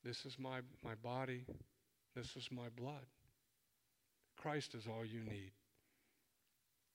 This 0.05 0.26
is 0.26 0.37
my, 0.37 0.62
my 0.83 0.97
body. 0.97 1.45
This 2.16 2.35
is 2.35 2.49
my 2.51 2.68
blood. 2.76 3.07
Christ 4.41 4.74
is 4.74 4.86
all 4.86 5.05
you 5.05 5.22
need. 5.22 5.53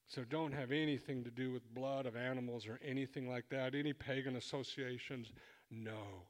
So 0.08 0.22
don't 0.22 0.52
have 0.52 0.70
anything 0.70 1.24
to 1.24 1.30
do 1.30 1.52
with 1.52 1.74
blood 1.74 2.06
of 2.06 2.16
animals 2.16 2.66
or 2.66 2.78
anything 2.84 3.28
like 3.28 3.48
that. 3.50 3.74
Any 3.74 3.92
pagan 3.92 4.36
associations, 4.36 5.32
no. 5.70 6.24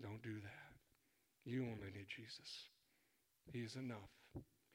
Don't 0.00 0.22
do 0.22 0.34
that. 0.34 1.50
You 1.50 1.62
only 1.62 1.92
need 1.94 2.06
Jesus. 2.08 2.68
He 3.52 3.60
is 3.60 3.76
enough. 3.76 3.98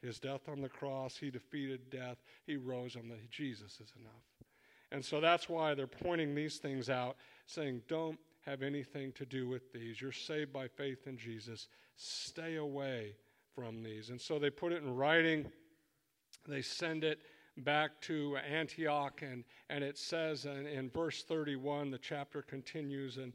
His 0.00 0.20
death 0.20 0.48
on 0.48 0.60
the 0.60 0.68
cross, 0.68 1.16
he 1.16 1.30
defeated 1.30 1.90
death. 1.90 2.18
He 2.46 2.56
rose 2.56 2.94
on 2.94 3.08
the 3.08 3.16
Jesus 3.30 3.80
is 3.80 3.92
enough. 3.98 4.48
And 4.92 5.04
so 5.04 5.20
that's 5.20 5.48
why 5.48 5.74
they're 5.74 5.86
pointing 5.86 6.34
these 6.34 6.58
things 6.58 6.88
out, 6.88 7.16
saying, 7.46 7.82
don't 7.88 8.18
have 8.46 8.62
anything 8.62 9.12
to 9.12 9.26
do 9.26 9.48
with 9.48 9.72
these. 9.72 10.00
You're 10.00 10.12
saved 10.12 10.52
by 10.52 10.68
faith 10.68 11.06
in 11.06 11.18
Jesus. 11.18 11.68
Stay 11.96 12.56
away 12.56 13.16
from 13.58 13.82
these. 13.82 14.10
And 14.10 14.20
so 14.20 14.38
they 14.38 14.50
put 14.50 14.72
it 14.72 14.84
in 14.84 14.94
writing. 14.94 15.50
They 16.46 16.62
send 16.62 17.02
it 17.02 17.18
back 17.56 18.00
to 18.02 18.36
Antioch, 18.36 19.22
and, 19.22 19.42
and 19.68 19.82
it 19.82 19.98
says 19.98 20.44
in, 20.44 20.68
in 20.68 20.88
verse 20.90 21.24
31, 21.24 21.90
the 21.90 21.98
chapter 21.98 22.40
continues, 22.40 23.16
and 23.16 23.32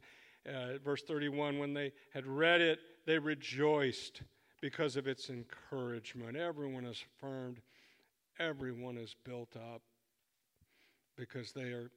uh, 0.47 0.77
verse 0.81 1.01
31, 1.01 1.59
when 1.59 1.73
they 1.73 1.91
had 2.13 2.25
read 2.25 2.61
it, 2.61 2.79
they 3.05 3.19
rejoiced 3.19 4.21
because 4.61 4.95
of 4.95 5.07
its 5.07 5.29
encouragement. 5.29 6.37
Everyone 6.37 6.85
is 6.85 7.03
affirmed, 7.17 7.59
everyone 8.39 8.97
is 8.97 9.17
built 9.25 9.57
up 9.57 9.81
because 11.17 11.51
they 11.51 11.63
are 11.63 11.91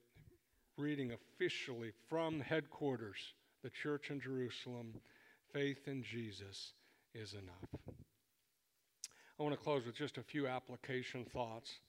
reading 0.76 1.12
officially 1.12 1.92
from 2.08 2.40
headquarters, 2.40 3.34
the 3.62 3.70
church 3.70 4.10
in 4.10 4.20
Jerusalem, 4.20 4.94
faith 5.52 5.86
in 5.86 6.02
Jesus 6.02 6.72
is 7.14 7.34
enough. 7.34 7.85
I 9.38 9.42
want 9.42 9.54
to 9.54 9.62
close 9.62 9.84
with 9.84 9.94
just 9.94 10.16
a 10.16 10.22
few 10.22 10.46
application 10.46 11.24
thoughts 11.24 11.80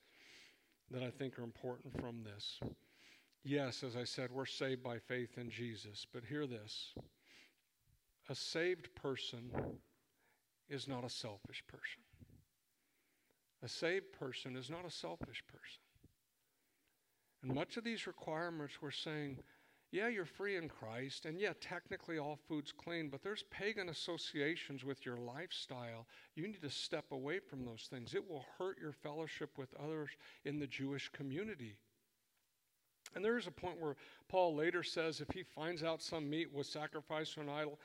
that 0.91 1.01
I 1.01 1.09
think 1.09 1.39
are 1.39 1.43
important 1.43 1.97
from 1.99 2.23
this. 2.23 2.59
Yes, 3.43 3.83
as 3.83 3.95
I 3.95 4.03
said, 4.03 4.31
we're 4.31 4.45
saved 4.45 4.83
by 4.83 4.99
faith 4.99 5.37
in 5.37 5.49
Jesus, 5.49 6.05
but 6.11 6.25
hear 6.25 6.45
this 6.45 6.93
a 8.29 8.35
saved 8.35 8.93
person 8.95 9.49
is 10.67 10.89
not 10.89 11.05
a 11.05 11.09
selfish 11.09 11.63
person. 11.67 12.01
A 13.63 13.69
saved 13.69 14.11
person 14.11 14.57
is 14.57 14.69
not 14.69 14.85
a 14.85 14.91
selfish 14.91 15.41
person. 15.47 15.81
And 17.41 17.53
much 17.53 17.77
of 17.77 17.85
these 17.85 18.07
requirements 18.07 18.81
we're 18.81 18.91
saying, 18.91 19.37
yeah, 19.91 20.09
you're 20.09 20.25
free 20.25 20.57
in 20.57 20.67
Christ, 20.67 21.25
and 21.25 21.39
yeah, 21.39 21.53
technically 21.61 22.17
all 22.17 22.37
food's 22.47 22.73
clean, 22.73 23.09
but 23.09 23.23
there's 23.23 23.43
pagan 23.49 23.87
associations 23.87 24.83
with 24.83 25.05
your 25.05 25.17
lifestyle. 25.17 26.07
You 26.35 26.45
need 26.47 26.61
to 26.61 26.69
step 26.69 27.05
away 27.11 27.39
from 27.39 27.63
those 27.63 27.87
things. 27.89 28.13
It 28.13 28.29
will 28.29 28.45
hurt 28.57 28.77
your 28.79 28.91
fellowship 28.91 29.57
with 29.57 29.73
others 29.81 30.09
in 30.43 30.59
the 30.59 30.67
Jewish 30.67 31.09
community. 31.09 31.77
And 33.15 33.23
there 33.23 33.37
is 33.37 33.47
a 33.47 33.51
point 33.51 33.79
where 33.79 33.95
Paul 34.27 34.55
later 34.55 34.83
says 34.83 35.21
if 35.21 35.29
he 35.33 35.43
finds 35.43 35.83
out 35.83 36.01
some 36.01 36.29
meat 36.29 36.53
was 36.53 36.67
sacrificed 36.67 37.35
to 37.35 37.41
an 37.41 37.49
idol, 37.49 37.79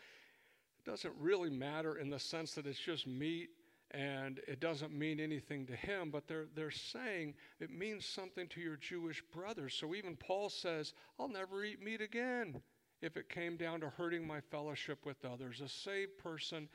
it 0.84 0.90
doesn't 0.90 1.14
really 1.20 1.50
matter 1.50 1.98
in 1.98 2.11
the 2.11 2.18
sense 2.18 2.53
that 2.55 2.66
it's 2.66 2.78
just 2.78 3.07
meat 3.07 3.50
and 3.93 4.40
it 4.49 4.59
doesn't 4.59 4.93
mean 4.93 5.20
anything 5.20 5.66
to 5.66 5.76
him, 5.76 6.11
but 6.11 6.26
they're, 6.26 6.47
they're 6.55 6.70
saying 6.70 7.34
it 7.61 7.70
means 7.70 8.07
something 8.07 8.49
to 8.49 8.61
your 8.61 8.76
Jewish 8.76 9.22
brothers. 9.32 9.74
So 9.74 9.95
even 9.95 10.16
Paul 10.16 10.49
says, 10.49 10.95
I'll 11.18 11.28
never 11.28 11.62
eat 11.62 11.82
meat 11.82 12.01
again 12.01 12.62
if 13.03 13.16
it 13.16 13.28
came 13.28 13.57
down 13.57 13.80
to 13.80 13.90
hurting 13.90 14.26
my 14.26 14.40
fellowship 14.40 15.05
with 15.05 15.24
others. 15.24 15.61
A 15.61 15.68
saved 15.68 16.16
person 16.16 16.68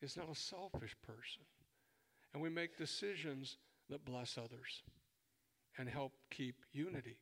is 0.00 0.16
not 0.16 0.30
a 0.30 0.34
selfish 0.34 0.96
person. 1.06 1.42
And 2.32 2.42
we 2.42 2.48
make 2.48 2.78
decisions 2.78 3.58
that 3.90 4.04
bless 4.04 4.38
others 4.38 4.82
and 5.76 5.88
help 5.88 6.12
keep 6.30 6.56
unity. 6.72 7.18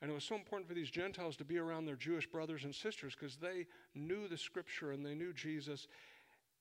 And 0.00 0.10
it 0.10 0.14
was 0.14 0.24
so 0.24 0.34
important 0.34 0.66
for 0.66 0.74
these 0.74 0.90
Gentiles 0.90 1.36
to 1.36 1.44
be 1.44 1.58
around 1.58 1.84
their 1.84 1.96
Jewish 1.96 2.26
brothers 2.26 2.64
and 2.64 2.74
sisters 2.74 3.14
because 3.18 3.36
they 3.36 3.66
knew 3.94 4.28
the 4.28 4.38
scripture 4.38 4.92
and 4.92 5.04
they 5.04 5.14
knew 5.14 5.34
Jesus. 5.34 5.88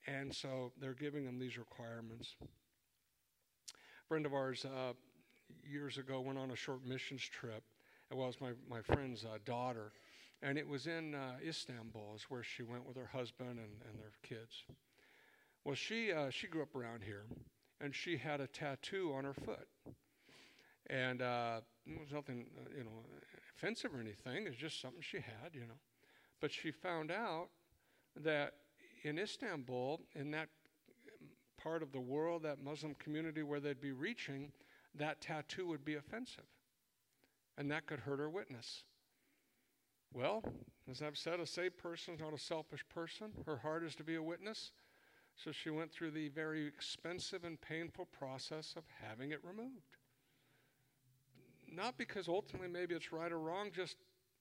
And 0.07 0.33
so 0.33 0.71
they're 0.79 0.93
giving 0.93 1.25
them 1.25 1.39
these 1.39 1.57
requirements. 1.57 2.35
A 2.41 4.07
friend 4.07 4.25
of 4.25 4.33
ours 4.33 4.65
uh, 4.65 4.93
years 5.69 5.97
ago 5.97 6.21
went 6.21 6.39
on 6.39 6.51
a 6.51 6.55
short 6.55 6.85
missions 6.85 7.21
trip. 7.21 7.63
It 8.11 8.17
was 8.17 8.35
my, 8.41 8.51
my 8.69 8.81
friend's 8.81 9.23
uh, 9.23 9.37
daughter. 9.45 9.91
And 10.41 10.57
it 10.57 10.67
was 10.67 10.87
in 10.87 11.15
uh, 11.15 11.33
Istanbul, 11.45 12.13
is 12.15 12.23
where 12.23 12.43
she 12.43 12.63
went 12.63 12.87
with 12.87 12.95
her 12.95 13.09
husband 13.11 13.59
and, 13.59 13.73
and 13.89 13.99
their 13.99 14.13
kids. 14.23 14.63
Well, 15.65 15.75
she, 15.75 16.13
uh, 16.13 16.29
she 16.29 16.47
grew 16.47 16.61
up 16.61 16.75
around 16.75 17.03
here, 17.03 17.25
and 17.81 17.93
she 17.93 18.17
had 18.17 18.39
a 18.39 18.47
tattoo 18.47 19.13
on 19.15 19.25
her 19.25 19.33
foot. 19.33 19.67
And 20.89 21.21
uh, 21.21 21.59
it 21.85 21.99
was 21.99 22.11
nothing, 22.11 22.47
uh, 22.57 22.69
you 22.75 22.83
know, 22.83 23.03
offensive 23.55 23.93
or 23.93 23.99
anything. 23.99 24.47
It's 24.47 24.55
just 24.55 24.81
something 24.81 25.01
she 25.01 25.17
had, 25.17 25.53
you 25.53 25.61
know. 25.61 25.77
But 26.39 26.51
she 26.51 26.71
found 26.71 27.11
out 27.11 27.49
that 28.23 28.53
in 29.03 29.17
Istanbul, 29.17 30.01
in 30.15 30.31
that 30.31 30.49
part 31.57 31.83
of 31.83 31.91
the 31.91 31.99
world, 31.99 32.43
that 32.43 32.63
Muslim 32.63 32.95
community 32.95 33.43
where 33.43 33.59
they'd 33.59 33.81
be 33.81 33.91
reaching, 33.91 34.51
that 34.95 35.21
tattoo 35.21 35.67
would 35.67 35.85
be 35.85 35.95
offensive. 35.95 36.47
And 37.57 37.69
that 37.71 37.85
could 37.85 37.99
hurt 37.99 38.19
her 38.19 38.29
witness. 38.29 38.83
Well, 40.13 40.43
as 40.89 41.01
I've 41.01 41.17
said, 41.17 41.39
a 41.39 41.45
saved 41.45 41.77
person 41.77 42.15
is 42.15 42.19
not 42.19 42.33
a 42.33 42.39
selfish 42.39 42.83
person. 42.89 43.27
Her 43.45 43.57
heart 43.57 43.83
is 43.83 43.95
to 43.95 44.03
be 44.03 44.15
a 44.15 44.23
witness. 44.23 44.71
So 45.35 45.51
she 45.51 45.69
went 45.69 45.91
through 45.91 46.11
the 46.11 46.29
very 46.29 46.65
expensive 46.65 47.43
and 47.43 47.59
painful 47.61 48.05
process 48.05 48.73
of 48.75 48.83
having 49.01 49.31
it 49.31 49.39
removed. 49.43 49.97
Not 51.71 51.97
because 51.97 52.27
ultimately 52.27 52.67
maybe 52.67 52.95
it's 52.95 53.11
right 53.13 53.31
or 53.31 53.39
wrong, 53.39 53.69
just 53.73 53.97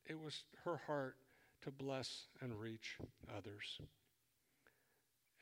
it 0.06 0.18
was 0.18 0.44
her 0.64 0.80
heart 0.86 1.16
to 1.62 1.70
bless 1.70 2.28
and 2.40 2.58
reach 2.58 2.96
others. 3.36 3.80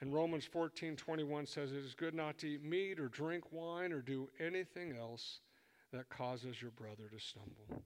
And 0.01 0.13
Romans 0.13 0.47
14:21 0.47 1.47
says 1.47 1.73
it 1.73 1.79
is 1.79 1.95
good 1.95 2.15
not 2.15 2.39
to 2.39 2.49
eat 2.49 2.63
meat 2.63 3.01
or 3.01 3.09
drink 3.09 3.51
wine 3.53 3.93
or 3.93 4.03
do 4.03 4.29
anything 4.39 4.97
else 4.97 5.41
that 5.93 6.09
causes 6.09 6.61
your 6.61 6.71
brother 6.73 7.09
to 7.09 7.19
stumble. 7.19 7.83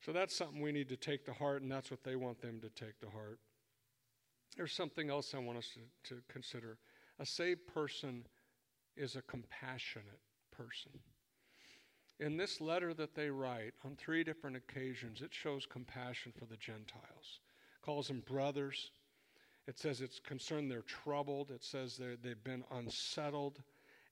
So 0.00 0.12
that's 0.12 0.36
something 0.36 0.60
we 0.60 0.72
need 0.72 0.88
to 0.90 0.96
take 0.96 1.24
to 1.24 1.32
heart, 1.32 1.62
and 1.62 1.72
that's 1.72 1.90
what 1.90 2.04
they 2.04 2.14
want 2.14 2.40
them 2.40 2.60
to 2.60 2.68
take 2.68 3.00
to 3.00 3.08
heart. 3.08 3.40
There's 4.56 4.72
something 4.72 5.10
else 5.10 5.34
I 5.34 5.38
want 5.38 5.58
us 5.58 5.70
to, 5.74 6.14
to 6.14 6.22
consider. 6.28 6.78
A 7.18 7.26
saved 7.26 7.66
person 7.66 8.26
is 8.96 9.16
a 9.16 9.22
compassionate 9.22 10.20
person. 10.52 10.92
In 12.20 12.36
this 12.36 12.60
letter 12.60 12.94
that 12.94 13.14
they 13.14 13.30
write 13.30 13.72
on 13.84 13.96
three 13.96 14.22
different 14.22 14.56
occasions, 14.56 15.20
it 15.20 15.34
shows 15.34 15.66
compassion 15.66 16.32
for 16.38 16.44
the 16.44 16.56
Gentiles. 16.56 17.40
Calls 17.82 18.08
them 18.08 18.22
brothers. 18.26 18.92
It 19.66 19.78
says 19.78 20.00
it's 20.00 20.20
concerned 20.20 20.70
they're 20.70 20.82
troubled. 20.82 21.50
It 21.50 21.64
says 21.64 21.98
they've 21.98 22.44
been 22.44 22.64
unsettled. 22.70 23.62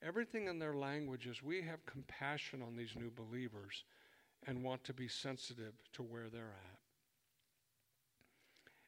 Everything 0.02 0.48
in 0.48 0.58
their 0.58 0.74
language 0.74 1.26
is 1.26 1.42
we 1.42 1.62
have 1.62 1.84
compassion 1.86 2.62
on 2.62 2.76
these 2.76 2.96
new 2.96 3.10
believers 3.10 3.84
and 4.46 4.64
want 4.64 4.82
to 4.84 4.94
be 4.94 5.08
sensitive 5.08 5.74
to 5.92 6.02
where 6.02 6.28
they're 6.32 6.42
at. 6.42 6.78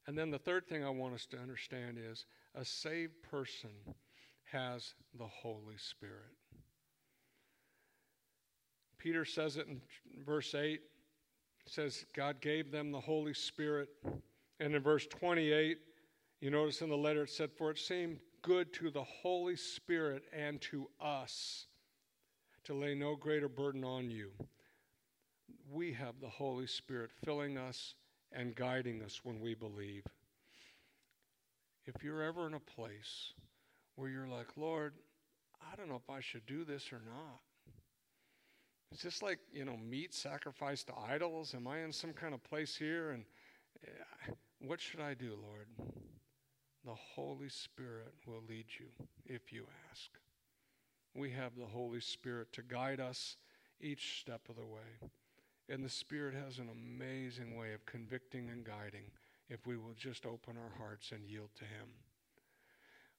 And 0.06 0.18
then 0.18 0.30
the 0.30 0.38
third 0.38 0.66
thing 0.66 0.84
I 0.84 0.90
want 0.90 1.14
us 1.14 1.26
to 1.26 1.38
understand 1.38 1.98
is 1.98 2.26
a 2.54 2.64
saved 2.64 3.22
person 3.22 3.70
has 4.50 4.94
the 5.18 5.26
Holy 5.26 5.76
Spirit. 5.76 6.34
Peter 8.98 9.24
says 9.24 9.56
it 9.56 9.66
in 9.66 9.80
verse 10.24 10.54
8. 10.54 10.80
He 11.64 11.70
says, 11.70 12.04
God 12.14 12.40
gave 12.40 12.70
them 12.70 12.90
the 12.90 13.00
Holy 13.00 13.34
Spirit. 13.34 13.88
And 14.60 14.74
in 14.74 14.82
verse 14.82 15.06
28, 15.06 15.78
you 16.44 16.50
notice 16.50 16.82
in 16.82 16.90
the 16.90 16.96
letter 16.96 17.22
it 17.22 17.30
said, 17.30 17.50
For 17.56 17.70
it 17.70 17.78
seemed 17.78 18.18
good 18.42 18.70
to 18.74 18.90
the 18.90 19.02
Holy 19.02 19.56
Spirit 19.56 20.24
and 20.30 20.60
to 20.60 20.90
us 21.00 21.68
to 22.64 22.74
lay 22.74 22.94
no 22.94 23.16
greater 23.16 23.48
burden 23.48 23.82
on 23.82 24.10
you. 24.10 24.30
We 25.72 25.94
have 25.94 26.20
the 26.20 26.28
Holy 26.28 26.66
Spirit 26.66 27.12
filling 27.24 27.56
us 27.56 27.94
and 28.30 28.54
guiding 28.54 29.02
us 29.02 29.22
when 29.24 29.40
we 29.40 29.54
believe. 29.54 30.04
If 31.86 32.04
you're 32.04 32.22
ever 32.22 32.46
in 32.46 32.52
a 32.52 32.60
place 32.60 33.32
where 33.96 34.10
you're 34.10 34.28
like, 34.28 34.48
Lord, 34.58 34.92
I 35.72 35.76
don't 35.76 35.88
know 35.88 35.96
if 35.96 36.10
I 36.10 36.20
should 36.20 36.44
do 36.44 36.62
this 36.66 36.92
or 36.92 37.00
not. 37.06 37.40
It's 38.92 39.00
just 39.00 39.22
like, 39.22 39.38
you 39.50 39.64
know, 39.64 39.78
meat 39.78 40.12
sacrificed 40.12 40.88
to 40.88 40.92
idols. 41.08 41.54
Am 41.54 41.66
I 41.66 41.78
in 41.78 41.90
some 41.90 42.12
kind 42.12 42.34
of 42.34 42.44
place 42.44 42.76
here? 42.76 43.12
And 43.12 43.24
uh, 43.82 44.34
what 44.58 44.78
should 44.78 45.00
I 45.00 45.14
do, 45.14 45.38
Lord? 45.42 45.68
The 46.84 46.94
Holy 46.94 47.48
Spirit 47.48 48.12
will 48.26 48.42
lead 48.46 48.66
you 48.78 48.86
if 49.24 49.52
you 49.52 49.66
ask. 49.90 50.10
We 51.14 51.30
have 51.30 51.56
the 51.56 51.66
Holy 51.66 52.00
Spirit 52.00 52.52
to 52.52 52.62
guide 52.62 53.00
us 53.00 53.36
each 53.80 54.20
step 54.20 54.42
of 54.50 54.56
the 54.56 54.66
way. 54.66 55.10
And 55.70 55.82
the 55.82 55.88
Spirit 55.88 56.34
has 56.34 56.58
an 56.58 56.68
amazing 56.68 57.56
way 57.56 57.72
of 57.72 57.86
convicting 57.86 58.50
and 58.50 58.64
guiding 58.64 59.04
if 59.48 59.66
we 59.66 59.78
will 59.78 59.94
just 59.96 60.26
open 60.26 60.56
our 60.58 60.76
hearts 60.78 61.12
and 61.12 61.24
yield 61.24 61.50
to 61.56 61.64
Him. 61.64 61.88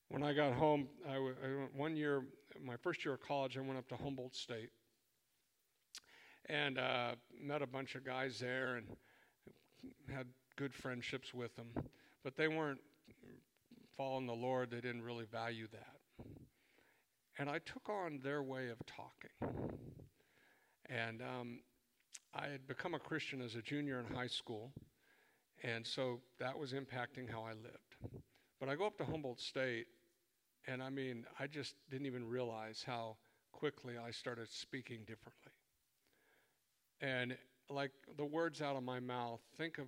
When 0.09 0.22
I 0.22 0.34
got 0.34 0.53
home, 0.53 0.88
I, 1.07 1.13
w- 1.13 1.36
I 1.43 1.47
one 1.76 1.95
year, 1.95 2.24
my 2.63 2.76
first 2.78 3.03
year 3.03 3.16
of 3.16 3.22
college, 3.22 3.57
I 3.57 3.61
went 3.61 3.80
up 3.80 3.88
to 3.89 3.95
Humboldt 3.95 4.36
State 4.36 4.70
and 6.47 6.78
uh, 6.78 7.16
met 7.41 7.63
a 7.63 7.68
bunch 7.68 7.95
of 7.95 8.05
guys 8.05 8.38
there 8.39 8.76
and 8.76 8.86
had 10.13 10.28
good 10.55 10.74
friendships 10.74 11.34
with 11.34 11.55
them. 11.55 11.68
But 12.24 12.36
they 12.36 12.47
weren't 12.47 12.80
following 13.97 14.27
the 14.27 14.33
Lord, 14.33 14.71
they 14.71 14.81
didn't 14.81 15.03
really 15.03 15.25
value 15.25 15.67
that. 15.71 16.27
And 17.37 17.49
I 17.49 17.59
took 17.59 17.89
on 17.89 18.19
their 18.23 18.43
way 18.43 18.69
of 18.69 18.77
talking. 18.85 19.77
And 20.89 21.21
um, 21.21 21.59
I 22.33 22.47
had 22.47 22.67
become 22.67 22.93
a 22.93 22.99
Christian 22.99 23.41
as 23.41 23.55
a 23.55 23.61
junior 23.61 23.99
in 23.99 24.15
high 24.15 24.27
school, 24.27 24.71
and 25.63 25.85
so 25.85 26.19
that 26.39 26.57
was 26.57 26.73
impacting 26.73 27.29
how 27.29 27.43
I 27.43 27.53
lived. 27.53 28.23
But 28.59 28.69
I 28.69 28.75
go 28.75 28.85
up 28.85 28.97
to 28.99 29.05
Humboldt 29.05 29.39
State, 29.39 29.87
and 30.67 30.83
I 30.83 30.89
mean, 30.89 31.25
I 31.39 31.47
just 31.47 31.75
didn't 31.89 32.05
even 32.05 32.27
realize 32.27 32.83
how 32.85 33.17
quickly 33.51 33.95
I 33.97 34.11
started 34.11 34.49
speaking 34.49 34.99
differently. 34.99 35.53
And 37.01 37.37
like 37.69 37.91
the 38.17 38.25
words 38.25 38.61
out 38.61 38.75
of 38.75 38.83
my 38.83 38.99
mouth, 38.99 39.39
think 39.57 39.77
of 39.77 39.87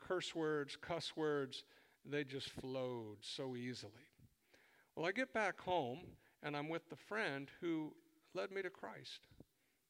curse 0.00 0.34
words, 0.34 0.76
cuss 0.76 1.12
words, 1.16 1.64
they 2.10 2.24
just 2.24 2.50
flowed 2.50 3.18
so 3.20 3.56
easily. 3.56 3.92
Well, 4.94 5.06
I 5.06 5.12
get 5.12 5.32
back 5.32 5.60
home, 5.60 6.00
and 6.42 6.56
I'm 6.56 6.68
with 6.68 6.88
the 6.88 6.96
friend 6.96 7.48
who 7.60 7.92
led 8.34 8.50
me 8.50 8.62
to 8.62 8.70
Christ 8.70 9.26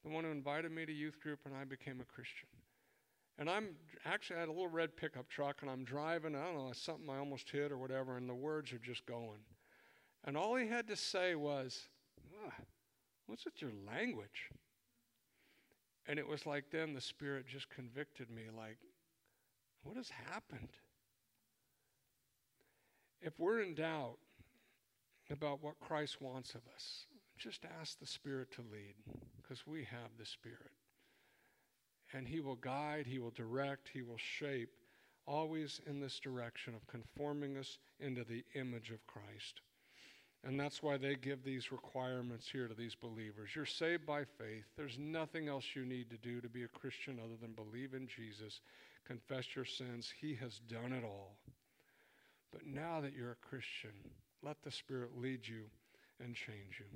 the 0.07 0.13
one 0.13 0.23
who 0.23 0.31
invited 0.31 0.71
me 0.71 0.87
to 0.87 0.93
youth 0.93 1.21
group, 1.21 1.41
and 1.45 1.55
I 1.55 1.65
became 1.65 2.01
a 2.01 2.05
Christian. 2.05 2.49
And 3.39 3.51
I'm 3.51 3.71
actually 4.05 4.37
I 4.37 4.41
had 4.41 4.49
a 4.49 4.53
little 4.53 4.69
red 4.69 4.97
pickup 4.97 5.29
truck, 5.29 5.63
and 5.63 5.71
I'm 5.71 5.85
driving. 5.85 6.37
I 6.37 6.45
don't 6.45 6.59
know 6.59 6.73
something 6.73 7.11
I 7.11 7.19
almost 7.19 7.51
hit 7.51 7.73
or 7.73 7.77
whatever, 7.77 8.17
and 8.17 8.29
the 8.29 8.35
words 8.35 8.73
are 8.73 8.79
just 8.79 9.05
going. 9.05 9.41
And 10.25 10.37
all 10.37 10.55
he 10.55 10.69
had 10.69 10.87
to 10.89 10.97
say 10.97 11.35
was, 11.35 11.89
"What's 13.27 13.45
with 13.45 13.61
your 13.61 13.73
language?" 13.73 14.51
And 16.07 16.21
it 16.21 16.27
was 16.27 16.47
like 16.47 16.71
then 16.71 16.95
the 16.95 17.01
Spirit 17.01 17.47
just 17.49 17.69
convicted 17.69 18.31
me, 18.31 18.45
like, 18.49 18.79
"What 19.83 19.97
has 19.97 20.09
happened?" 20.09 20.77
If 23.21 23.39
we're 23.39 23.61
in 23.61 23.75
doubt 23.75 24.19
about 25.31 25.63
what 25.63 25.81
Christ 25.81 26.21
wants 26.21 26.55
of 26.55 26.63
us, 26.75 27.07
just 27.39 27.67
ask 27.81 27.99
the 27.99 28.07
Spirit 28.07 28.51
to 28.53 28.63
lead 28.73 28.95
because 29.41 29.67
we 29.67 29.81
have 29.85 30.11
the 30.19 30.27
Spirit. 30.27 30.73
And 32.13 32.27
He 32.27 32.41
will 32.41 32.57
guide, 32.57 33.07
He 33.07 33.19
will 33.19 33.31
direct, 33.31 33.91
He 33.93 34.03
will 34.03 34.19
shape, 34.19 34.71
always 35.27 35.81
in 35.87 36.01
this 36.01 36.21
direction 36.21 36.75
of 36.75 36.87
conforming 36.87 37.57
us 37.57 37.79
into 38.01 38.25
the 38.25 38.45
image 38.55 38.91
of 38.91 39.07
Christ. 39.07 39.61
And 40.45 40.61
that's 40.61 40.83
why 40.83 40.97
they 40.97 41.17
give 41.17 41.43
these 41.43 41.73
requirements 41.73 42.49
here 42.49 42.69
to 42.69 42.75
these 42.75 42.95
believers. 42.95 43.51
You're 43.55 43.67
saved 43.67 44.07
by 44.07 44.25
faith. 44.25 44.65
There's 44.77 44.97
nothing 44.99 45.49
else 45.49 45.65
you 45.75 45.85
need 45.85 46.09
to 46.11 46.17
do 46.19 46.41
to 46.41 46.49
be 46.49 46.63
a 46.63 46.69
Christian 46.69 47.19
other 47.19 47.35
than 47.41 47.53
believe 47.53 47.95
in 47.95 48.07
Jesus, 48.07 48.61
confess 49.05 49.57
your 49.57 49.65
sins. 49.65 50.13
He 50.21 50.37
has 50.37 50.61
done 50.69 50.93
it 50.93 51.03
all. 51.05 51.37
But 52.57 52.67
now 52.67 53.03
that 53.03 53.13
you're 53.13 53.33
a 53.33 53.47
Christian, 53.47 53.91
let 54.43 54.63
the 54.63 54.71
Spirit 54.71 55.11
lead 55.15 55.47
you 55.47 55.65
and 56.25 56.35
change 56.35 56.81
you. 56.81 56.87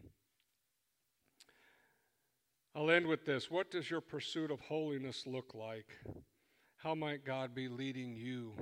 I'll 2.74 2.90
end 2.90 3.06
with 3.06 3.26
this. 3.26 3.50
What 3.50 3.70
does 3.70 3.90
your 3.90 4.00
pursuit 4.00 4.50
of 4.50 4.60
holiness 4.60 5.24
look 5.26 5.54
like? 5.54 5.98
How 6.78 6.94
might 6.94 7.26
God 7.26 7.54
be 7.54 7.68
leading 7.68 8.14
you 8.14 8.54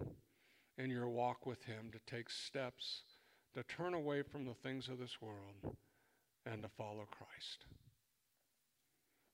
in 0.77 0.91
your 0.91 1.09
walk 1.09 1.47
with 1.47 1.63
Him 1.63 1.93
to 1.93 2.13
take 2.13 2.31
steps 2.31 3.03
to 3.55 3.63
turn 3.63 3.95
away 3.95 4.23
from 4.23 4.45
the 4.45 4.55
things 4.55 4.89
of 4.89 4.99
this 4.99 5.19
world 5.21 5.77
and 6.47 6.63
to 6.65 6.69
follow 6.69 7.07
Christ? 7.13 7.67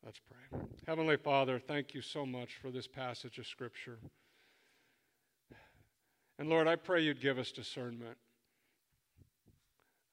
Let's 0.05 0.21
pray. 0.21 0.61
Heavenly 0.87 1.17
Father, 1.17 1.59
thank 1.59 1.95
you 1.95 2.03
so 2.03 2.27
much 2.27 2.57
for 2.61 2.71
this 2.71 2.87
passage 2.87 3.39
of 3.39 3.47
Scripture. 3.47 4.01
And 6.39 6.49
Lord, 6.49 6.67
I 6.67 6.77
pray 6.77 7.03
you'd 7.03 7.21
give 7.21 7.39
us 7.39 7.53
discernment. 7.53 8.17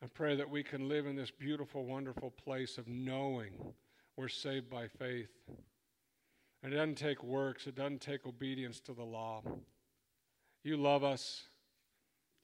I 0.03 0.07
pray 0.07 0.35
that 0.35 0.49
we 0.49 0.63
can 0.63 0.89
live 0.89 1.05
in 1.05 1.15
this 1.15 1.31
beautiful, 1.31 1.85
wonderful 1.85 2.31
place 2.31 2.77
of 2.77 2.87
knowing 2.87 3.51
we're 4.17 4.27
saved 4.27 4.69
by 4.69 4.87
faith. 4.87 5.29
And 6.63 6.73
it 6.73 6.75
doesn't 6.75 6.95
take 6.95 7.23
works, 7.23 7.67
it 7.67 7.75
doesn't 7.75 8.01
take 8.01 8.25
obedience 8.25 8.79
to 8.81 8.93
the 8.93 9.03
law. 9.03 9.41
You 10.63 10.77
love 10.77 11.03
us, 11.03 11.43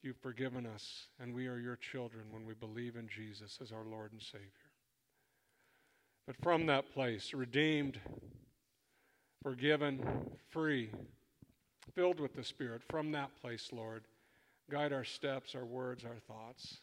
you've 0.02 0.16
forgiven 0.16 0.66
us, 0.66 1.06
and 1.20 1.34
we 1.34 1.46
are 1.46 1.58
your 1.58 1.76
children 1.76 2.24
when 2.30 2.44
we 2.44 2.54
believe 2.54 2.96
in 2.96 3.08
Jesus 3.08 3.58
as 3.62 3.70
our 3.70 3.84
Lord 3.84 4.12
and 4.12 4.22
Savior. 4.22 4.48
But 6.26 6.36
from 6.42 6.66
that 6.66 6.92
place, 6.92 7.32
redeemed, 7.32 8.00
forgiven, 9.42 10.00
free, 10.50 10.90
filled 11.94 12.20
with 12.20 12.34
the 12.34 12.44
Spirit, 12.44 12.82
from 12.88 13.12
that 13.12 13.34
place, 13.40 13.70
Lord, 13.72 14.04
guide 14.70 14.92
our 14.92 15.04
steps, 15.04 15.54
our 15.54 15.64
words, 15.64 16.04
our 16.04 16.18
thoughts. 16.26 16.78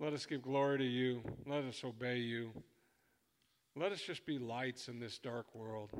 Let 0.00 0.12
us 0.12 0.26
give 0.26 0.42
glory 0.42 0.78
to 0.78 0.84
you. 0.84 1.22
Let 1.46 1.64
us 1.64 1.82
obey 1.84 2.18
you. 2.18 2.50
Let 3.76 3.92
us 3.92 4.00
just 4.00 4.26
be 4.26 4.38
lights 4.38 4.88
in 4.88 4.98
this 4.98 5.18
dark 5.18 5.54
world, 5.54 5.90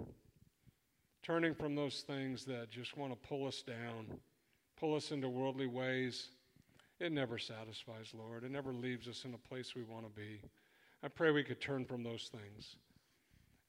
turning 1.23 1.55
from 1.55 1.75
those 1.75 2.01
things 2.01 2.45
that 2.47 2.71
just 2.71 2.97
want 2.97 3.13
to 3.13 3.29
pull 3.29 3.47
us 3.47 3.63
down, 3.63 4.19
pull 4.79 4.95
us 4.95 5.11
into 5.11 5.29
worldly 5.29 5.67
ways. 5.67 6.29
It 7.01 7.13
never 7.13 7.39
satisfies, 7.39 8.13
Lord. 8.13 8.43
It 8.45 8.51
never 8.51 8.73
leaves 8.73 9.07
us 9.07 9.25
in 9.25 9.35
a 9.35 9.49
place 9.49 9.75
we 9.75 9.85
want 9.85 10.05
to 10.05 10.21
be. 10.21 10.41
I 11.03 11.09
pray 11.09 11.31
we 11.31 11.45
could 11.45 11.61
turn 11.61 11.85
from 11.85 12.03
those 12.03 12.31
things 12.33 12.77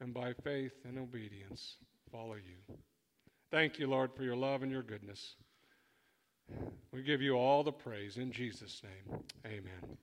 and 0.02 0.14
by 0.14 0.34
faith 0.34 0.74
and 0.86 0.97
obedience 0.97 1.76
follow 2.12 2.36
you. 2.36 2.78
Thank 3.52 3.80
you, 3.80 3.88
Lord, 3.88 4.12
for 4.16 4.24
your 4.24 4.36
love 4.36 4.62
and 4.62 4.72
your 4.72 4.84
goodness. 4.84 5.36
We 6.91 7.02
give 7.04 7.22
you 7.22 7.36
all 7.36 7.64
the 7.64 7.72
praise 7.72 8.18
in 8.18 8.32
Jesus' 8.32 8.82
name. 8.84 9.20
Amen. 9.45 9.97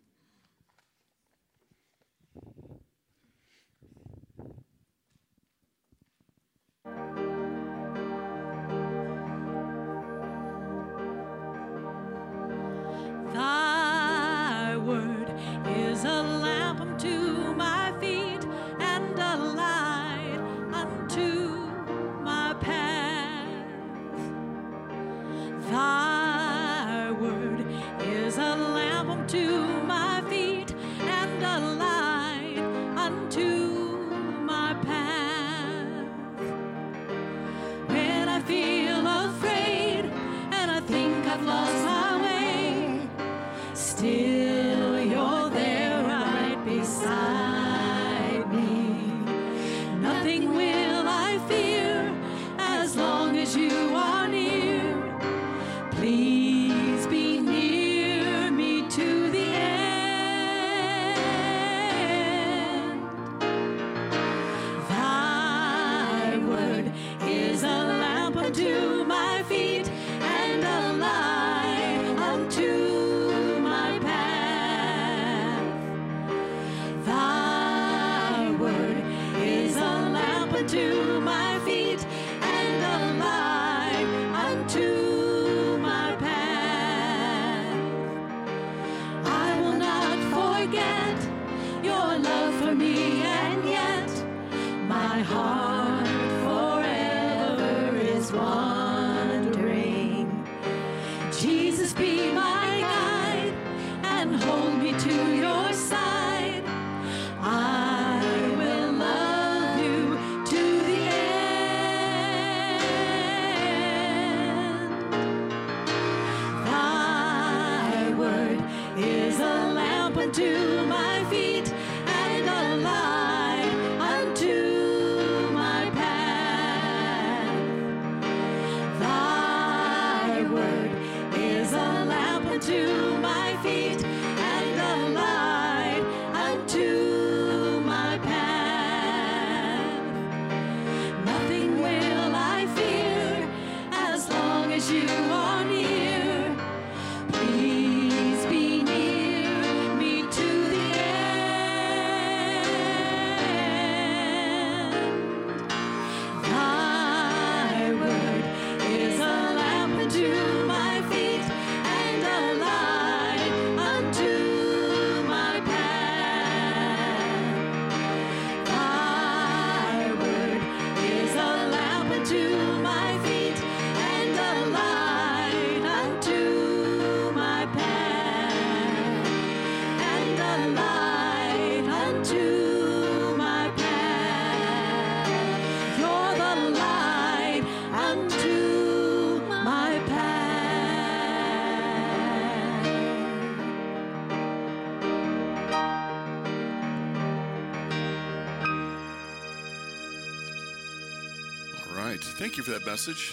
For 202.67 202.73
that 202.73 202.85
message. 202.85 203.33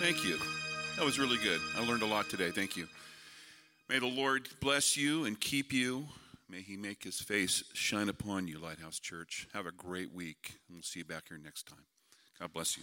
Thank 0.00 0.24
you. 0.24 0.38
That 0.96 1.04
was 1.04 1.20
really 1.20 1.36
good. 1.36 1.60
I 1.78 1.86
learned 1.86 2.02
a 2.02 2.06
lot 2.06 2.28
today. 2.28 2.50
Thank 2.50 2.76
you. 2.76 2.88
May 3.88 4.00
the 4.00 4.08
Lord 4.08 4.48
bless 4.60 4.96
you 4.96 5.24
and 5.24 5.38
keep 5.38 5.72
you. 5.72 6.08
May 6.50 6.60
he 6.60 6.76
make 6.76 7.04
his 7.04 7.20
face 7.20 7.62
shine 7.74 8.08
upon 8.08 8.48
you, 8.48 8.58
Lighthouse 8.58 8.98
Church. 8.98 9.46
Have 9.54 9.66
a 9.66 9.70
great 9.70 10.12
week. 10.12 10.58
And 10.66 10.74
we'll 10.74 10.82
see 10.82 10.98
you 10.98 11.04
back 11.04 11.28
here 11.28 11.38
next 11.38 11.68
time. 11.68 11.84
God 12.40 12.52
bless 12.52 12.76
you. 12.76 12.82